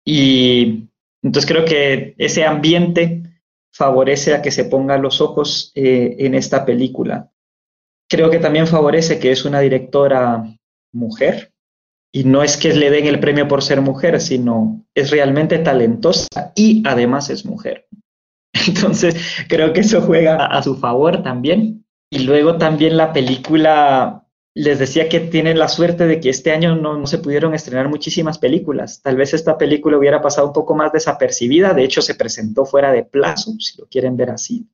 Y 0.06 0.90
entonces 1.22 1.50
creo 1.50 1.66
que 1.66 2.16
ese 2.18 2.46
ambiente 2.46 3.24
favorece 3.74 4.34
a 4.34 4.42
que 4.42 4.52
se 4.52 4.66
pongan 4.66 5.02
los 5.02 5.22
ojos 5.22 5.72
eh, 5.76 6.16
en 6.20 6.36
esta 6.36 6.66
película. 6.66 7.32
Creo 8.10 8.30
que 8.30 8.40
también 8.40 8.68
favorece 8.68 9.20
que 9.20 9.32
es 9.32 9.44
una 9.44 9.60
directora 9.60 10.44
mujer, 10.94 11.52
y 12.12 12.24
no 12.24 12.42
es 12.42 12.58
que 12.58 12.74
le 12.74 12.90
den 12.90 13.06
el 13.06 13.20
premio 13.20 13.48
por 13.48 13.62
ser 13.62 13.82
mujer, 13.82 14.20
sino 14.22 14.86
es 14.96 15.12
realmente 15.12 15.60
talentosa 15.60 16.28
y 16.56 16.82
además 16.86 17.30
es 17.30 17.46
mujer. 17.46 17.88
Entonces, 18.68 19.16
creo 19.48 19.74
que 19.74 19.82
eso 19.82 20.02
juega 20.02 20.46
a 20.46 20.62
su 20.64 20.76
favor 20.76 21.24
también. 21.24 21.86
Y 22.10 22.20
luego 22.20 22.58
también 22.58 22.96
la 22.96 23.12
película, 23.12 24.26
les 24.56 24.80
decía 24.80 25.10
que 25.10 25.20
tienen 25.20 25.60
la 25.60 25.68
suerte 25.68 26.08
de 26.08 26.20
que 26.20 26.30
este 26.30 26.52
año 26.52 26.76
no, 26.76 27.06
se 27.06 27.18
pudieron 27.18 27.54
estrenar 27.54 27.90
muchísimas 27.90 28.38
películas. 28.38 29.02
Tal 29.02 29.18
vez 29.18 29.34
esta 29.34 29.58
película 29.58 29.98
hubiera 29.98 30.22
pasado 30.22 30.48
un 30.48 30.54
poco 30.54 30.76
más 30.76 30.92
desapercibida. 30.92 31.74
De 31.74 31.84
hecho, 31.84 32.02
se 32.02 32.16
presentó 32.16 32.66
fuera 32.66 32.92
de 32.92 33.04
plazo, 33.04 33.52
si 33.60 33.78
lo 33.80 33.88
quieren 33.88 34.16
ver 34.16 34.32
así, 34.32 34.68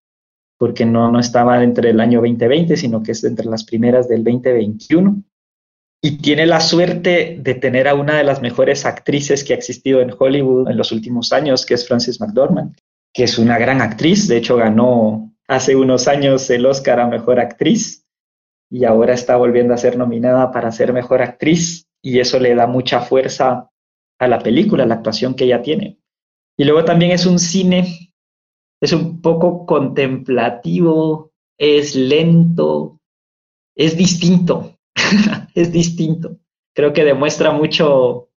porque 0.57 0.85
no, 0.85 1.11
no 1.11 1.19
estaba 1.19 1.63
entre 1.63 1.89
el 1.89 1.99
año 1.99 2.21
2020, 2.21 2.77
sino 2.77 3.01
que 3.01 3.13
es 3.13 3.23
entre 3.23 3.47
las 3.47 3.63
primeras 3.63 4.07
del 4.07 4.23
2021 4.23 5.23
y 6.05 6.17
tiene 6.17 6.45
la 6.45 6.59
suerte 6.59 7.37
de 7.39 7.55
tener 7.55 7.87
a 7.87 7.95
una 7.95 8.17
de 8.17 8.25
las 8.25 8.41
mejores 8.41 8.85
actrices 8.85 9.43
que 9.45 9.53
ha 9.53 9.55
existido 9.55 10.01
en 10.01 10.11
Hollywood 10.17 10.69
en 10.69 10.75
los 10.75 10.91
últimos 10.91 11.31
años, 11.31 11.65
que 11.65 11.75
es 11.75 11.87
Frances 11.87 12.19
McDormand 12.19 12.75
que 13.13 13.23
es 13.23 13.37
una 13.37 13.57
gran 13.57 13.81
actriz, 13.81 14.27
de 14.27 14.37
hecho 14.37 14.57
ganó 14.57 15.33
hace 15.47 15.75
unos 15.75 16.07
años 16.07 16.49
el 16.49 16.65
Oscar 16.65 16.99
a 16.99 17.07
Mejor 17.07 17.39
Actriz 17.39 18.07
y 18.71 18.85
ahora 18.85 19.13
está 19.13 19.37
volviendo 19.37 19.73
a 19.73 19.77
ser 19.77 19.97
nominada 19.97 20.51
para 20.51 20.71
ser 20.71 20.93
Mejor 20.93 21.21
Actriz 21.21 21.87
y 22.01 22.19
eso 22.19 22.39
le 22.39 22.55
da 22.55 22.65
mucha 22.65 23.01
fuerza 23.01 23.69
a 24.19 24.27
la 24.27 24.39
película, 24.39 24.85
la 24.85 24.95
actuación 24.95 25.35
que 25.35 25.45
ella 25.45 25.61
tiene. 25.61 25.99
Y 26.57 26.65
luego 26.65 26.83
también 26.83 27.11
es 27.11 27.25
un 27.25 27.39
cine, 27.39 28.11
es 28.81 28.93
un 28.93 29.21
poco 29.21 29.65
contemplativo, 29.65 31.31
es 31.57 31.95
lento, 31.95 32.99
es 33.75 33.95
distinto, 33.95 34.77
es 35.55 35.71
distinto. 35.71 36.37
Creo 36.75 36.93
que 36.93 37.03
demuestra 37.03 37.51
mucho 37.51 38.29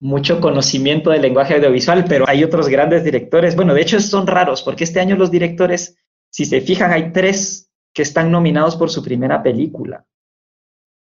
mucho 0.00 0.40
conocimiento 0.40 1.10
del 1.10 1.22
lenguaje 1.22 1.54
audiovisual, 1.54 2.04
pero 2.08 2.28
hay 2.28 2.44
otros 2.44 2.68
grandes 2.68 3.04
directores. 3.04 3.56
Bueno, 3.56 3.74
de 3.74 3.82
hecho 3.82 4.00
son 4.00 4.26
raros, 4.26 4.62
porque 4.62 4.84
este 4.84 5.00
año 5.00 5.16
los 5.16 5.30
directores, 5.30 5.96
si 6.30 6.44
se 6.44 6.60
fijan, 6.60 6.92
hay 6.92 7.12
tres 7.12 7.70
que 7.92 8.02
están 8.02 8.30
nominados 8.30 8.76
por 8.76 8.90
su 8.90 9.02
primera 9.02 9.42
película. 9.42 10.06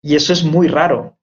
Y 0.03 0.17
eso 0.17 0.33
es 0.33 0.45
muy 0.45 0.69
raro. 0.69 1.17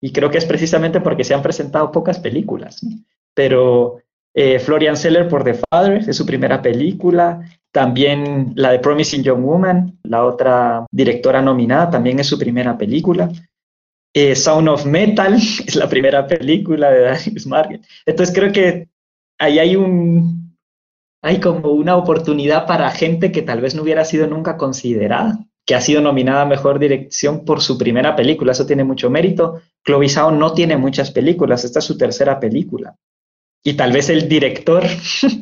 Y 0.00 0.12
creo 0.12 0.30
que 0.30 0.36
es 0.36 0.44
precisamente 0.44 1.00
porque 1.00 1.24
se 1.24 1.32
han 1.32 1.42
presentado 1.42 1.90
pocas 1.90 2.18
películas. 2.18 2.86
Pero 3.32 4.02
eh, 4.34 4.58
Florian 4.58 4.96
Seller 4.96 5.28
por 5.28 5.42
The 5.42 5.60
Father 5.70 6.04
es 6.06 6.16
su 6.16 6.26
primera 6.26 6.60
película. 6.60 7.40
También 7.72 8.52
la 8.56 8.72
de 8.72 8.80
Promising 8.80 9.22
Young 9.22 9.42
Woman, 9.42 9.98
la 10.02 10.24
otra 10.26 10.84
directora 10.90 11.40
nominada, 11.40 11.90
también 11.90 12.20
es 12.20 12.26
su 12.26 12.38
primera 12.38 12.76
película. 12.76 13.30
Eh, 14.16 14.36
Sound 14.36 14.68
of 14.68 14.86
Metal 14.86 15.34
es 15.66 15.74
la 15.74 15.88
primera 15.88 16.26
película 16.26 16.90
de 16.90 17.00
Darius 17.00 17.46
Margaret. 17.46 17.84
Entonces 18.06 18.34
creo 18.34 18.52
que 18.52 18.88
ahí 19.38 19.58
hay 19.58 19.76
un, 19.76 20.56
hay 21.20 21.40
como 21.40 21.70
una 21.70 21.96
oportunidad 21.96 22.66
para 22.66 22.90
gente 22.90 23.32
que 23.32 23.42
tal 23.42 23.60
vez 23.60 23.74
no 23.74 23.82
hubiera 23.82 24.04
sido 24.04 24.26
nunca 24.26 24.56
considerada, 24.56 25.44
que 25.66 25.74
ha 25.74 25.80
sido 25.80 26.00
nominada 26.00 26.42
a 26.42 26.46
Mejor 26.46 26.78
Dirección 26.78 27.44
por 27.44 27.60
su 27.60 27.76
primera 27.76 28.14
película. 28.14 28.52
Eso 28.52 28.66
tiene 28.66 28.84
mucho 28.84 29.10
mérito. 29.10 29.60
Chloe 29.84 30.08
Zhao 30.08 30.30
no 30.30 30.52
tiene 30.52 30.76
muchas 30.76 31.10
películas, 31.10 31.64
esta 31.64 31.80
es 31.80 31.84
su 31.84 31.98
tercera 31.98 32.38
película. 32.38 32.96
Y 33.64 33.74
tal 33.74 33.92
vez 33.92 34.10
el 34.10 34.28
director 34.28 34.84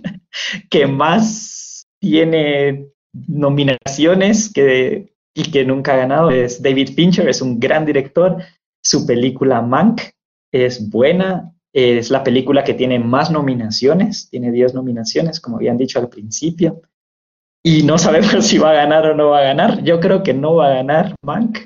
que 0.71 0.87
más 0.87 1.89
tiene 2.01 2.87
nominaciones 3.13 4.51
que, 4.53 5.13
y 5.35 5.51
que 5.51 5.65
nunca 5.65 5.95
ha 5.95 5.99
ganado 5.99 6.31
es 6.31 6.63
David 6.63 6.95
Fincher, 6.95 7.29
es 7.29 7.43
un 7.43 7.59
gran 7.59 7.85
director, 7.85 8.43
su 8.83 9.07
película 9.07 9.63
Mank 9.63 10.03
es 10.53 10.91
buena, 10.91 11.53
es 11.73 12.11
la 12.11 12.23
película 12.23 12.65
que 12.65 12.75
tiene 12.75 12.99
más 12.99 13.31
nominaciones, 13.31 14.29
tiene 14.29 14.51
10 14.51 14.75
nominaciones, 14.75 15.41
como 15.41 15.57
habían 15.57 15.79
dicho 15.79 15.99
al 15.99 16.09
principio. 16.09 16.83
y 17.65 17.85
no 17.85 17.97
sabemos 17.97 18.45
si 18.47 18.59
va 18.59 18.71
a 18.71 18.75
ganar 18.75 19.07
o 19.07 19.15
no 19.15 19.31
va 19.31 19.39
a 19.39 19.45
ganar. 19.45 19.83
Yo 19.85 20.01
creo 20.01 20.23
que 20.23 20.35
no 20.35 20.57
va 20.57 20.67
a 20.67 20.75
ganar 20.75 21.15
Mank, 21.23 21.59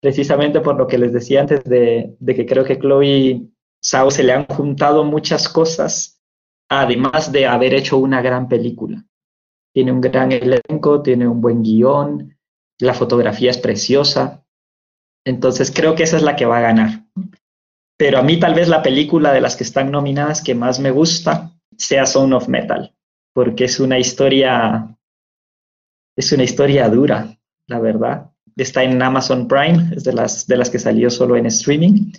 precisamente 0.00 0.60
por 0.60 0.76
lo 0.76 0.86
que 0.86 0.98
les 0.98 1.12
decía 1.12 1.40
antes 1.40 1.64
de, 1.64 2.16
que 2.24 2.46
creo 2.46 2.64
que 2.64 2.78
Chloe 2.78 3.48
Sao 3.82 4.10
se 4.10 4.22
le 4.22 4.32
han 4.32 4.46
juntado 4.46 5.04
muchas 5.04 5.48
cosas, 5.48 6.20
además 6.68 7.32
de 7.32 7.46
haber 7.46 7.74
hecho 7.74 7.96
una 7.96 8.20
gran 8.20 8.48
película. 8.48 9.04
Tiene 9.72 9.92
un 9.92 10.00
gran 10.00 10.32
elenco, 10.32 11.00
tiene 11.00 11.26
un 11.26 11.40
buen 11.40 11.62
guion, 11.62 12.36
la 12.78 12.94
fotografía 12.94 13.50
es 13.50 13.58
preciosa. 13.58 14.44
Entonces 15.24 15.70
creo 15.74 15.94
que 15.94 16.04
esa 16.04 16.16
es 16.16 16.22
la 16.22 16.36
que 16.36 16.46
va 16.46 16.58
a 16.58 16.62
ganar. 16.62 17.04
Pero 17.96 18.18
a 18.18 18.22
mí 18.22 18.38
tal 18.40 18.54
vez 18.54 18.68
la 18.68 18.82
película 18.82 19.32
de 19.32 19.40
las 19.40 19.56
que 19.56 19.64
están 19.64 19.90
nominadas 19.90 20.42
que 20.42 20.54
más 20.54 20.80
me 20.80 20.90
gusta 20.90 21.52
sea 21.76 22.06
Son 22.06 22.32
of 22.32 22.48
Metal, 22.48 22.94
porque 23.34 23.64
es 23.64 23.78
una 23.78 23.98
historia, 23.98 24.96
es 26.16 26.32
una 26.32 26.44
historia 26.44 26.88
dura, 26.88 27.36
la 27.66 27.78
verdad. 27.78 28.30
Está 28.56 28.84
en 28.84 29.02
Amazon 29.02 29.48
Prime, 29.48 29.90
es 29.94 30.04
de 30.04 30.12
las, 30.12 30.46
de 30.46 30.56
las 30.56 30.70
que 30.70 30.78
salió 30.78 31.10
solo 31.10 31.36
en 31.36 31.46
streaming 31.46 32.12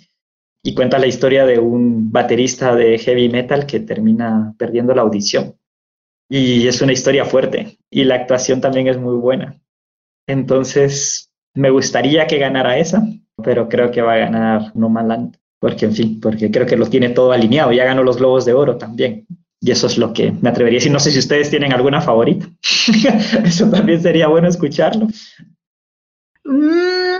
y 0.62 0.74
cuenta 0.74 0.98
la 0.98 1.08
historia 1.08 1.44
de 1.44 1.58
un 1.58 2.12
baterista 2.12 2.74
de 2.76 2.98
heavy 2.98 3.28
metal 3.28 3.66
que 3.66 3.80
termina 3.80 4.54
perdiendo 4.56 4.94
la 4.94 5.02
audición. 5.02 5.56
Y 6.28 6.66
es 6.68 6.80
una 6.80 6.92
historia 6.92 7.24
fuerte 7.24 7.78
y 7.90 8.04
la 8.04 8.14
actuación 8.14 8.60
también 8.60 8.86
es 8.86 8.98
muy 8.98 9.16
buena. 9.16 9.60
Entonces, 10.26 11.31
me 11.54 11.70
gustaría 11.70 12.26
que 12.26 12.38
ganara 12.38 12.78
esa, 12.78 13.02
pero 13.42 13.68
creo 13.68 13.90
que 13.90 14.02
va 14.02 14.14
a 14.14 14.18
ganar 14.18 14.72
No 14.74 14.88
Land, 14.88 15.36
porque 15.58 15.86
en 15.86 15.94
fin, 15.94 16.20
porque 16.20 16.50
creo 16.50 16.66
que 16.66 16.76
lo 16.76 16.86
tiene 16.86 17.10
todo 17.10 17.32
alineado. 17.32 17.72
Ya 17.72 17.84
ganó 17.84 18.02
los 18.02 18.18
Globos 18.18 18.44
de 18.44 18.52
Oro 18.52 18.76
también. 18.76 19.26
Y 19.60 19.70
eso 19.70 19.86
es 19.86 19.96
lo 19.96 20.12
que 20.12 20.32
me 20.32 20.48
atrevería 20.48 20.78
a 20.78 20.80
decir. 20.80 20.92
No 20.92 20.98
sé 20.98 21.12
si 21.12 21.20
ustedes 21.20 21.50
tienen 21.50 21.72
alguna 21.72 22.00
favorita. 22.00 22.46
eso 23.44 23.70
también 23.70 24.02
sería 24.02 24.26
bueno 24.26 24.48
escucharlo. 24.48 25.06
Mm, 26.44 27.16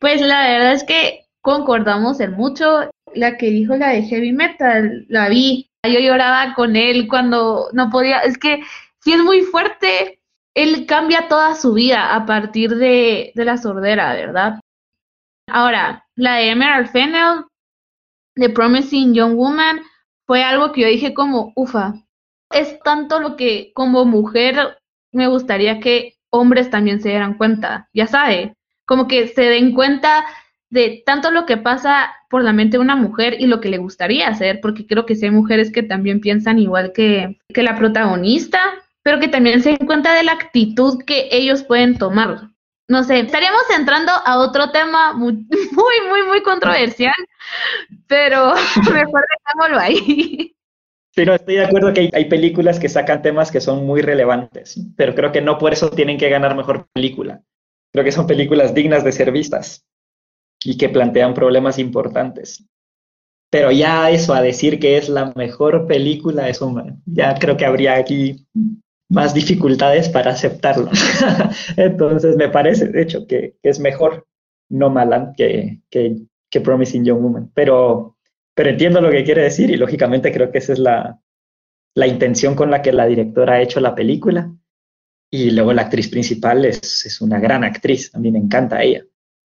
pues 0.00 0.20
la 0.20 0.48
verdad 0.48 0.72
es 0.72 0.82
que 0.82 1.26
concordamos 1.40 2.18
en 2.18 2.32
mucho. 2.32 2.90
La 3.14 3.36
que 3.36 3.46
dijo 3.46 3.76
la 3.76 3.90
de 3.90 4.02
heavy 4.02 4.32
metal, 4.32 5.06
la 5.08 5.28
vi. 5.28 5.70
Yo 5.84 6.00
lloraba 6.00 6.54
con 6.54 6.74
él 6.74 7.06
cuando 7.06 7.68
no 7.72 7.90
podía. 7.90 8.18
Es 8.20 8.38
que 8.38 8.60
si 8.98 9.12
es 9.12 9.22
muy 9.22 9.42
fuerte. 9.42 10.18
Él 10.54 10.86
cambia 10.86 11.28
toda 11.28 11.54
su 11.54 11.74
vida 11.74 12.14
a 12.14 12.26
partir 12.26 12.76
de, 12.76 13.32
de 13.34 13.44
la 13.44 13.56
sordera, 13.56 14.14
¿verdad? 14.14 14.60
Ahora, 15.48 16.06
la 16.16 16.36
de 16.36 16.50
Emerald 16.50 16.88
Fennel, 16.88 17.44
The 18.36 18.50
Promising 18.50 19.14
Young 19.14 19.34
Woman, 19.36 19.80
fue 20.26 20.42
algo 20.42 20.72
que 20.72 20.82
yo 20.82 20.88
dije 20.88 21.12
como, 21.12 21.52
ufa, 21.56 21.94
es 22.50 22.78
tanto 22.80 23.20
lo 23.20 23.36
que 23.36 23.72
como 23.74 24.04
mujer 24.04 24.78
me 25.12 25.26
gustaría 25.26 25.80
que 25.80 26.14
hombres 26.30 26.70
también 26.70 27.00
se 27.00 27.10
dieran 27.10 27.34
cuenta, 27.34 27.88
ya 27.92 28.06
sabe, 28.06 28.54
como 28.86 29.06
que 29.06 29.28
se 29.28 29.42
den 29.42 29.72
cuenta 29.72 30.24
de 30.70 31.02
tanto 31.06 31.30
lo 31.30 31.46
que 31.46 31.56
pasa 31.56 32.12
por 32.28 32.42
la 32.42 32.52
mente 32.52 32.76
de 32.76 32.82
una 32.82 32.96
mujer 32.96 33.36
y 33.38 33.46
lo 33.46 33.60
que 33.60 33.68
le 33.68 33.78
gustaría 33.78 34.28
hacer, 34.28 34.60
porque 34.60 34.86
creo 34.86 35.06
que 35.06 35.14
sí 35.14 35.26
hay 35.26 35.30
mujeres 35.30 35.70
que 35.70 35.84
también 35.84 36.20
piensan 36.20 36.58
igual 36.58 36.92
que, 36.92 37.38
que 37.48 37.62
la 37.62 37.76
protagonista, 37.76 38.60
pero 39.04 39.20
que 39.20 39.28
también 39.28 39.62
se 39.62 39.68
den 39.70 39.86
cuenta 39.86 40.14
de 40.14 40.24
la 40.24 40.32
actitud 40.32 41.04
que 41.06 41.28
ellos 41.30 41.62
pueden 41.62 41.96
tomar. 41.98 42.48
No 42.88 43.04
sé, 43.04 43.20
estaríamos 43.20 43.62
entrando 43.78 44.10
a 44.24 44.38
otro 44.38 44.70
tema 44.70 45.12
muy, 45.12 45.32
muy, 45.72 46.08
muy, 46.08 46.22
muy 46.26 46.42
controversial, 46.42 47.14
pero 48.08 48.54
mejor 48.92 49.24
dejámoslo 49.38 49.78
ahí. 49.78 50.56
Sí, 51.14 51.24
no, 51.24 51.34
estoy 51.34 51.56
de 51.56 51.64
acuerdo 51.64 51.92
que 51.92 52.00
hay, 52.00 52.10
hay, 52.12 52.24
películas 52.24 52.80
que 52.80 52.88
sacan 52.88 53.22
temas 53.22 53.52
que 53.52 53.60
son 53.60 53.86
muy 53.86 54.02
relevantes, 54.02 54.80
pero 54.96 55.14
creo 55.14 55.30
que 55.30 55.40
no 55.40 55.58
por 55.58 55.72
eso 55.72 55.90
tienen 55.90 56.18
que 56.18 56.28
ganar 56.28 56.56
mejor 56.56 56.88
película. 56.92 57.40
Creo 57.92 58.04
que 58.04 58.10
son 58.10 58.26
películas 58.26 58.74
dignas 58.74 59.04
de 59.04 59.12
ser 59.12 59.30
vistas 59.30 59.86
y 60.64 60.76
que 60.76 60.88
plantean 60.88 61.34
problemas 61.34 61.78
importantes. 61.78 62.66
Pero 63.50 63.70
ya 63.70 64.10
eso, 64.10 64.34
a 64.34 64.42
decir 64.42 64.80
que 64.80 64.96
es 64.96 65.08
la 65.08 65.32
mejor 65.36 65.86
película, 65.86 66.48
eso 66.48 66.74
ya 67.06 67.36
creo 67.38 67.56
que 67.56 67.64
habría 67.64 67.94
aquí 67.94 68.48
más 69.08 69.34
dificultades 69.34 70.08
para 70.08 70.32
aceptarlo. 70.32 70.90
Entonces 71.76 72.36
me 72.36 72.48
parece, 72.48 72.86
de 72.86 73.02
hecho, 73.02 73.26
que, 73.26 73.56
que 73.62 73.68
es 73.68 73.80
mejor 73.80 74.26
No 74.68 74.90
Malan 74.90 75.34
que, 75.36 75.80
que, 75.90 76.16
que, 76.50 76.60
Promising 76.60 77.04
Young 77.04 77.20
Woman. 77.20 77.50
Pero, 77.54 78.16
pero 78.54 78.70
entiendo 78.70 79.00
lo 79.00 79.10
que 79.10 79.24
quiere 79.24 79.42
decir 79.42 79.70
y 79.70 79.76
lógicamente 79.76 80.32
creo 80.32 80.50
que 80.50 80.58
esa 80.58 80.72
es 80.72 80.78
la, 80.78 81.20
la 81.94 82.06
intención 82.06 82.54
con 82.54 82.70
la 82.70 82.82
que 82.82 82.92
la 82.92 83.06
directora 83.06 83.54
ha 83.54 83.62
hecho 83.62 83.80
la 83.80 83.94
película. 83.94 84.52
Y 85.30 85.50
luego 85.50 85.72
la 85.72 85.82
actriz 85.82 86.08
principal 86.08 86.64
es, 86.64 87.06
es 87.06 87.20
una 87.20 87.40
gran 87.40 87.64
actriz, 87.64 88.14
a 88.14 88.18
mí 88.20 88.30
me 88.30 88.38
encanta 88.38 88.82
ella. 88.82 89.04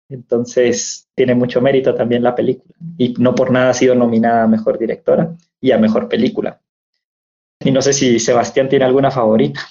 Entonces, 0.10 1.10
tiene 1.16 1.36
mucho 1.36 1.62
mérito 1.62 1.93
también 1.93 2.24
la 2.24 2.36
película. 2.36 2.74
Y 2.97 3.14
no 3.20 3.36
por 3.36 3.51
nada 3.51 3.72
ha 3.72 3.74
sido 3.74 3.95
nominada 3.95 4.43
a 4.43 4.47
Mejor 4.47 4.78
Directora 4.80 5.36
y 5.60 5.72
a 5.72 5.78
Mejor 5.78 6.08
Película. 6.08 6.62
Y 7.64 7.72
no 7.72 7.82
sé 7.82 7.93
si 7.93 8.20
Sebastián 8.20 8.70
tiene 8.70 8.86
alguna 8.86 9.12
favorita. 9.12 9.62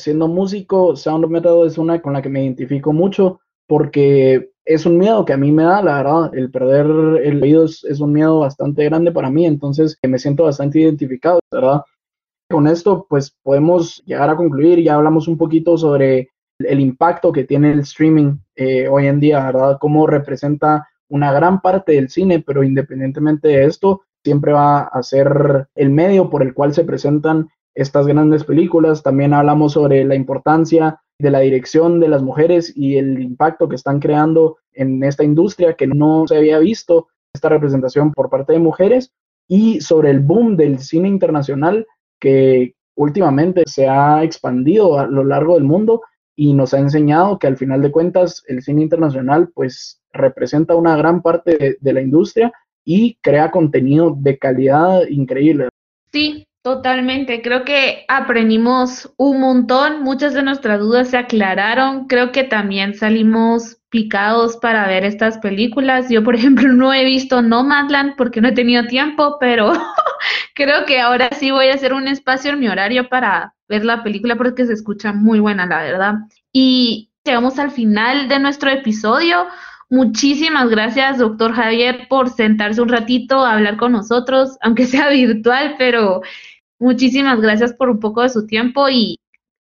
Siendo 0.00 0.28
músico, 0.28 0.96
Sound 0.96 1.24
of 1.24 1.30
Metal 1.30 1.66
es 1.66 1.78
una 1.78 2.00
con 2.00 2.12
la 2.12 2.22
que 2.22 2.28
me 2.28 2.44
identifico 2.44 2.92
mucho 2.92 3.40
porque 3.66 4.50
es 4.64 4.86
un 4.86 4.98
miedo 4.98 5.24
que 5.24 5.32
a 5.32 5.36
mí 5.36 5.50
me 5.50 5.64
da, 5.64 5.82
la 5.82 6.02
verdad. 6.02 6.34
El 6.34 6.50
perder 6.50 6.86
el 7.24 7.42
oído 7.42 7.64
es, 7.64 7.84
es 7.84 8.00
un 8.00 8.12
miedo 8.12 8.40
bastante 8.40 8.84
grande 8.84 9.12
para 9.12 9.30
mí, 9.30 9.46
entonces 9.46 9.98
me 10.02 10.18
siento 10.18 10.44
bastante 10.44 10.80
identificado, 10.80 11.40
¿verdad? 11.50 11.82
Con 12.50 12.66
esto, 12.66 13.06
pues 13.08 13.36
podemos 13.42 14.02
llegar 14.06 14.30
a 14.30 14.36
concluir. 14.36 14.82
Ya 14.82 14.94
hablamos 14.94 15.28
un 15.28 15.36
poquito 15.36 15.76
sobre 15.76 16.30
el 16.58 16.80
impacto 16.80 17.32
que 17.32 17.44
tiene 17.44 17.72
el 17.72 17.80
streaming 17.80 18.38
eh, 18.56 18.88
hoy 18.88 19.06
en 19.06 19.20
día, 19.20 19.44
¿verdad? 19.44 19.78
Cómo 19.80 20.06
representa 20.06 20.88
una 21.08 21.32
gran 21.32 21.60
parte 21.60 21.92
del 21.92 22.08
cine, 22.08 22.40
pero 22.40 22.62
independientemente 22.62 23.48
de 23.48 23.64
esto, 23.64 24.02
siempre 24.24 24.52
va 24.52 24.80
a 24.80 25.02
ser 25.02 25.68
el 25.74 25.90
medio 25.90 26.30
por 26.30 26.42
el 26.42 26.54
cual 26.54 26.74
se 26.74 26.84
presentan 26.84 27.48
estas 27.74 28.06
grandes 28.06 28.44
películas. 28.44 29.02
También 29.02 29.32
hablamos 29.32 29.72
sobre 29.72 30.04
la 30.04 30.14
importancia 30.14 31.00
de 31.18 31.30
la 31.30 31.40
dirección 31.40 32.00
de 32.00 32.08
las 32.08 32.22
mujeres 32.22 32.72
y 32.76 32.96
el 32.96 33.20
impacto 33.20 33.68
que 33.68 33.76
están 33.76 34.00
creando 34.00 34.58
en 34.72 35.02
esta 35.02 35.24
industria 35.24 35.74
que 35.74 35.86
no 35.86 36.26
se 36.26 36.36
había 36.36 36.58
visto 36.58 37.08
esta 37.32 37.48
representación 37.48 38.12
por 38.12 38.30
parte 38.30 38.52
de 38.52 38.60
mujeres 38.60 39.12
y 39.48 39.80
sobre 39.80 40.10
el 40.10 40.20
boom 40.20 40.56
del 40.56 40.78
cine 40.78 41.08
internacional 41.08 41.86
que 42.20 42.74
últimamente 42.94 43.62
se 43.66 43.88
ha 43.88 44.22
expandido 44.22 44.98
a 44.98 45.06
lo 45.06 45.24
largo 45.24 45.54
del 45.54 45.64
mundo 45.64 46.02
y 46.36 46.54
nos 46.54 46.74
ha 46.74 46.78
enseñado 46.78 47.38
que 47.38 47.46
al 47.46 47.56
final 47.56 47.82
de 47.82 47.90
cuentas 47.90 48.44
el 48.46 48.62
cine 48.62 48.82
internacional 48.82 49.48
pues 49.54 50.00
representa 50.12 50.76
una 50.76 50.96
gran 50.96 51.22
parte 51.22 51.78
de, 51.80 51.92
la 51.92 52.00
industria 52.00 52.52
y 52.90 53.18
crea 53.20 53.50
contenido 53.50 54.16
de 54.18 54.38
calidad 54.38 55.06
increíble. 55.08 55.68
Sí, 56.10 56.46
Totalmente, 56.62 57.40
creo 57.40 57.64
que 57.64 58.04
aprendimos 58.08 59.10
un 59.16 59.40
montón, 59.40 60.02
muchas 60.02 60.34
de 60.34 60.42
nuestras 60.42 60.80
dudas 60.80 61.08
se 61.08 61.16
aclararon, 61.16 62.08
creo 62.08 62.30
que 62.30 62.44
también 62.44 62.94
salimos 62.94 63.78
picados 63.88 64.56
para 64.56 64.86
ver 64.86 65.04
estas 65.04 65.38
películas. 65.38 66.10
Yo, 66.10 66.22
por 66.22 66.34
ejemplo, 66.36 66.68
no 66.72 66.92
he 66.92 67.04
visto 67.04 67.40
Nomadland 67.40 68.16
porque 68.16 68.40
no 68.40 68.48
he 68.48 68.52
tenido 68.52 68.84
tiempo, 68.86 69.38
pero 69.38 69.72
creo 70.54 70.84
que 70.84 71.00
ahora 71.00 71.30
sí 71.32 71.50
voy 71.52 71.68
a 71.68 71.74
hacer 71.74 71.94
un 71.94 72.08
espacio 72.08 72.52
en 72.52 72.60
mi 72.60 72.68
horario 72.68 73.08
para 73.08 73.54
ver 73.68 73.84
la 73.84 74.02
película 74.02 74.36
porque 74.36 74.66
se 74.66 74.72
escucha 74.72 75.12
muy 75.12 75.40
buena, 75.40 75.64
la 75.64 75.82
verdad. 75.82 76.14
Y 76.52 77.12
llegamos 77.24 77.58
al 77.58 77.70
final 77.70 78.28
de 78.28 78.40
nuestro 78.40 78.68
episodio. 78.68 79.46
Muchísimas 79.90 80.68
gracias, 80.68 81.18
doctor 81.18 81.52
Javier, 81.52 82.08
por 82.08 82.28
sentarse 82.28 82.82
un 82.82 82.90
ratito 82.90 83.44
a 83.44 83.54
hablar 83.54 83.76
con 83.78 83.92
nosotros, 83.92 84.58
aunque 84.60 84.86
sea 84.86 85.08
virtual, 85.10 85.76
pero 85.78 86.20
muchísimas 86.78 87.40
gracias 87.40 87.72
por 87.72 87.88
un 87.88 87.98
poco 87.98 88.22
de 88.22 88.28
su 88.28 88.46
tiempo 88.46 88.88
y 88.88 89.18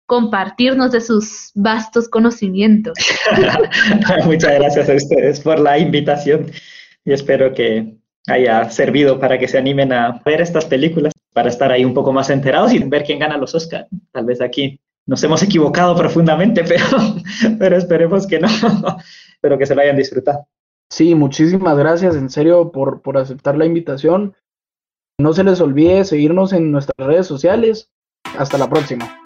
compartirnos 0.08 0.92
de 0.92 1.02
sus 1.02 1.52
vastos 1.54 2.10
conocimientos. 2.10 2.98
Muchas 4.26 4.56
gracias 4.56 4.90
a 4.90 4.96
ustedes 4.96 5.40
por 5.40 5.60
la 5.60 5.78
invitación 5.78 6.52
y 7.06 7.14
espero 7.14 7.54
que 7.54 7.96
haya 8.28 8.68
servido 8.72 9.20
para 9.20 9.38
que 9.38 9.48
se 9.48 9.60
animen 9.60 9.94
a 9.94 10.20
ver 10.26 10.42
estas 10.42 10.66
películas, 10.66 11.14
para 11.32 11.50
estar 11.50 11.72
ahí 11.72 11.86
un 11.86 11.94
poco 11.94 12.12
más 12.12 12.32
enterados 12.32 12.74
y 12.74 12.80
ver 12.80 13.04
quién 13.04 13.20
gana 13.20 13.38
los 13.38 13.54
Oscars. 13.54 13.88
Tal 14.12 14.26
vez 14.26 14.42
aquí 14.42 14.80
nos 15.06 15.24
hemos 15.24 15.44
equivocado 15.44 15.96
profundamente, 15.96 16.64
pero, 16.68 16.88
pero 17.60 17.78
esperemos 17.78 18.26
que 18.26 18.40
no, 18.40 18.48
pero 19.42 19.58
que 19.58 19.66
se 19.66 19.76
lo 19.76 19.82
hayan 19.82 19.98
disfrutado. 19.98 20.48
Sí, 20.92 21.16
muchísimas 21.16 21.78
gracias 21.78 22.16
en 22.16 22.30
serio 22.30 22.72
por, 22.72 23.02
por 23.02 23.18
aceptar 23.18 23.58
la 23.58 23.66
invitación. 23.66 24.36
No 25.20 25.34
se 25.34 25.44
les 25.44 25.62
olvide 25.62 26.06
seguirnos 26.06 26.54
en 26.54 26.72
nuestras 26.72 27.08
redes 27.08 27.28
sociales. 27.28 27.90
Hasta 28.38 28.58
la 28.58 28.70
próxima. 28.70 29.20